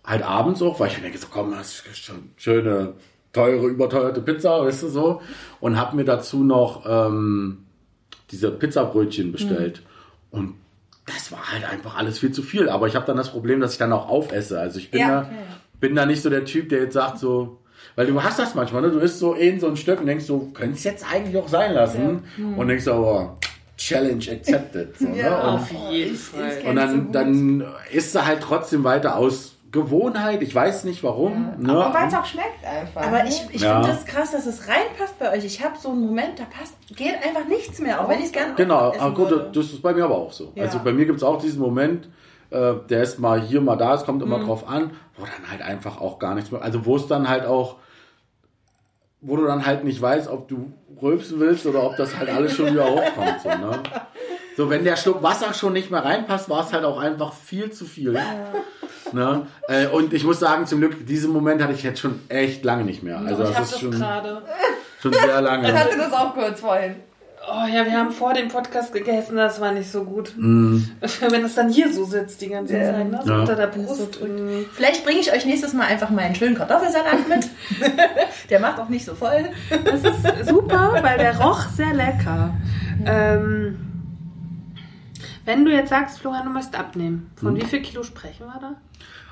[0.04, 2.94] halt abends auch, weil ich mir denke, so komm, das ist schon schöne,
[3.34, 5.22] teure, überteuerte Pizza, weißt du so,
[5.60, 7.66] und hab mir dazu noch, ähm,
[8.32, 9.82] diese Pizzabrötchen bestellt.
[10.32, 10.56] Und
[11.06, 12.70] das war halt einfach alles viel zu viel.
[12.70, 14.60] Aber ich habe dann das Problem, dass ich dann auch aufesse.
[14.60, 15.36] Also ich bin, Ja, okay.
[15.82, 17.58] Bin da nicht so der Typ, der jetzt sagt so,
[17.98, 18.90] weil du hast das manchmal, ne?
[18.92, 21.50] Du isst so in so ein Stück und denkst so, könntest es jetzt eigentlich auch
[21.50, 22.24] sein lassen.
[22.56, 23.30] Und denkst so, oh,
[23.78, 24.98] Challenge accepted.
[24.98, 25.26] So, ne?
[25.36, 26.52] und, Auf jeden Fall.
[26.68, 30.42] und dann, dann isst du halt trotzdem weiter aus Gewohnheit.
[30.44, 31.54] Ich weiß nicht warum.
[31.58, 31.72] Ne?
[31.72, 33.02] Aber weil es auch schmeckt einfach.
[33.02, 33.30] Aber ne?
[33.30, 33.82] ich, ich Ja.
[33.82, 35.44] finde das krass, dass es reinpasst bei euch.
[35.46, 38.32] Ich habe so einen Moment, da passt, geht einfach nichts mehr, auch wenn ich es
[38.32, 39.50] gerne Genau, essen aber gut, würde.
[39.54, 40.52] das ist bei mir aber auch so.
[40.56, 40.64] Ja.
[40.66, 42.08] Also bei mir gibt es auch diesen Moment,
[42.52, 44.28] äh, der ist mal hier, mal da, es kommt Mhm.
[44.32, 47.28] immer drauf an, wo dann halt einfach auch gar nichts mehr, also wo es dann
[47.28, 47.78] halt auch,
[49.22, 50.72] wo du dann halt nicht weißt, ob du
[51.02, 53.42] rülpsen willst oder ob das halt alles schon wieder hochkommt.
[53.44, 53.80] So, ne?
[54.58, 57.72] so, wenn der Schluck Wasser schon nicht mehr reinpasst, war es halt auch einfach viel
[57.72, 58.18] zu viel.
[59.14, 59.48] Ne?
[59.68, 62.84] Äh, und ich muss sagen, zum Glück, diesen Moment hatte ich jetzt schon echt lange
[62.84, 63.20] nicht mehr.
[63.20, 64.42] Also ich das ist das schon, gerade.
[65.02, 65.68] schon sehr lange.
[65.70, 66.96] Ich hatte das auch kurz vorhin.
[67.48, 70.34] Oh ja, wir haben vor dem Podcast gegessen, das war nicht so gut.
[70.38, 70.78] Mm.
[71.30, 72.94] Wenn es dann hier so sitzt die ganze Ja.
[72.94, 73.20] Zeit, ne?
[73.26, 73.40] So Ja.
[73.40, 74.20] unter der Brust.
[74.22, 74.68] irgendwie.
[74.74, 77.50] Vielleicht bringe ich euch nächstes Mal einfach mal einen schönen Kartoffelsalat mit.
[78.50, 79.46] Der macht auch nicht so voll.
[79.70, 82.54] Das ist super, weil der roch sehr lecker.
[83.06, 83.80] Ähm,
[85.46, 88.76] wenn du jetzt sagst, Florian, du möchtest abnehmen, von wie viel Kilo sprechen wir da?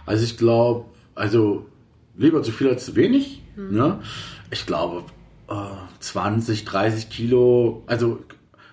[0.05, 0.85] Also ich glaube,
[1.15, 1.65] also
[2.17, 3.43] lieber zu viel als zu wenig.
[3.55, 3.99] Ne?
[4.51, 5.03] Ich glaube
[5.49, 5.53] äh,
[5.99, 7.83] 20, 30 Kilo.
[7.87, 8.19] Also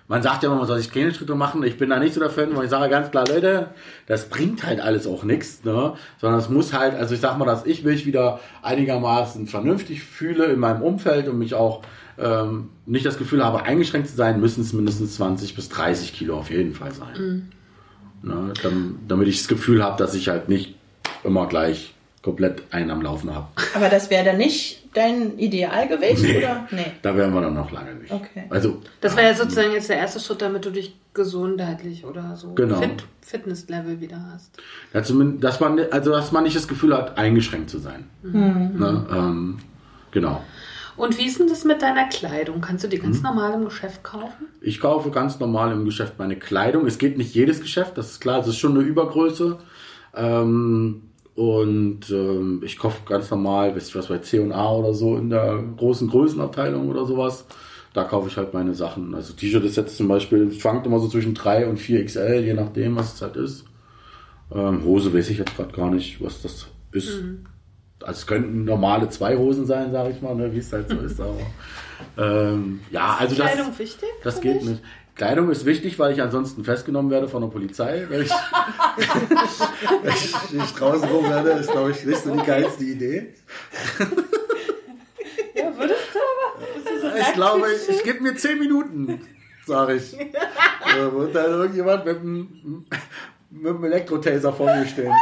[0.09, 1.63] man sagt ja immer, man soll sich kleine Schritte machen.
[1.63, 3.71] Ich bin da nicht so der Fan, weil ich sage ganz klar, Leute,
[4.05, 5.63] das bringt halt alles auch nichts.
[5.65, 5.93] Ne?
[6.21, 10.45] Sondern es muss halt, also ich sag mal, dass ich mich wieder einigermaßen vernünftig fühle
[10.45, 11.81] in meinem Umfeld und mich auch
[12.17, 16.37] ähm, nicht das Gefühl habe, eingeschränkt zu sein, müssen es mindestens 20 bis 30 Kilo
[16.37, 17.51] auf jeden Fall sein.
[18.23, 18.53] Ne?
[18.63, 20.75] Dam- damit ich das Gefühl habe, dass ich halt nicht
[21.23, 23.47] immer gleich komplett einen am Laufen habe.
[23.75, 26.37] Aber das wäre dann nicht dein Idealgewicht, Nee.
[26.39, 26.67] oder?
[26.71, 26.91] Nee.
[27.01, 28.11] Da wären wir dann noch lange nicht.
[28.11, 28.43] Okay.
[28.49, 32.53] Also, Das wäre ja sozusagen jetzt der erste Schritt, damit du dich gesundheitlich oder so
[32.53, 32.79] Genau.
[32.79, 34.51] Fit, Fitnesslevel wieder hast.
[34.93, 38.05] ja, zumindest, dass man, also, dass man nicht das Gefühl hat, eingeschränkt zu sein.
[38.23, 39.05] Ne?
[39.11, 39.57] Ähm,
[40.11, 40.43] genau.
[40.95, 42.59] Und wie ist denn das mit deiner Kleidung?
[42.59, 44.47] Kannst du die ganz normal im Geschäft kaufen?
[44.61, 46.87] Ich kaufe ganz normal im Geschäft meine Kleidung.
[46.87, 49.57] Es geht nicht jedes Geschäft, das ist klar, es ist schon eine Übergröße.
[50.15, 51.03] Ähm,
[51.37, 55.63] und ähm, ich kaufe ganz normal, weiß ich was, bei C&A oder so in der
[55.77, 57.45] großen Größenabteilung oder sowas.
[57.93, 59.13] Da kaufe ich halt meine Sachen.
[59.13, 62.55] Also T-Shirt ist jetzt zum Beispiel, schwankt immer so zwischen 3 und 4 XL, je
[62.55, 63.65] nachdem, was es halt ist.
[64.51, 67.21] Ähm, Hose weiß ich jetzt gerade gar nicht, was das ist.
[68.01, 70.97] Also es könnten normale zwei Hosen sein, sage ich mal, ne, wie es halt so
[71.05, 71.21] ist.
[71.21, 71.37] Aber
[72.17, 74.09] ähm, ja, also das, Kleidung wichtig?
[74.23, 74.81] das geht nicht.
[75.17, 78.05] Kleidung ist wichtig, weil ich ansonsten festgenommen werde von der Polizei.
[78.07, 82.83] Wenn ich, wenn ich, ich draußen rum werde, ist, glaube ich, nicht so die geilste
[82.83, 83.33] Idee.
[85.55, 87.01] Ja, würdest du aber?
[87.01, 89.21] So Ich glaube, ich, ich gebe mir zehn Minuten,
[89.65, 90.13] sage ich.
[90.13, 92.85] Und dann irgendjemand mit einem,
[93.49, 95.13] mit einem Elektrotaser vor mir stehen.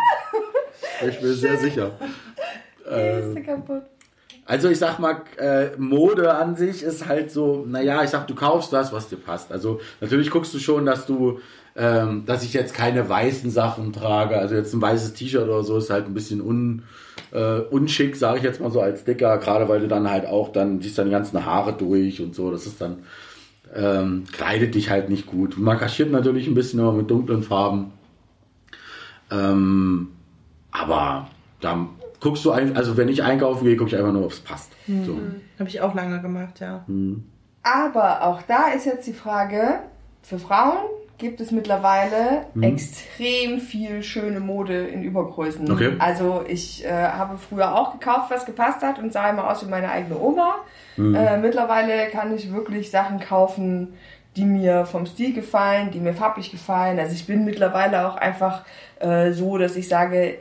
[1.08, 1.98] Ich bin sehr sicher.
[2.88, 3.82] Äh, kaputt.
[4.46, 8.36] Also ich sag mal, äh, Mode an sich ist halt so, naja, ich sag, du
[8.36, 9.52] kaufst das, was dir passt.
[9.52, 11.40] Also natürlich guckst du schon, dass du,
[11.76, 14.38] ähm, dass ich jetzt keine weißen Sachen trage.
[14.38, 16.84] Also jetzt ein weißes T-Shirt oder so ist halt ein bisschen un,
[17.32, 20.52] äh, unschick, sage ich jetzt mal so als Dicker, gerade weil du dann halt auch,
[20.52, 22.52] dann siehst die ganzen Haare durch und so.
[22.52, 23.00] Das ist dann,
[23.76, 25.58] ähm, kleidet dich halt nicht gut.
[25.58, 27.94] Man kaschiert natürlich ein bisschen immer mit dunklen Farben.
[29.32, 30.10] Ähm,
[30.72, 31.30] aber
[31.62, 31.88] da
[32.26, 34.72] guckst du ein, also wenn ich einkaufen gehe, gucke ich einfach nur, ob es passt.
[34.88, 35.20] So.
[35.60, 36.84] Habe ich auch lange gemacht, ja.
[37.62, 39.82] Aber auch da ist jetzt die Frage,
[40.24, 40.78] für Frauen
[41.20, 45.72] gibt es mittlerweile extrem viel schöne Mode in Übergrößen.
[45.72, 45.94] Okay.
[46.00, 49.70] Also ich äh, habe früher auch gekauft, was gepasst hat und sah immer aus wie
[49.70, 50.56] meine eigene Oma.
[50.98, 53.94] Äh, mittlerweile kann ich wirklich Sachen kaufen,
[54.36, 56.98] die mir vom Stil gefallen, die mir farblich gefallen.
[56.98, 58.66] Also ich bin mittlerweile auch einfach
[59.00, 60.40] äh, so, dass ich sage,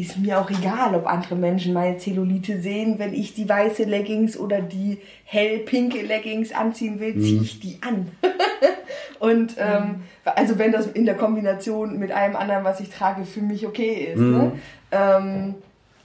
[0.00, 2.98] ist mir auch egal, ob andere Menschen meine Zellulite sehen.
[2.98, 8.10] Wenn ich die weiße Leggings oder die hellpinke Leggings anziehen will, ziehe ich die an.
[9.18, 13.40] Und ähm, also wenn das in der Kombination mit allem anderen, was ich trage, für
[13.40, 14.20] mich okay ist.
[14.20, 14.52] Ne?
[14.92, 15.54] Ähm,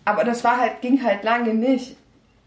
[0.05, 1.95] aber das war halt, ging halt lange nicht.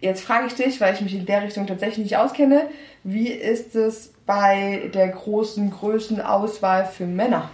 [0.00, 2.62] Jetzt frage ich dich, weil ich mich in der Richtung tatsächlich nicht auskenne,
[3.04, 7.50] wie ist es bei der großen Größenauswahl für Männer?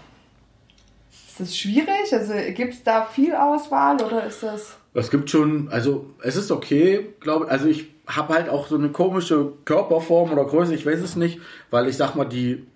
[1.31, 2.12] Ist das schwierig?
[2.12, 4.76] Also gibt es da viel Auswahl oder ist das...
[4.93, 7.51] Es gibt schon, also es ist okay, glaube ich.
[7.53, 11.39] Also ich habe halt auch so eine komische Körperform oder Größe, ich weiß es nicht,
[11.70, 12.66] weil ich sag mal, die,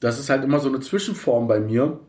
[0.00, 2.00] das ist halt immer so eine Zwischenform bei mir,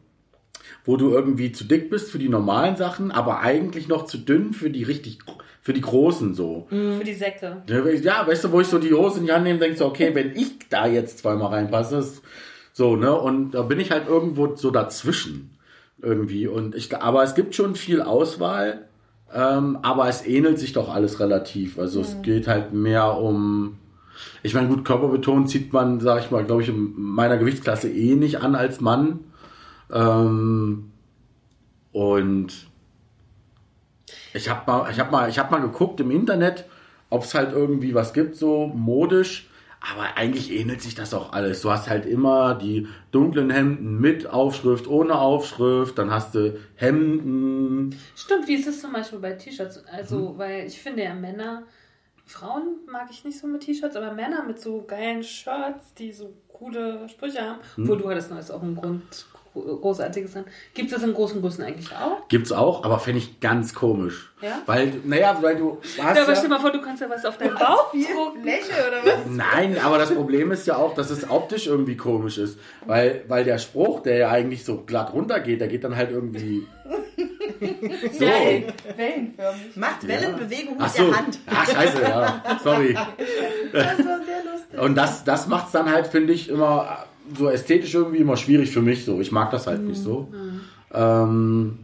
[0.86, 4.54] wo du irgendwie zu dick bist für die normalen Sachen, aber eigentlich noch zu dünn
[4.54, 5.20] für die richtig,
[5.62, 6.68] für die großen so.
[6.70, 7.62] Für die Säcke.
[7.68, 10.16] Ja, weißt du, wo ich so die Hose in die Hand nehme, denkst du, okay,
[10.16, 12.22] wenn ich da jetzt zweimal reinpasse, ist
[12.72, 13.14] so, ne?
[13.14, 15.58] Und da bin ich halt irgendwo so dazwischen
[16.02, 16.48] irgendwie.
[16.48, 18.88] Und ich, aber es gibt schon viel Auswahl,
[19.34, 21.80] ähm, aber es ähnelt sich doch alles relativ.
[21.80, 23.78] Also es geht halt mehr um.
[24.44, 28.16] Ich meine, gut, körperbetont zieht man, sag ich mal, glaube ich, in meiner Gewichtsklasse eh
[28.16, 29.22] nicht an als Mann.
[29.92, 30.92] Ähm,
[31.92, 32.68] und
[34.34, 36.66] ich habe mal, ich habe mal, ich habe mal geguckt im Internet,
[37.10, 39.50] ob es halt irgendwie was gibt, so modisch.
[39.82, 41.62] Aber eigentlich ähnelt sich das auch alles.
[41.62, 45.98] Du hast halt immer die dunklen Hemden mit Aufschrift, ohne Aufschrift.
[45.98, 47.96] Dann hast du Hemden.
[48.16, 49.84] Stimmt, wie ist es zum Beispiel bei T-Shirts?
[49.88, 51.64] Also, weil ich finde ja Männer,
[52.26, 56.34] Frauen mag ich nicht so mit T-Shirts, aber Männer mit so geilen Shirts, die so
[56.48, 57.88] coole Sprüche haben, Mhm.
[57.88, 60.46] wo du hattest neues auch einen Grund, Großartiges an.
[60.74, 62.28] Gibt es in großen Größen eigentlich auch?
[62.30, 64.32] Gibt's auch, aber fände ich ganz komisch.
[64.42, 64.62] Ja?
[64.66, 67.10] Weil, naja, weil du hast Ja, aber ja, stell dir mal vor, du kannst ja
[67.10, 68.42] was auf deinen Bauch drucken.
[68.42, 69.26] Fläche oder was?
[69.30, 72.58] Nein, aber das Problem ist ja auch, dass es optisch irgendwie komisch ist.
[72.86, 76.66] Weil, weil der Spruch, der ja eigentlich so glatt runtergeht, der geht dann halt irgendwie
[78.14, 78.26] so.
[78.26, 79.76] Wellenförmig.
[79.76, 81.06] Macht Wellenbewegung mit Ach so.
[81.08, 81.40] der Hand.
[81.48, 82.60] Ach, scheiße, ja.
[82.64, 82.98] Sorry.
[83.74, 84.80] Das war sehr lustig.
[84.80, 87.06] Und das, das macht es dann halt, finde ich, immer
[87.38, 89.20] so ästhetisch irgendwie immer schwierig für mich so.
[89.20, 90.28] Ich mag das halt nicht so.
[90.94, 91.80] Ähm,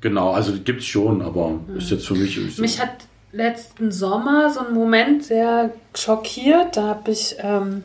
[0.00, 2.62] genau, also gibt's schon, aber ist jetzt für mich nicht so.
[2.62, 6.76] Mich hat letzten Sommer so ein Moment sehr schockiert.
[6.76, 7.84] Da habe ich ähm,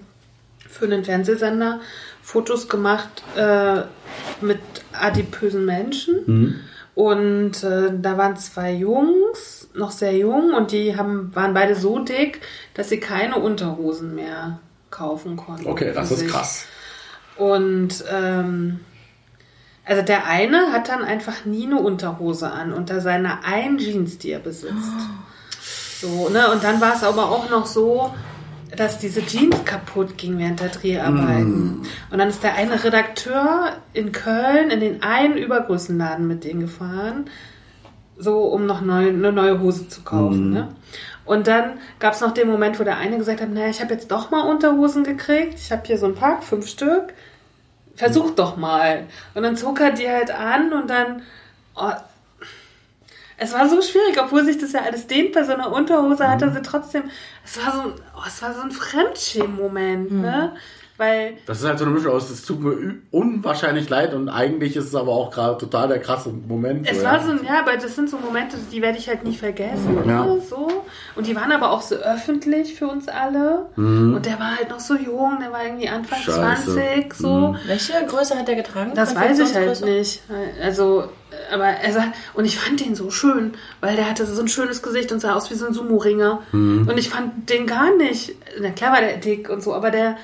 [0.68, 1.80] für einen Fernsehsender
[2.22, 3.84] Fotos gemacht äh,
[4.42, 4.60] mit
[4.92, 6.62] adipösen Menschen.
[6.94, 12.00] Und äh, da waren zwei Jungs, noch sehr jung, und die haben, waren beide so
[12.00, 12.42] dick,
[12.74, 14.60] dass sie keine Unterhosen mehr
[14.90, 15.68] kaufen konnten.
[15.68, 16.28] Okay, das ist sich.
[16.28, 16.66] krass.
[17.38, 18.80] Und ähm,
[19.86, 24.32] also der eine hat dann einfach nie eine Unterhose an unter seiner einen Jeans, die
[24.32, 24.76] er besitzt.
[26.02, 26.52] So, ne?
[26.52, 28.14] Und dann war es aber auch noch so,
[28.76, 31.84] dass diese Jeans kaputt ging während der Dreharbeiten.
[32.12, 37.30] Und dann ist der eine Redakteur in Köln in den einen Übergrößenladen mit denen gefahren,
[38.18, 40.52] so um noch neu, eine neue Hose zu kaufen.
[40.52, 40.68] Ne?
[41.24, 43.94] Und dann gab es noch den Moment, wo der eine gesagt hat, naja, ich habe
[43.94, 45.56] jetzt doch mal Unterhosen gekriegt.
[45.56, 47.14] Ich habe hier so ein Pack, fünf Stück.
[47.98, 49.08] Versuch doch mal.
[49.34, 51.24] Und dann zog er die halt an und dann...
[51.76, 51.92] Oh,
[53.40, 56.42] es war so schwierig, obwohl sich das ja alles dehnt bei so einer Unterhose, hat
[56.42, 57.04] er sie trotzdem...
[57.46, 60.56] Es war so, ein- oh, es war so ein Fremdschämen-Moment, ne?
[60.98, 61.34] Weil...
[61.46, 64.86] Das ist halt so eine Mischung aus, es tut mir unwahrscheinlich leid und eigentlich ist
[64.86, 66.90] es aber auch gerade total der krasse Moment.
[66.90, 67.24] Es so, war ja.
[67.24, 69.98] so, ein- ja, aber das sind so Momente, die werde ich halt nie vergessen.
[70.08, 70.26] Ja.
[70.26, 70.42] Ne?
[70.50, 70.84] So.
[71.16, 73.68] Und die waren aber auch so öffentlich für uns alle.
[73.76, 76.24] Und der war halt noch so jung, der war irgendwie Anfang Mhm.
[76.24, 76.70] Scheiße.
[76.72, 76.74] Mhm.
[76.74, 77.56] 20, so.
[77.68, 78.92] Welche Größe hat der getragen?
[78.96, 80.22] Das weiß ich halt nicht.
[80.64, 81.06] Also,
[81.54, 84.82] aber er sagt, und ich fand den so schön, weil der hatte so ein schönes
[84.82, 86.42] Gesicht und sah aus wie so ein Sumo-Ringer.
[86.52, 86.88] Mhm.
[86.90, 88.34] Und ich fand den gar nicht.
[88.60, 90.18] Na klar war der dick und so, aber der.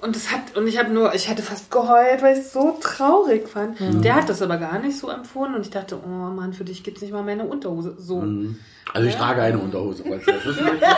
[0.00, 2.78] Und das hat, und ich habe nur, ich hätte fast geheult, weil ich es so
[2.80, 3.80] traurig fand.
[3.80, 4.00] Mhm.
[4.02, 6.84] Der hat das aber gar nicht so empfunden und ich dachte, oh Mann, für dich
[6.84, 7.96] gibt's nicht mal mehr eine Unterhose.
[7.98, 8.22] So.
[8.94, 10.88] Also ich trage eine Unterhose, falls ihr das wissen möchtet.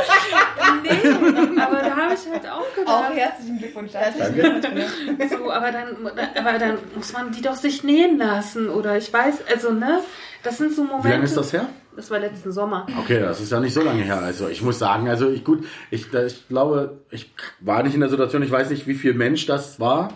[0.82, 2.74] Nee, aber da habe ich halt auch Auch
[3.08, 3.12] gedacht.
[3.16, 5.36] herzlichen Glückwunsch dazu.
[5.38, 5.96] So, aber dann,
[6.38, 10.00] aber dann muss man die doch sich nähen lassen oder ich weiß, also ne,
[10.42, 11.08] das sind so Momente.
[11.08, 11.66] Wie lange ist das her?
[11.96, 12.86] Das war letzten Sommer.
[12.98, 14.20] Okay, das ist ja nicht so lange her.
[14.20, 18.08] Also ich muss sagen, also ich gut, ich, ich glaube, ich war nicht in der
[18.08, 20.12] Situation, ich weiß nicht, wie viel Mensch das war.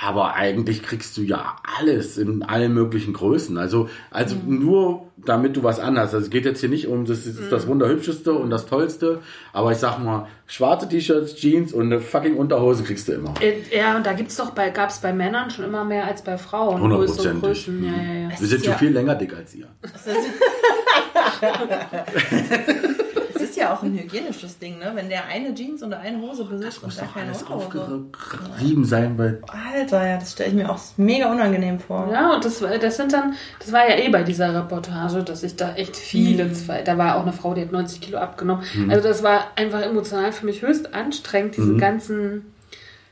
[0.00, 3.58] Aber eigentlich kriegst du ja alles in allen möglichen Größen.
[3.58, 6.14] Also, also nur damit du was anhast.
[6.14, 9.18] Also es geht jetzt hier nicht um, das ist das Wunderhübscheste und das Tollste.
[9.52, 13.34] Aber ich sag mal, schwarze T-Shirts, Jeans und eine fucking Unterhose kriegst du immer.
[13.40, 16.38] Äh, Ja, und da gibt's doch bei, gab's bei Männern schon immer mehr als bei
[16.38, 16.78] Frauen.
[16.80, 17.42] Größere Hundertprozentig.
[17.42, 17.84] Größen.
[17.84, 18.40] Ja, ja, ja.
[18.40, 19.66] Wir sind schon ja- viel länger dick als ihr.
[23.40, 24.90] Es ist ja auch ein hygienisches Ding, ne?
[24.94, 28.06] Wenn der eine Jeans und eine Hose besitzt und Muss der doch keine alles Unterhose.
[28.12, 29.40] aufgerieben sein, weil
[29.74, 32.08] Alter, ja, das stelle ich mir auch mega unangenehm vor.
[32.12, 35.42] Ja, und das, war- das sind dann, das war ja eh bei dieser Reportage, dass
[35.42, 38.62] ich da echt viele, zwei, da war auch eine Frau, die hat 90 Kilo abgenommen.
[38.88, 42.52] Also das war einfach emotional für mich höchst anstrengend, diese ganzen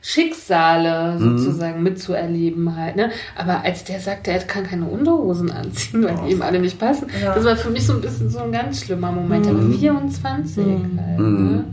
[0.01, 3.09] Schicksale sozusagen mitzuerleben halt, ne?
[3.35, 7.07] Aber als der sagte, er kann keine Unterhosen anziehen, weil die ihm alle nicht passen,
[7.21, 7.35] Ja.
[7.35, 9.47] das war für mich so ein bisschen so ein ganz schlimmer Moment.
[9.47, 11.65] Aber 24 halt, ne?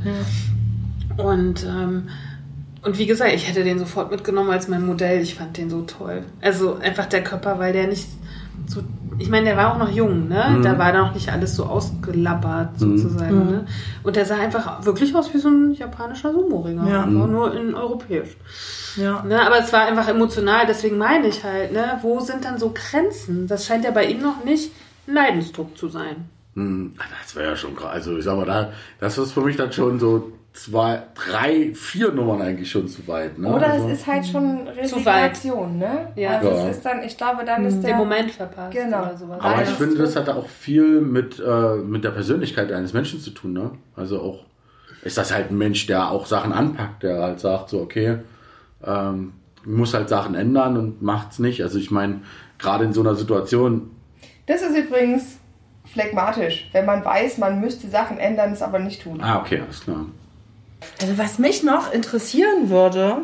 [1.17, 2.05] Und, ähm,
[2.83, 5.21] und wie gesagt, ich hätte den sofort mitgenommen als mein Modell.
[5.23, 6.23] Ich fand den so toll.
[6.43, 8.09] Also einfach der Körper, weil der nicht
[8.67, 8.81] so.
[9.19, 10.61] Ich meine, der war auch noch jung, ne?
[10.62, 13.66] Da war noch nicht alles so ausgelappert sozusagen, ne?
[14.03, 16.89] Und der sah einfach wirklich aus wie so ein japanischer Sumo-Ringer.
[16.89, 17.03] Ja.
[17.05, 18.36] Einfach nur in europäisch.
[18.97, 19.23] Ja.
[19.23, 19.45] Ne?
[19.45, 21.99] Aber es war einfach emotional, deswegen meine ich halt, ne?
[22.03, 23.47] Wo sind dann so Grenzen?
[23.47, 24.73] Das scheint ja bei ihm noch nicht
[25.07, 26.16] ein Leidensdruck zu sein.
[26.55, 27.91] Hm, Das wäre ja schon krass.
[27.93, 28.70] Also ich sag mal, da,
[29.01, 33.39] das ist für mich dann schon so zwei, drei, vier Nummern eigentlich schon zu weit.
[33.39, 33.52] Ne?
[33.52, 35.32] Oder also, es ist halt schon Zu weit.
[35.32, 36.12] Resignation, ne?
[36.14, 36.39] Ja.
[36.39, 36.68] Also Ja.
[36.68, 37.90] es ist dann, ich glaube, dann ist der...
[37.90, 39.02] Den Moment verpasst Genau.
[39.02, 39.40] oder sowas.
[39.40, 43.31] aber ich finde, das hat auch viel mit, äh, mit der Persönlichkeit eines Menschen zu
[43.31, 43.52] tun.
[43.52, 43.72] Ne?
[43.97, 44.44] Also auch
[45.02, 48.18] ist das halt ein Mensch, der auch Sachen anpackt, der halt sagt so, okay,
[48.86, 49.32] ähm,
[49.64, 51.62] muss halt Sachen ändern und macht's nicht.
[51.62, 52.20] Also ich meine,
[52.59, 53.90] gerade in so einer Situation,
[54.47, 55.39] Das ist übrigens
[55.85, 59.20] phlegmatisch, wenn man weiß, man müsste Sachen ändern, es aber nicht tun.
[59.20, 60.06] ah, okay, alles klar.
[61.01, 63.19] Also was mich noch interessieren würde,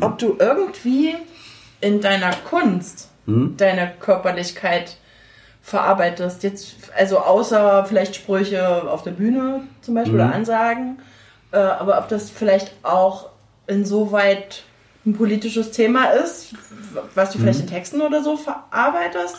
[0.00, 1.14] ob du irgendwie
[1.80, 4.96] in deiner Kunst deine Körperlichkeit
[5.62, 6.42] verarbeitest.
[6.42, 10.98] Jetzt, also außer vielleicht Sprüche auf der Bühne zum Beispiel oder Ansagen,
[11.52, 13.28] äh, aber ob das vielleicht auch
[13.68, 14.64] insoweit
[15.06, 16.54] ein politisches Thema ist,
[17.14, 17.66] was du vielleicht Mhm.
[17.66, 19.36] in Texten oder so verarbeitest?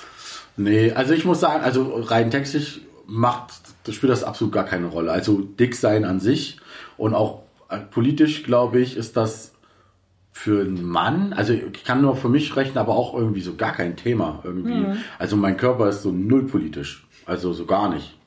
[0.56, 3.53] Nee, also ich muss sagen, also rein textlich macht,
[3.84, 5.12] das spielt das absolut gar keine Rolle.
[5.12, 6.58] Also dick sein an sich
[6.97, 9.53] und auch äh, politisch, glaube ich, ist das
[10.34, 13.73] für einen Mann, also ich kann nur für mich rechnen, aber auch irgendwie so gar
[13.73, 14.85] kein Thema irgendwie.
[15.19, 18.18] Also mein Körper ist so null politisch, also so gar nicht.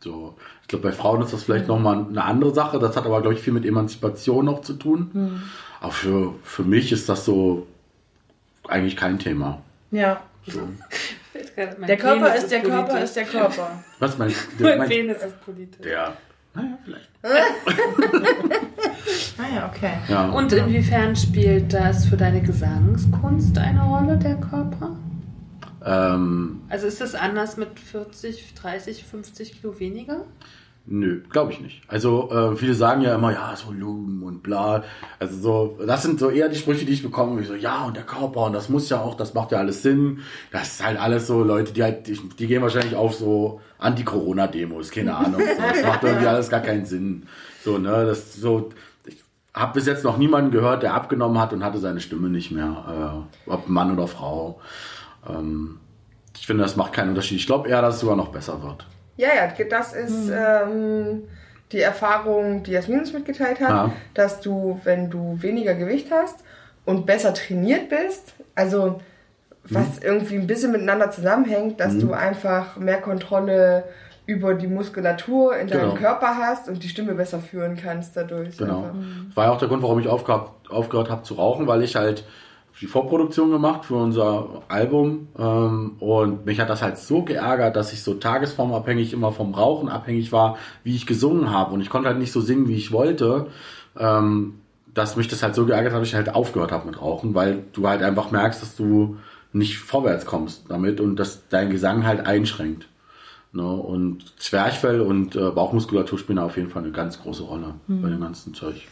[0.00, 2.78] So, ich glaube, bei Frauen ist das vielleicht nochmal eine andere Sache.
[2.78, 5.42] Das hat aber, glaube ich, viel mit Emanzipation noch zu tun.
[5.80, 7.66] Aber für, für mich ist das so
[8.66, 9.62] eigentlich kein Thema.
[9.90, 10.22] Ja.
[11.56, 13.84] Mein Der Körper Penis ist der Körper ist der Körper.
[13.98, 15.82] Was mein, Mein mein, Penis ist politisch.
[15.82, 16.16] der,
[16.54, 17.10] naja, vielleicht.
[19.36, 19.94] Ah ja, okay.
[20.08, 20.30] Ja.
[20.30, 24.96] Und inwiefern spielt das für deine Gesangskunst eine Rolle, der Körper?
[25.84, 30.24] ähm, Also ist es anders mit 40, 30, 50 Kilo weniger?
[30.86, 31.80] nö, glaube ich nicht.
[31.88, 34.84] Also äh, viele sagen ja immer, ja, das Volumen und bla.
[35.18, 37.96] Also so, das sind so eher die Sprüche, die ich bekomme, wie so, ja, und
[37.96, 40.18] der Körper und das muss ja auch, das macht ja alles Sinn.
[40.52, 44.90] Das ist halt alles so Leute, die halt, die, die gehen wahrscheinlich auf so Anti-Corona-Demos,
[44.90, 45.40] keine Ahnung.
[45.40, 45.62] So.
[45.62, 47.26] Das macht irgendwie alles gar keinen Sinn.
[47.62, 48.70] So, ne, das so.
[49.06, 49.16] Ich
[49.54, 53.24] habe bis jetzt noch niemanden gehört, der abgenommen hat und hatte seine Stimme nicht mehr,
[53.46, 54.60] äh, ob Mann oder Frau.
[55.28, 55.78] Ähm,
[56.36, 57.38] ich finde, das macht keinen Unterschied.
[57.38, 58.86] Ich glaube eher, dass es sogar noch besser wird.
[59.16, 61.22] Ja, ja, das ist ähm,
[61.70, 63.92] die Erfahrung, die Jasmin uns mitgeteilt hat, Ja.
[64.14, 66.40] dass du, wenn du weniger Gewicht hast
[66.84, 69.00] und besser trainiert bist, also
[69.70, 73.84] was irgendwie ein bisschen miteinander zusammenhängt, dass du einfach mehr Kontrolle
[74.26, 75.94] über die Muskulatur in deinem Genau.
[75.94, 78.56] Körper hast und die Stimme besser führen kannst dadurch.
[78.56, 78.84] Genau.
[78.84, 78.94] Einfach.
[79.28, 81.96] Das war ja auch der Grund, warum ich aufgehört, aufgehört habe zu rauchen, weil ich
[81.96, 82.24] halt
[82.80, 87.92] die Vorproduktion gemacht für unser Album ähm, und mich hat das halt so geärgert, dass
[87.92, 92.08] ich so tagesformabhängig immer vom Rauchen abhängig war, wie ich gesungen habe und ich konnte
[92.08, 93.46] halt nicht so singen, wie ich wollte,
[93.98, 94.54] ähm,
[94.92, 97.62] dass mich das halt so geärgert hat, dass ich halt aufgehört habe mit Rauchen, weil
[97.72, 99.18] du halt einfach merkst, dass du
[99.54, 102.88] nicht vorwärts kommst damit und dass dein Gesang halt einschränkt.
[103.52, 103.66] Ne?
[103.66, 108.20] Und Zwerchfell und äh, Bauchmuskulatur spielen auf jeden Fall eine ganz große Rolle bei dem
[108.20, 108.82] ganzen Zeug.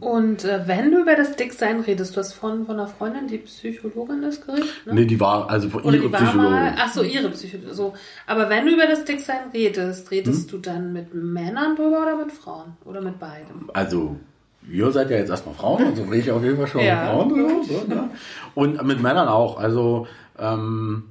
[0.00, 3.38] Und äh, wenn du über das Dicksein redest, du hast von, von einer Freundin, die
[3.38, 4.66] Psychologin ist, geredet?
[4.84, 4.94] Ne?
[4.94, 6.74] Nee, die war also Oder ihre war mal, Psychologin.
[6.76, 7.74] ach so, ihre Psychologin.
[7.74, 7.94] So.
[8.26, 10.48] Aber wenn du über das Dicksein redest, redest Hm?
[10.50, 12.72] du dann mit Männern drüber oder mit Frauen?
[12.84, 13.70] Oder mit beidem?
[13.72, 14.16] Also,
[14.68, 17.02] ihr seid ja jetzt erstmal Frauen, also rede ich auf jeden Fall schon Ja.
[17.02, 17.64] mit Frauen drüber.
[17.64, 18.10] So, ne?
[18.54, 19.58] Und mit Männern auch.
[19.58, 20.06] Also,
[20.38, 21.04] ähm,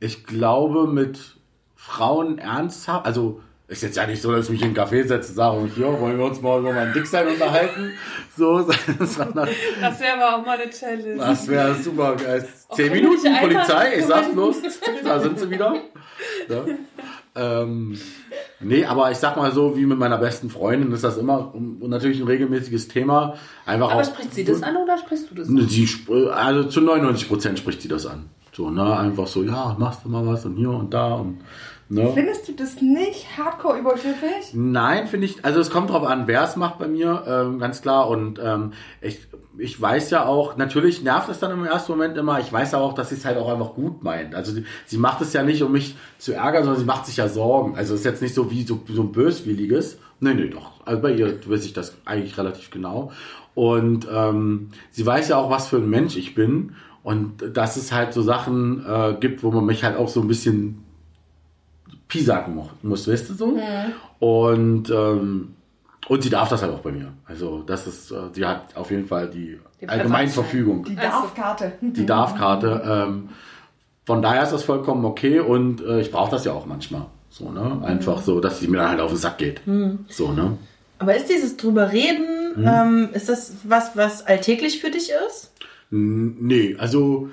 [0.00, 1.36] ich glaube, mit
[1.74, 5.30] Frauen ernsthaft, also ist jetzt ja nicht so, dass ich mich in einen Café setze
[5.30, 7.92] und sage, hier, wollen wir uns mal über mein Dicksein unterhalten?
[8.36, 8.62] So,
[9.00, 9.48] sondern
[9.80, 11.16] Das wäre aber auch mal eine Challenge.
[11.16, 12.14] das wäre super.
[12.14, 12.42] Äh,
[12.74, 14.56] Zehn kann man Minuten Polizei, ich sag's bloß,
[15.04, 15.74] da sind sie wieder.
[16.48, 16.64] Ja.
[17.38, 17.96] Ähm,
[18.60, 21.80] nee, aber ich sag mal so, wie mit meiner besten Freundin ist das immer und
[21.88, 23.34] natürlich ein regelmäßiges Thema.
[23.64, 25.68] Einfach Aber auch, spricht sie das an oder sprichst du das Ne, an?
[25.68, 28.24] Sie, sp- also zu 99 Prozent spricht sie das an.
[28.52, 31.38] So, ne, einfach so, ja, machst du mal was und hier und da und,
[31.88, 32.10] ne.
[32.14, 34.52] Findest du das nicht hardcore übergriffig?
[34.52, 37.82] Nein, finde ich, also es kommt drauf an, wer es macht bei mir, ähm, ganz
[37.82, 38.08] klar.
[38.08, 39.20] Und ähm, ich,
[39.58, 42.84] ich weiß ja auch, natürlich nervt es dann im ersten Moment immer, ich weiß aber
[42.84, 44.34] auch, dass sie es halt auch einfach gut meint.
[44.34, 47.16] Also sie, sie macht es ja nicht, um mich zu ärgern, sondern sie macht sich
[47.16, 47.76] ja Sorgen.
[47.76, 49.98] Also es ist jetzt nicht so wie so, so ein böswilliges.
[50.20, 50.84] Nee, nee, doch.
[50.84, 53.12] Also bei ihr weiß ich das eigentlich relativ genau.
[53.54, 56.74] Und ähm, sie weiß ja auch, was für ein Mensch ich bin.
[57.02, 60.28] Und dass es halt so Sachen äh, gibt, wo man mich halt auch so ein
[60.28, 60.84] bisschen
[62.08, 63.58] piesacken muss, weißt du so?
[64.18, 65.54] Und, ähm,
[66.08, 67.12] und sie darf das halt auch bei mir.
[67.26, 71.72] Also das ist, äh, sie hat auf jeden Fall die, Die Allgemeinverfügung, Die Darfkarte.
[71.82, 72.82] die Darfkarte.
[73.08, 73.28] Ähm,
[74.06, 77.06] von daher ist das vollkommen okay und äh, ich brauche das ja auch manchmal.
[77.30, 77.82] So, ne?
[77.84, 79.60] Einfach so, dass sie mir dann halt auf den Sack geht.
[80.08, 80.56] So, ne?
[80.98, 82.26] Aber ist dieses drüber reden,
[82.56, 82.64] Hm?
[82.66, 85.52] ähm, ist das was, was alltäglich für dich ist?
[85.90, 87.28] Nee, also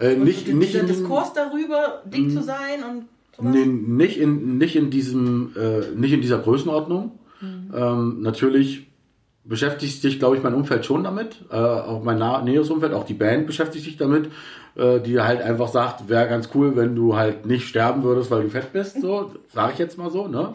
[0.00, 3.04] äh, nicht, nicht dieser in, Diskurs darüber, dick zu sein und?
[3.42, 7.18] Nee, nicht in, nicht in diesem, äh, nicht in dieser Größenordnung.
[7.74, 8.86] Ähm, natürlich
[9.44, 11.44] beschäftigt sich, glaube ich, mein Umfeld schon damit.
[11.50, 14.30] Äh, auch mein näheres Umfeld, auch die Band beschäftigt sich damit,
[14.76, 18.42] äh, die halt einfach sagt, wäre ganz cool, wenn du halt nicht sterben würdest, weil
[18.42, 19.00] du fett bist.
[19.00, 20.54] So, sage ich jetzt mal so, ne?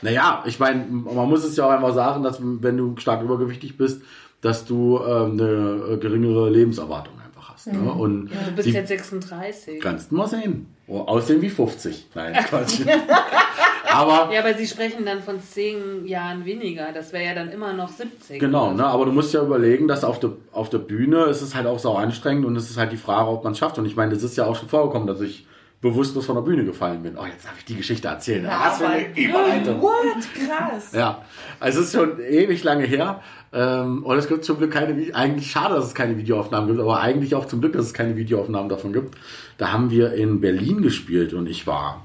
[0.00, 3.76] Naja, ich meine, man muss es ja auch einfach sagen, dass wenn du stark übergewichtig
[3.76, 4.02] bist,
[4.40, 7.17] dass du ähm, eine äh, geringere Lebenserwartung
[7.66, 7.72] hast.
[7.72, 7.92] Ne?
[7.92, 9.80] Und Ja, du bist die, jetzt 36.
[9.80, 10.66] Kannst du mal sehen.
[10.86, 12.08] Oh, aussehen wie 50.
[12.14, 12.80] Nein, Quatsch.
[13.90, 16.92] aber Ja, aber sie sprechen dann von 10 Jahren weniger.
[16.92, 18.40] Das wäre ja dann immer noch 70.
[18.40, 18.86] genau, ne?
[18.86, 21.78] Aber du musst ja überlegen, dass auf der auf der Bühne ist es halt auch
[21.78, 23.78] sau anstrengend und es ist halt die Frage, ob man es schafft.
[23.78, 25.46] Und ich meine, das ist ja auch schon vorgekommen, dass ich
[25.80, 27.16] bewusstlos von der Bühne gefallen bin.
[27.16, 28.44] Oh, jetzt darf ich die Geschichte erzählen.
[28.44, 29.80] Ja, Was für eine Überleitung.
[29.80, 30.16] What?
[30.34, 30.92] Krass.
[30.92, 31.22] Ja,
[31.60, 33.22] also es ist schon ewig lange her.
[33.52, 37.00] Ähm, und es gibt zum Glück keine, eigentlich schade, dass es keine Videoaufnahmen gibt, aber
[37.00, 39.16] eigentlich auch zum Glück, dass es keine Videoaufnahmen davon gibt.
[39.56, 42.04] Da haben wir in Berlin gespielt und ich war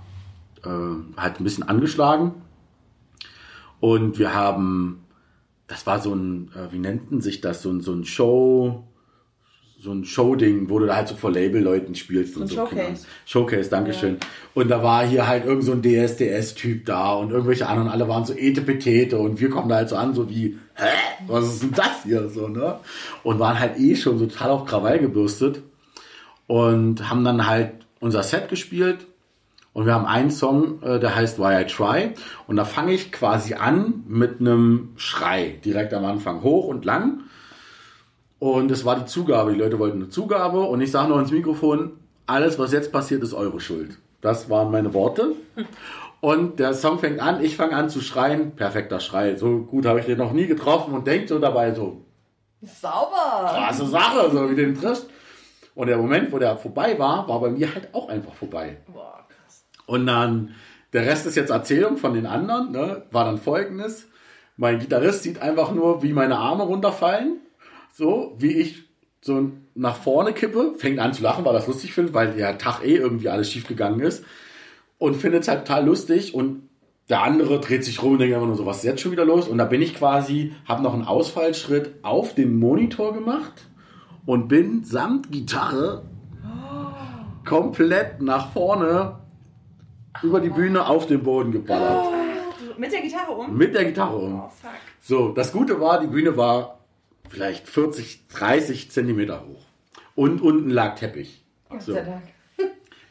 [0.63, 0.69] äh,
[1.17, 2.33] halt ein bisschen angeschlagen.
[3.79, 5.03] Und wir haben,
[5.67, 8.85] das war so ein, äh, wie nannten sich das, so ein, so ein Show,
[9.84, 12.55] so ein Show-Ding, wo du da halt so vor Label-Leuten spielst und so.
[12.55, 13.05] Showcase.
[13.26, 14.18] Showcase, Dankeschön.
[14.53, 18.23] Und da war hier halt irgend so ein DSDS-Typ da und irgendwelche anderen, alle waren
[18.23, 20.85] so Etepetete und wir kommen da halt so an, so wie, hä?
[21.27, 22.30] Was ist denn das hier?
[22.30, 22.80] So, ne?
[23.23, 25.61] Und waren halt eh schon so total auf Krawall gebürstet
[26.47, 29.05] und haben dann halt unser Set gespielt
[29.73, 32.11] und wir haben einen Song, äh, der heißt Why I Try
[32.47, 37.23] und da fange ich quasi an mit einem Schrei direkt am Anfang hoch und lang
[38.43, 39.53] und es war die Zugabe.
[39.53, 41.93] Die Leute wollten eine Zugabe und ich sage noch ins Mikrofon,
[42.27, 43.97] alles, was jetzt passiert, ist eure Schuld.
[44.19, 45.31] Das waren meine Worte.
[46.19, 48.51] Und der Song fängt an, ich fange an zu schreien.
[48.57, 49.37] Perfekter Schrei.
[49.37, 52.01] So gut habe ich den noch nie getroffen und denkt so dabei so,
[52.61, 53.49] Sauber.
[53.49, 55.09] krasse Sache, so wie den triffst.
[55.73, 58.75] Und der Moment, wo der vorbei war, war bei mir halt auch einfach vorbei.
[58.93, 59.63] Boah, krass.
[59.85, 60.53] Und dann,
[60.91, 63.03] der Rest ist jetzt Erzählung von den anderen, ne?
[63.09, 64.09] war dann folgendes.
[64.57, 67.39] Mein Gitarrist sieht einfach nur, wie meine Arme runterfallen,
[67.93, 68.83] so wie ich
[69.21, 72.57] so nach vorne kippe, fängt an zu lachen, weil er das lustig findet, weil der
[72.57, 74.25] Tag eh irgendwie alles schief gegangen ist
[74.97, 76.67] und findet es halt total lustig und
[77.09, 79.25] der andere dreht sich rum und denkt einfach nur so, was ist jetzt schon wieder
[79.25, 79.47] los?
[79.47, 83.67] Und da bin ich quasi, habe noch einen Ausfallschritt auf den Monitor gemacht
[84.25, 86.03] und bin samt Gitarre
[87.45, 89.19] komplett nach vorne
[90.21, 92.07] über die Bühne auf den Boden geballert.
[92.77, 93.57] Mit der Gitarre um?
[93.57, 94.41] Mit der Gitarre um.
[94.41, 94.71] Oh, fuck.
[95.01, 96.82] So, das Gute war, die Bühne war
[97.29, 99.65] vielleicht 40, 30 Zentimeter hoch.
[100.15, 101.43] Und unten lag Teppich.
[101.79, 101.97] So.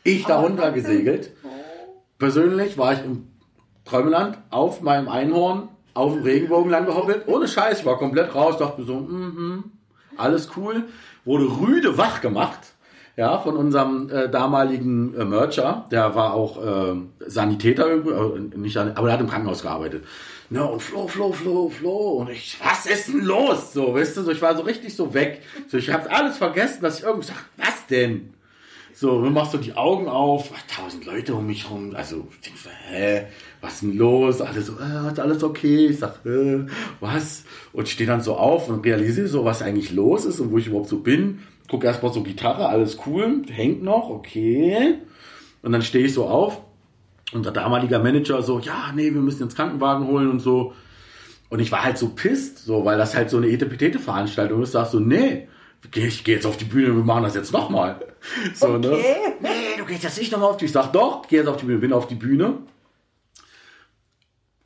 [0.05, 1.33] Ich darunter gesegelt.
[2.19, 3.29] Persönlich war ich im
[3.85, 7.25] Träumeland auf meinem Einhorn auf dem Regenbogen lang gehoppelt.
[7.27, 9.65] Ohne Scheiß, war komplett raus, dachte so, mhm,
[10.17, 10.85] alles cool.
[11.25, 12.61] Wurde rüde wach gemacht.
[13.15, 16.95] Ja, von unserem äh, damaligen äh, Mercher, der war auch äh,
[17.27, 20.05] Sanitäter, äh, nicht, aber der hat im Krankenhaus gearbeitet.
[20.53, 21.97] Ne, und Flo, Flo, Flo, Flo.
[22.19, 23.73] Und ich, was ist denn los?
[23.73, 25.41] So, weißt du, so, ich war so richtig so weg.
[25.67, 28.35] So, ich habe alles vergessen, dass ich irgendwie sag, was denn?
[28.93, 31.95] So, dann machst du die Augen auf, ach, tausend Leute um mich rum.
[31.95, 33.29] Also, ich denk so, hä,
[33.63, 34.43] was ist denn los?
[34.43, 35.87] Alle so, äh, ist alles okay?
[35.87, 36.67] Ich sag, äh,
[37.01, 37.45] was?
[37.73, 40.67] Und stehe dann so auf und realisiere so, was eigentlich los ist und wo ich
[40.67, 41.39] überhaupt so bin.
[41.71, 44.97] Guck erstmal so Gitarre, alles cool, hängt noch, okay.
[45.63, 46.61] Und dann stehe ich so auf.
[47.33, 50.75] Unser damaliger Manager so, ja, nee, wir müssen jetzt Krankenwagen holen und so.
[51.49, 54.73] Und ich war halt so pisst, so, weil das halt so eine Etepetete-Veranstaltung ist.
[54.73, 55.49] Sagst so, nee,
[55.95, 58.01] ich gehe jetzt auf die Bühne, wir machen das jetzt nochmal.
[58.55, 58.93] So, ne?
[58.93, 59.17] Okay.
[59.41, 60.67] Nee, du gehst jetzt nicht nochmal auf die.
[60.67, 62.59] Ich sag doch, geh jetzt auf die Bühne, bin auf die Bühne.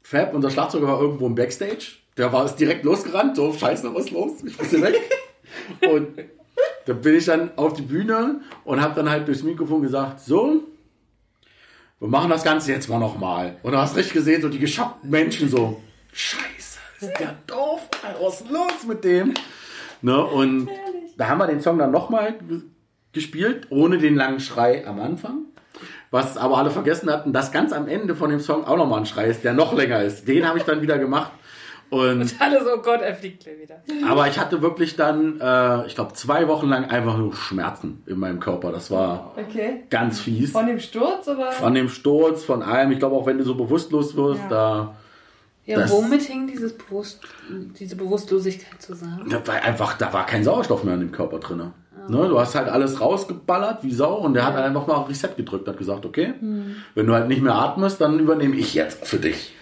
[0.02, 1.96] Fab, unser Schlagzeuger war irgendwo im Backstage.
[2.18, 4.32] Der war ist direkt losgerannt, so, scheiße, was ist los?
[4.44, 5.00] Ich muss hier weg.
[5.90, 6.08] und
[6.84, 10.62] da bin ich dann auf die Bühne und habe dann halt durchs Mikrofon gesagt, so,
[12.00, 13.56] wir machen das Ganze jetzt mal nochmal.
[13.62, 15.82] Und du hast richtig gesehen, so die geschockten Menschen so,
[16.12, 17.88] scheiße, ist der doof,
[18.20, 19.34] was ist los mit dem?
[20.02, 20.68] Ne, und
[21.16, 22.34] da haben wir den Song dann nochmal
[23.12, 25.46] gespielt, ohne den langen Schrei am Anfang.
[26.10, 29.06] Was aber alle vergessen hatten, dass ganz am Ende von dem Song auch nochmal ein
[29.06, 30.28] Schrei ist, der noch länger ist.
[30.28, 31.32] Den habe ich dann wieder gemacht.
[31.90, 33.76] Und, Alle so, Gott, er fliegt gleich wieder.
[34.08, 38.18] aber ich hatte wirklich dann, äh, ich glaube, zwei Wochen lang einfach nur Schmerzen in
[38.18, 38.72] meinem Körper.
[38.72, 39.84] Das war Okay.
[39.88, 40.50] ganz fies.
[40.50, 41.52] Von dem Sturz oder?
[41.52, 42.90] Von dem Sturz, von allem.
[42.92, 44.48] Ich glaube auch, wenn du so bewusstlos wirst, Ja.
[44.48, 44.96] da,
[45.68, 49.26] Ja, Das- womit hing dieses Bewusst diese Bewusstlosigkeit zusammen?
[49.28, 51.72] da war einfach, da war kein Sauerstoff mehr in dem Körper drin.
[52.08, 55.30] Ne, du hast halt alles rausgeballert wie Sau und der hat halt einfach mal Reset
[55.36, 56.34] gedrückt, hat gesagt, okay,
[56.94, 59.54] wenn du halt nicht mehr atmest, dann übernehme ich jetzt für dich.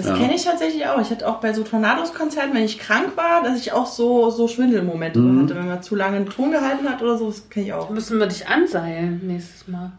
[0.00, 0.16] Das Ja.
[0.16, 0.98] kenne ich tatsächlich auch.
[0.98, 4.48] Ich hatte auch bei so Tornados-Konzerten, wenn ich krank war, dass ich auch so, so
[4.48, 5.42] Schwindelmomente Mhm.
[5.42, 7.26] hatte, wenn man zu lange einen Ton gehalten hat oder so.
[7.26, 7.90] Das kenne ich auch.
[7.90, 9.92] Müssen wir dich anseilen nächstes Mal.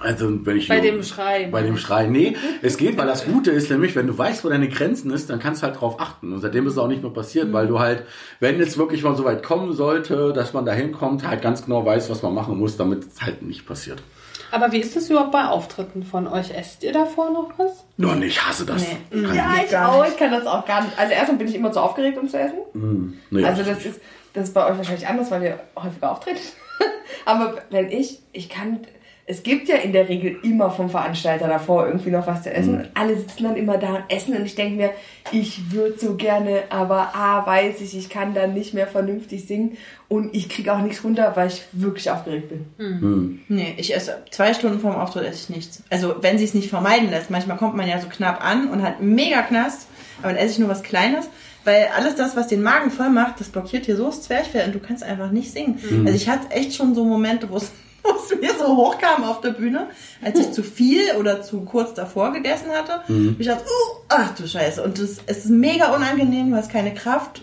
[0.00, 1.48] Also wenn ich Bei dem Schrei.
[1.52, 2.06] Bei dem Schrei.
[2.08, 5.30] Nee, es geht, weil das Gute ist nämlich, wenn du weißt, wo deine Grenzen ist,
[5.30, 6.32] dann kannst du halt drauf achten.
[6.32, 8.02] Und seitdem ist es auch nicht mehr passiert, weil du halt,
[8.40, 11.86] wenn es wirklich mal so weit kommen sollte, dass man da hinkommt, halt ganz genau
[11.86, 14.02] weiß, was man machen muss, damit es halt nicht passiert.
[14.50, 16.50] Aber wie ist das überhaupt bei Auftritten von euch?
[16.50, 17.84] Esst ihr davor noch was?
[17.96, 18.82] Nur ich hasse das.
[19.10, 19.22] Nee.
[19.22, 20.02] Kann Ja, ich auch.
[20.02, 20.12] nicht.
[20.12, 20.98] Ich kann das auch gar nicht.
[20.98, 22.58] Also erstmal bin ich immer zu aufgeregt, um zu essen.
[22.72, 23.22] nicht.
[23.30, 24.00] Nee, Also das ist,
[24.32, 26.36] das ist bei euch wahrscheinlich anders, weil ihr häufiger auftritt.
[27.24, 28.80] Aber wenn ich, ich kann,
[29.26, 32.72] es gibt ja in der Regel immer vom Veranstalter davor irgendwie noch was zu essen.
[32.72, 32.78] Mhm.
[32.80, 34.90] Und alle sitzen dann immer da und essen und ich denke mir,
[35.32, 39.78] ich würde so gerne, aber A, weiß ich, ich kann dann nicht mehr vernünftig singen
[40.08, 43.40] und ich kriege auch nichts runter, weil ich wirklich aufgeregt bin.
[43.48, 45.82] Nee, ich esse zwei Stunden vorm Auftritt esse ich nichts.
[45.88, 47.30] Also wenn sie es nicht vermeiden lässt.
[47.30, 49.88] Manchmal kommt man ja so knapp an und hat mega Knast,
[50.18, 51.28] aber dann esse ich nur was Kleines.
[51.66, 54.74] Weil alles das, was den Magen voll macht, das blockiert hier so das Zwerchfell und
[54.74, 55.80] du kannst einfach nicht singen.
[56.04, 57.72] Also ich hatte echt schon so Momente, wo es
[58.04, 59.88] wo es mir so hochkam auf der Bühne,
[60.22, 63.00] als ich zu viel oder zu kurz davor gegessen hatte.
[63.38, 64.82] Ich dachte, uh, ach du Scheiße.
[64.82, 67.42] Und das, es ist mega unangenehm, du hast keine Kraft.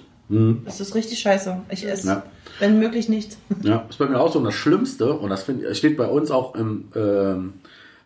[0.66, 1.58] Es ist richtig scheiße.
[1.72, 2.24] Ich esse, Ja.
[2.60, 3.38] wenn möglich, nichts.
[3.64, 4.40] Ja, ist bei mir auch so.
[4.40, 7.54] Und das Schlimmste, und das find, steht bei uns auch im, ähm,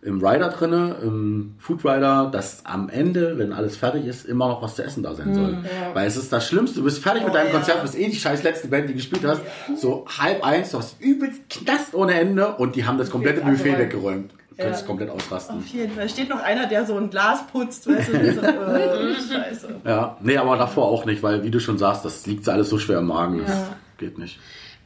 [0.05, 4.61] im Rider drinne, im Food Rider, dass am Ende, wenn alles fertig ist, immer noch
[4.61, 5.57] was zu essen da sein soll.
[5.93, 6.79] Weil es ist das Schlimmste.
[6.79, 9.41] Du bist fertig mit deinem Konzert, bist eh die scheiß letzte Band, die gespielt hast.
[9.75, 13.71] So halb eins, du hast übelst Knast ohne Ende und die haben das komplette Buffet
[13.71, 14.31] Buffet weggeräumt.
[14.51, 15.57] Du könntest komplett ausrasten.
[15.57, 16.07] Auf jeden Fall.
[16.07, 19.67] Steht noch einer, der so ein Glas putzt, weißt du, so, äh, scheiße.
[19.83, 22.77] Ja, nee, aber davor auch nicht, weil wie du schon sagst, das liegt alles so
[22.77, 23.41] schwer im Magen.
[23.45, 24.39] Das geht nicht.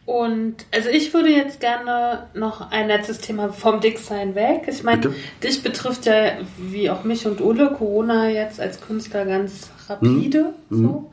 [0.09, 4.63] Und also ich würde jetzt gerne noch ein letztes Thema vom Dicksein weg.
[4.65, 5.13] Ich meine, Bitte?
[5.43, 10.55] dich betrifft ja, wie auch mich und Ulle, Corona jetzt als Künstler ganz rapide.
[10.69, 10.83] Mhm.
[10.83, 11.11] So.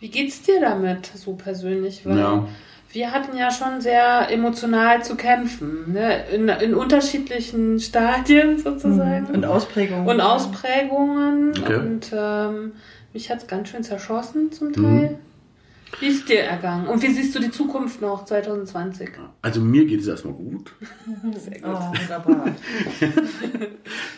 [0.00, 2.06] Wie geht's dir damit, so persönlich?
[2.06, 2.48] Weil Ja.
[2.92, 6.24] wir hatten ja schon sehr emotional zu kämpfen, ne?
[6.32, 9.26] in, in unterschiedlichen Stadien sozusagen.
[9.34, 10.08] Und Ausprägungen.
[10.08, 11.50] Und Ausprägungen.
[11.62, 11.76] Okay.
[11.76, 12.72] Und ähm,
[13.12, 15.18] mich hat's ganz schön zerschossen zum Mhm.
[15.98, 16.86] Wie ist dir ergangen?
[16.86, 19.10] Und wie siehst du die Zukunft noch 2020?
[19.42, 20.72] Also mir geht es erstmal gut.
[21.36, 22.54] Sehr Oh, wunderbar.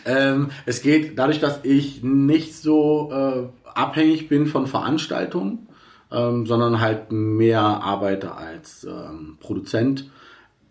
[0.05, 5.67] Ähm, es geht dadurch, dass ich nicht so äh, abhängig bin von Veranstaltungen,
[6.11, 10.09] ähm, sondern halt mehr arbeite als ähm, Produzent,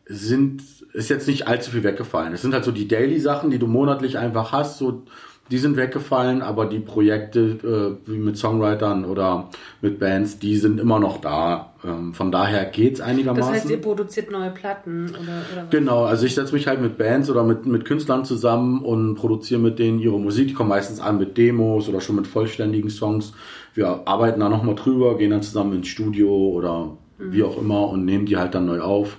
[0.05, 0.63] sind
[0.93, 2.35] ist jetzt nicht allzu viel weggefallen.
[2.35, 5.05] Es sind halt so die Daily-Sachen, die du monatlich einfach hast, so
[5.53, 9.51] die sind weggefallen, aber die Projekte äh, wie mit Songwritern oder
[9.83, 11.75] mit Bands, die sind immer noch da.
[11.85, 13.53] Ähm, von daher geht's Das einigermaßen.
[13.53, 15.21] heißt, ihr produziert neue Platten oder,
[15.53, 15.71] oder was?
[15.71, 19.61] Genau, also ich setze mich halt mit Bands oder mit, mit Künstlern zusammen und produziere
[19.61, 20.49] mit denen ihre Musik.
[20.49, 23.35] Die kommen meistens an mit Demos oder schon mit vollständigen Songs.
[23.75, 28.07] Wir arbeiten da nochmal drüber, gehen dann zusammen ins Studio oder wie auch immer und
[28.07, 29.19] nehmen die halt dann neu auf.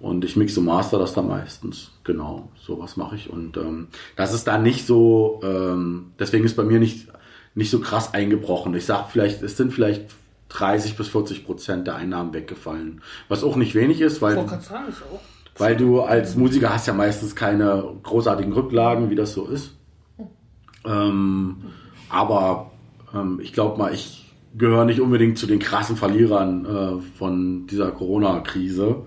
[0.00, 1.90] Und ich mixe und master das dann meistens.
[2.04, 3.30] Genau, sowas mache ich.
[3.30, 7.08] Und ähm, das ist da nicht so, ähm, deswegen ist bei mir nicht,
[7.54, 8.74] nicht so krass eingebrochen.
[8.74, 10.04] Ich sag vielleicht, es sind vielleicht
[10.50, 13.00] 30 bis 40 Prozent der Einnahmen weggefallen.
[13.28, 15.20] Was auch nicht wenig ist, weil Ich sagen, ist auch.
[15.58, 19.72] weil du als Musiker hast ja meistens keine großartigen Rücklagen, wie das so ist.
[20.84, 21.56] Ähm,
[22.08, 22.70] aber
[23.14, 27.90] ähm, ich glaube mal, ich gehöre nicht unbedingt zu den krassen Verlierern äh, von dieser
[27.90, 29.02] Corona-Krise.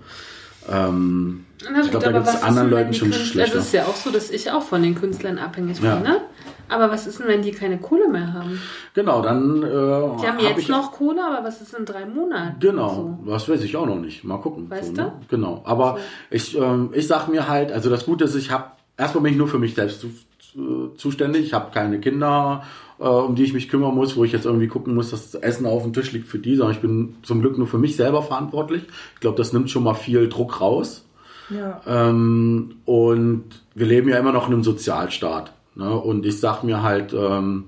[0.70, 3.58] Ähm, ich glaube, da gibt es ist anderen Leuten schon Künstler- schlechter.
[3.58, 6.00] Es ist ja auch so, dass ich auch von den Künstlern abhängig bin, Ja.
[6.00, 6.20] ne?
[6.68, 8.58] Aber was ist denn, wenn die keine Kohle mehr haben?
[8.94, 9.62] Genau, dann.
[9.62, 12.56] Äh, Die haben jetzt noch Kohle, aber was ist in drei Monaten?
[12.60, 13.30] Genau, So.
[13.30, 14.24] das weiß ich auch noch nicht.
[14.24, 14.70] Mal gucken.
[14.70, 15.02] Weißt so, du?
[15.02, 15.12] Ne?
[15.28, 15.60] Genau.
[15.64, 15.98] Aber
[16.30, 18.64] ich, ähm, ich sag mir halt, also das Gute ist, ich habe
[18.96, 20.10] erstmal bin ich nur für mich selbst zu,
[20.40, 21.44] zu, zuständig.
[21.44, 22.62] Ich habe keine Kinder,
[23.02, 25.42] äh, um die ich mich kümmern muss, wo ich jetzt irgendwie gucken muss, dass das
[25.42, 27.96] Essen auf dem Tisch liegt für die, sondern ich bin zum Glück nur für mich
[27.96, 28.84] selber verantwortlich.
[29.14, 31.04] Ich glaube, das nimmt schon mal viel Druck raus.
[31.50, 31.80] Ja.
[31.86, 35.52] Ähm, und wir leben ja immer noch in einem Sozialstaat.
[35.74, 35.90] Ne?
[35.90, 37.64] Und ich sag mir halt, ähm,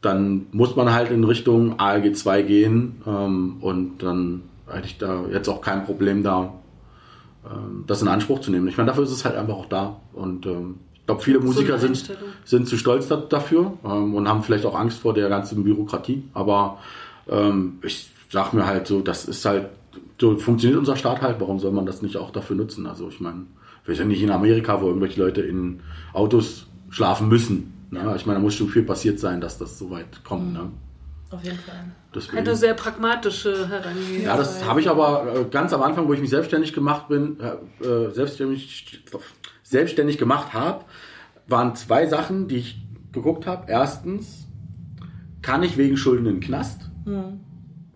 [0.00, 3.02] dann muss man halt in Richtung ALG 2 gehen.
[3.06, 6.54] Ähm, und dann hätte ich da jetzt auch kein Problem da,
[7.48, 8.68] ähm, das in Anspruch zu nehmen.
[8.68, 10.00] Ich meine, dafür ist es halt einfach auch da.
[10.12, 10.76] Und ähm,
[11.08, 14.78] glaube, viele Musiker eine sind, sind zu stolz da, dafür ähm, und haben vielleicht auch
[14.78, 16.24] Angst vor der ganzen Bürokratie.
[16.34, 16.78] Aber
[17.28, 19.70] ähm, ich sag mir halt so, das ist halt,
[20.20, 21.40] so funktioniert unser Staat halt.
[21.40, 22.86] Warum soll man das nicht auch dafür nutzen?
[22.86, 23.46] Also ich meine,
[23.86, 25.80] wir sind nicht in Amerika, wo irgendwelche Leute in
[26.12, 27.72] Autos schlafen müssen.
[27.90, 28.14] Ne?
[28.16, 30.52] Ich meine, da muss schon viel passiert sein, dass das so weit kommt.
[30.52, 30.70] Ne?
[31.30, 31.84] Auf jeden Fall.
[32.14, 32.38] Deswegen.
[32.38, 34.24] Eine sehr pragmatische Herangehensweise.
[34.24, 37.38] Ja, das habe ich aber äh, ganz am Anfang, wo ich mich selbstständig gemacht bin,
[37.40, 39.04] äh, äh, selbstständig,
[39.68, 40.84] selbstständig gemacht habe,
[41.46, 42.82] waren zwei Sachen, die ich
[43.12, 43.70] geguckt habe.
[43.70, 44.46] Erstens,
[45.42, 46.90] kann ich wegen Schulden in den Knast?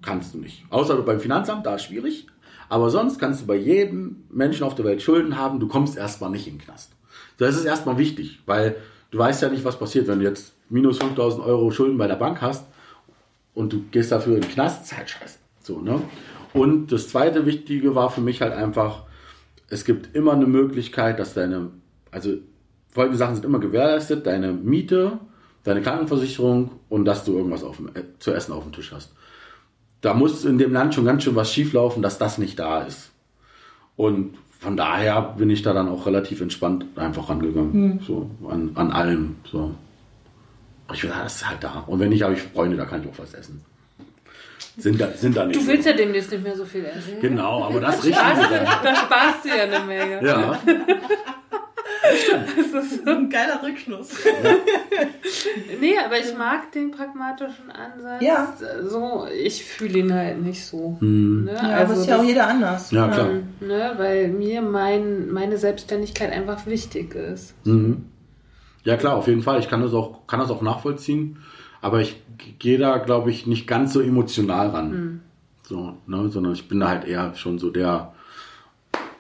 [0.03, 0.65] Kannst du nicht.
[0.71, 2.27] Außer du beim Finanzamt, da ist schwierig.
[2.69, 6.31] Aber sonst kannst du bei jedem Menschen auf der Welt Schulden haben, du kommst erstmal
[6.31, 6.93] nicht in den Knast.
[7.39, 8.77] Das ist erstmal wichtig, weil
[9.11, 12.17] du weißt ja nicht, was passiert, wenn du jetzt minus 5000 Euro Schulden bei der
[12.17, 12.67] Bank hast
[13.55, 15.39] und du gehst dafür in den Knast, ist halt scheiße.
[15.61, 16.01] So, ne?
[16.55, 19.05] Und das zweite Wichtige war für mich halt einfach,
[19.73, 21.71] es gibt immer eine Möglichkeit, dass deine,
[22.11, 22.35] also
[22.91, 25.19] folgende Sachen sind immer gewährleistet, deine Miete,
[25.65, 29.13] deine Krankenversicherung und dass du irgendwas auf dem, äh, zu essen auf dem Tisch hast.
[30.03, 33.13] Da muss in dem Land schon ganz schön was schieflaufen, dass das nicht da ist.
[33.97, 38.01] Und von daher bin ich da dann auch relativ entspannt einfach rangegangen.
[38.07, 39.37] So, an, an allem.
[39.51, 39.75] So.
[40.93, 41.85] Ich will, das ist halt da.
[41.87, 43.65] Und wenn nicht, habe ich Freunde, da kann ich auch was essen.
[44.79, 45.61] Sind da, sind da nicht.
[45.61, 47.21] Du willst ja demnächst nicht mehr so viel essen.
[47.21, 48.65] Genau, aber das richten wir dann.
[48.83, 50.27] Da sparst du ja eine Menge.
[50.27, 50.59] Ja.
[53.07, 54.09] Ein geiler Rückschluss.
[55.81, 58.23] Nee, aber ich mag den pragmatischen Ansatz.
[58.23, 58.55] Ja.
[58.85, 60.97] So, ich fühle ihn halt nicht so.
[61.01, 61.45] Hm.
[61.45, 61.53] Ne?
[61.55, 62.91] Ja, aber ist ja auch das- jeder anders.
[62.91, 63.29] Ja, klar.
[63.61, 67.55] ne, weil mir mein, meine Selbstständigkeit einfach wichtig ist.
[67.67, 68.07] Mhm.
[68.85, 69.61] Ja klar, auf jeden Fall.
[69.61, 71.39] Ich kann das auch, kann das auch nachvollziehen.
[71.83, 72.17] Aber ich
[72.59, 75.21] gehe da, glaube ich, nicht ganz so emotional ran.
[75.65, 78.13] So, ne, sondern ich bin da halt eher schon so der,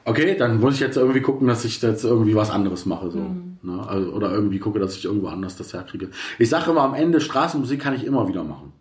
[0.05, 3.11] okay, dann muss ich jetzt irgendwie gucken, dass ich jetzt irgendwie was anderes mache.
[3.11, 3.19] So,
[3.63, 3.87] ne?
[3.87, 6.09] also, oder irgendwie gucke, dass ich irgendwo anders das herkriege.
[6.39, 8.73] Ich sage immer am Ende, Straßenmusik kann ich immer wieder machen.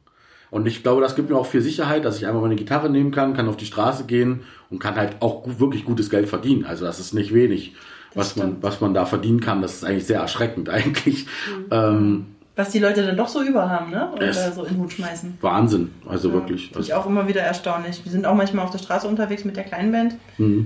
[0.49, 3.11] Und ich glaube, das gibt mir auch viel Sicherheit, dass ich einfach meine Gitarre nehmen
[3.11, 6.65] kann, kann auf die Straße gehen und kann halt auch gu- wirklich gutes Geld verdienen.
[6.65, 7.73] Also das ist nicht wenig,
[8.15, 9.61] was man, was man da verdienen kann.
[9.61, 11.25] Das ist eigentlich sehr erschreckend eigentlich.
[11.69, 12.25] Ähm,
[12.61, 14.11] Was die Leute dann doch so über haben, ne?
[14.13, 15.37] Oder Es- so in den Hut schmeißen.
[15.41, 15.91] Wahnsinn.
[16.07, 16.67] Also wirklich.
[16.67, 18.01] Finde ich auch immer wieder erstaunlich.
[18.03, 20.15] Wir sind auch manchmal auf der Straße unterwegs mit der kleinen Band.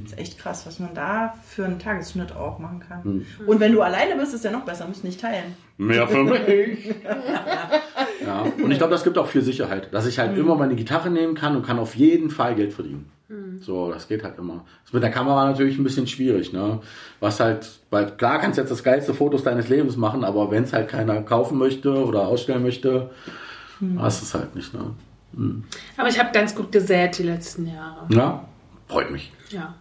[0.06, 3.26] Ist echt krass, was man da für einen Tagesschnitt auch machen kann.
[3.48, 5.56] Und wenn du alleine bist, ist ja noch besser, musst nicht teilen.
[5.78, 6.94] Mehr für mich.
[8.26, 8.42] ja.
[8.64, 11.36] Und ich glaube, das gibt auch viel Sicherheit, dass ich halt immer meine Gitarre nehmen
[11.36, 13.10] kann und kann auf jeden Fall Geld verdienen.
[13.60, 14.66] So, das geht halt immer.
[14.82, 16.80] Das ist mit der Kamera natürlich ein bisschen schwierig, ne?
[17.20, 20.64] Was halt, weil klar kannst du jetzt das geilste Fotos deines Lebens machen, aber wenn
[20.64, 23.10] es halt keiner kaufen möchte oder ausstellen möchte,
[23.98, 24.94] hast du es halt nicht, ne?
[25.98, 28.06] Aber ich habe ganz gut gesät die letzten Jahre.
[28.10, 28.46] Ja,
[28.88, 29.32] freut mich.
[29.50, 29.76] Ja.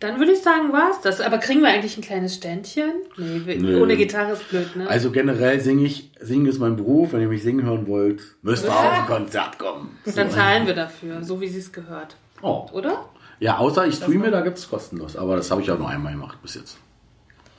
[0.00, 1.20] Dann würde ich sagen, war's das.
[1.20, 2.92] Aber kriegen wir eigentlich ein kleines Ständchen?
[3.16, 3.82] Nee, Nö.
[3.82, 4.88] ohne Gitarre ist blöd, ne?
[4.88, 7.12] Also generell singe ich, singen ist mein Beruf.
[7.12, 9.96] Wenn ihr mich singen hören wollt, müsst ihr auf ein Konzert kommen.
[10.14, 12.16] Dann zahlen wir dafür, so wie sie es gehört.
[12.46, 12.66] Oh.
[12.72, 13.04] Oder?
[13.40, 15.16] Ja, außer ich streame, da gibt es kostenlos.
[15.16, 16.78] Aber das habe ich auch nur einmal gemacht bis jetzt.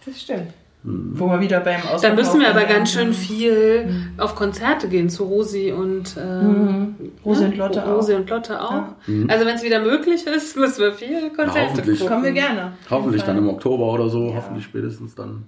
[0.05, 0.53] Das stimmt.
[0.83, 5.09] Wo wir wieder beim Ausverkauf Dann müssen wir aber ganz schön viel auf Konzerte gehen,
[5.09, 6.95] zu Rosi und ähm,
[7.25, 7.49] Rosi ne?
[7.49, 7.97] und Lotte auch.
[7.97, 8.83] Rosi und Lotte auch.
[9.27, 11.99] Also wenn es wieder möglich ist, müssen wir viel Konzerte hoffentlich.
[11.99, 12.13] gucken.
[12.13, 12.73] Kommen wir gerne.
[12.89, 14.35] Hoffentlich dann im Oktober oder so, Ja.
[14.35, 15.45] hoffentlich spätestens dann.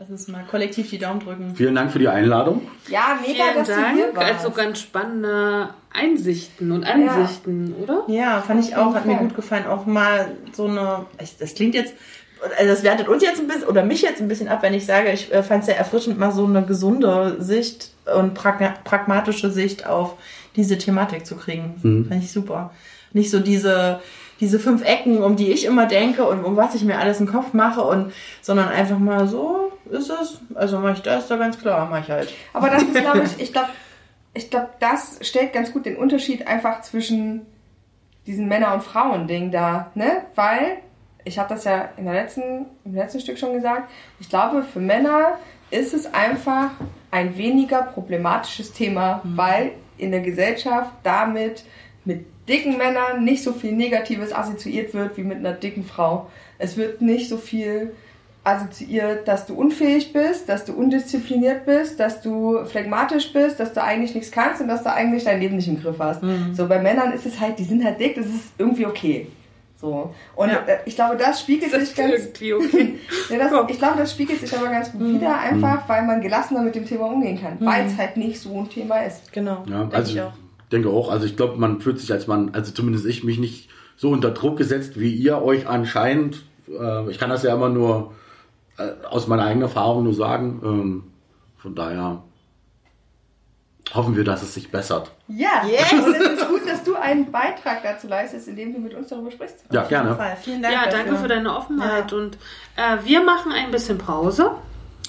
[0.00, 1.56] Lass uns mal kollektiv die Daumen drücken.
[1.56, 2.62] Vielen Dank für die Einladung.
[2.88, 4.16] Ja, mega, Vielen dass du hier Dank.
[4.16, 4.32] warst.
[4.44, 8.04] Also ganz spannende Einsichten und Ansichten, oder?
[8.06, 9.66] Ja, fand ich auch, hat mir gut gefallen.
[9.66, 11.06] Auch mal so eine,
[11.40, 11.94] das klingt jetzt,
[12.56, 14.86] also das wertet uns jetzt ein bisschen, oder mich jetzt ein bisschen ab, wenn ich
[14.86, 19.50] sage, ich äh, fand es sehr erfrischend, mal so eine gesunde Sicht und pragma pragmatische
[19.50, 20.14] Sicht auf
[20.54, 22.06] diese Thematik zu kriegen.
[22.08, 22.72] Fand ich super.
[23.12, 23.98] Nicht so diese,
[24.40, 27.26] diese fünf Ecken, um die ich immer denke und um was ich mir alles im
[27.26, 30.40] Kopf mache und, sondern einfach mal so ist es.
[30.54, 32.32] Also mach ich das da ganz klar, mach ich halt.
[32.52, 33.68] Aber das ist, glaube ich, ich glaube,
[34.34, 37.46] ich glaube, das stellt ganz gut den Unterschied einfach zwischen
[38.26, 40.22] diesem Männer- und Frauen-Ding da, ne?
[40.34, 40.78] Weil,
[41.24, 43.90] ich habe das ja in der letzten, im letzten Stück schon gesagt,
[44.20, 45.38] ich glaube, für Männer
[45.70, 46.70] ist es einfach
[47.10, 51.64] ein weniger problematisches Thema, weil in der Gesellschaft damit
[52.04, 56.28] mit dicken Männern nicht so viel Negatives assoziiert wird wie mit einer dicken Frau.
[56.58, 57.92] Es wird nicht so viel
[58.44, 63.82] assoziiert, dass du unfähig bist, dass du undiszipliniert bist, dass du phlegmatisch bist, dass du
[63.82, 66.22] eigentlich nichts kannst und dass du eigentlich dein Leben nicht im Griff hast.
[66.54, 69.26] So bei Männern ist es halt, die sind halt dick, das ist irgendwie okay.
[69.80, 70.12] So.
[70.34, 70.64] Und Ja.
[70.66, 72.10] äh, ich glaube, das spiegelt Das sich ganz.
[72.12, 72.94] irgendwie okay.
[73.30, 76.62] Ja, das, ich glaube, das spiegelt sich aber ganz gut wieder, einfach weil man gelassener
[76.62, 79.30] mit dem Thema umgehen kann, weil es halt nicht so ein Thema ist.
[79.32, 79.62] Genau.
[79.70, 80.32] Ja, also ich auch.
[80.72, 81.10] Denke auch.
[81.10, 84.30] Also ich glaube, man fühlt sich als Mann, also zumindest ich, mich nicht so unter
[84.30, 86.42] Druck gesetzt, wie ihr euch anscheinend.
[86.68, 88.12] Äh, ich kann das ja immer nur
[88.78, 90.60] äh, aus meiner eigenen Erfahrung nur sagen.
[90.64, 91.04] Ähm,
[91.56, 92.22] von daher
[93.94, 95.10] hoffen wir, dass es sich bessert.
[95.28, 95.92] Ja, Yes.
[95.92, 99.64] es ist gut, dass du einen Beitrag dazu leistest, indem du mit uns darüber sprichst.
[99.72, 100.16] Ja, Auf jeden gerne.
[100.16, 100.36] Fall.
[100.42, 100.74] Vielen Dank.
[100.74, 100.98] Ja, dafür.
[101.04, 102.12] danke für deine Offenheit.
[102.12, 102.18] Ja.
[102.18, 102.36] Und
[102.76, 104.52] äh, wir machen ein bisschen Pause,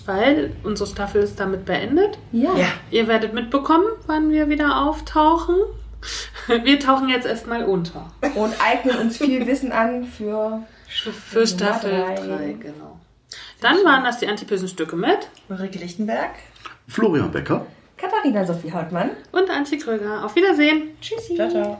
[0.06, 2.18] weil unsere Staffel ist damit beendet.
[2.32, 2.56] Ja.
[2.56, 2.68] Ja.
[2.92, 5.56] Ihr werdet mitbekommen, wann wir wieder auftauchen.
[6.48, 8.10] Wir tauchen jetzt erstmal unter.
[8.36, 12.16] Und eignen uns viel Wissen an für Für, für Staffel drei.
[12.16, 13.00] 3, genau.
[13.60, 16.32] Dann waren das die antipösen Stücke mit Ulrike Lichtenberg.
[16.88, 17.66] Florian Becker.
[17.98, 19.10] Katharina Sophie Hautmann.
[19.34, 20.24] und Antje Kröger.
[20.24, 20.96] Auf Wiedersehen.
[21.02, 21.36] Tschüssi.
[21.36, 21.80] Ciao, ciao.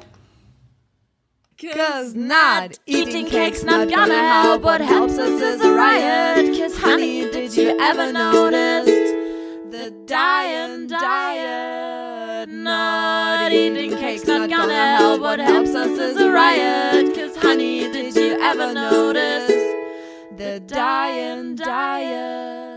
[1.62, 4.14] Cause not eating cake's not gonna
[4.44, 4.64] help.
[4.64, 6.58] What helps us is a riot.
[6.58, 8.86] Cause honey, did you ever notice
[9.70, 12.50] the dying diet?
[12.50, 15.22] Not eating cake's not gonna help.
[15.22, 17.14] What helps us is a riot.
[17.14, 19.48] Cause honey, did you ever notice
[20.38, 22.69] the dying diet?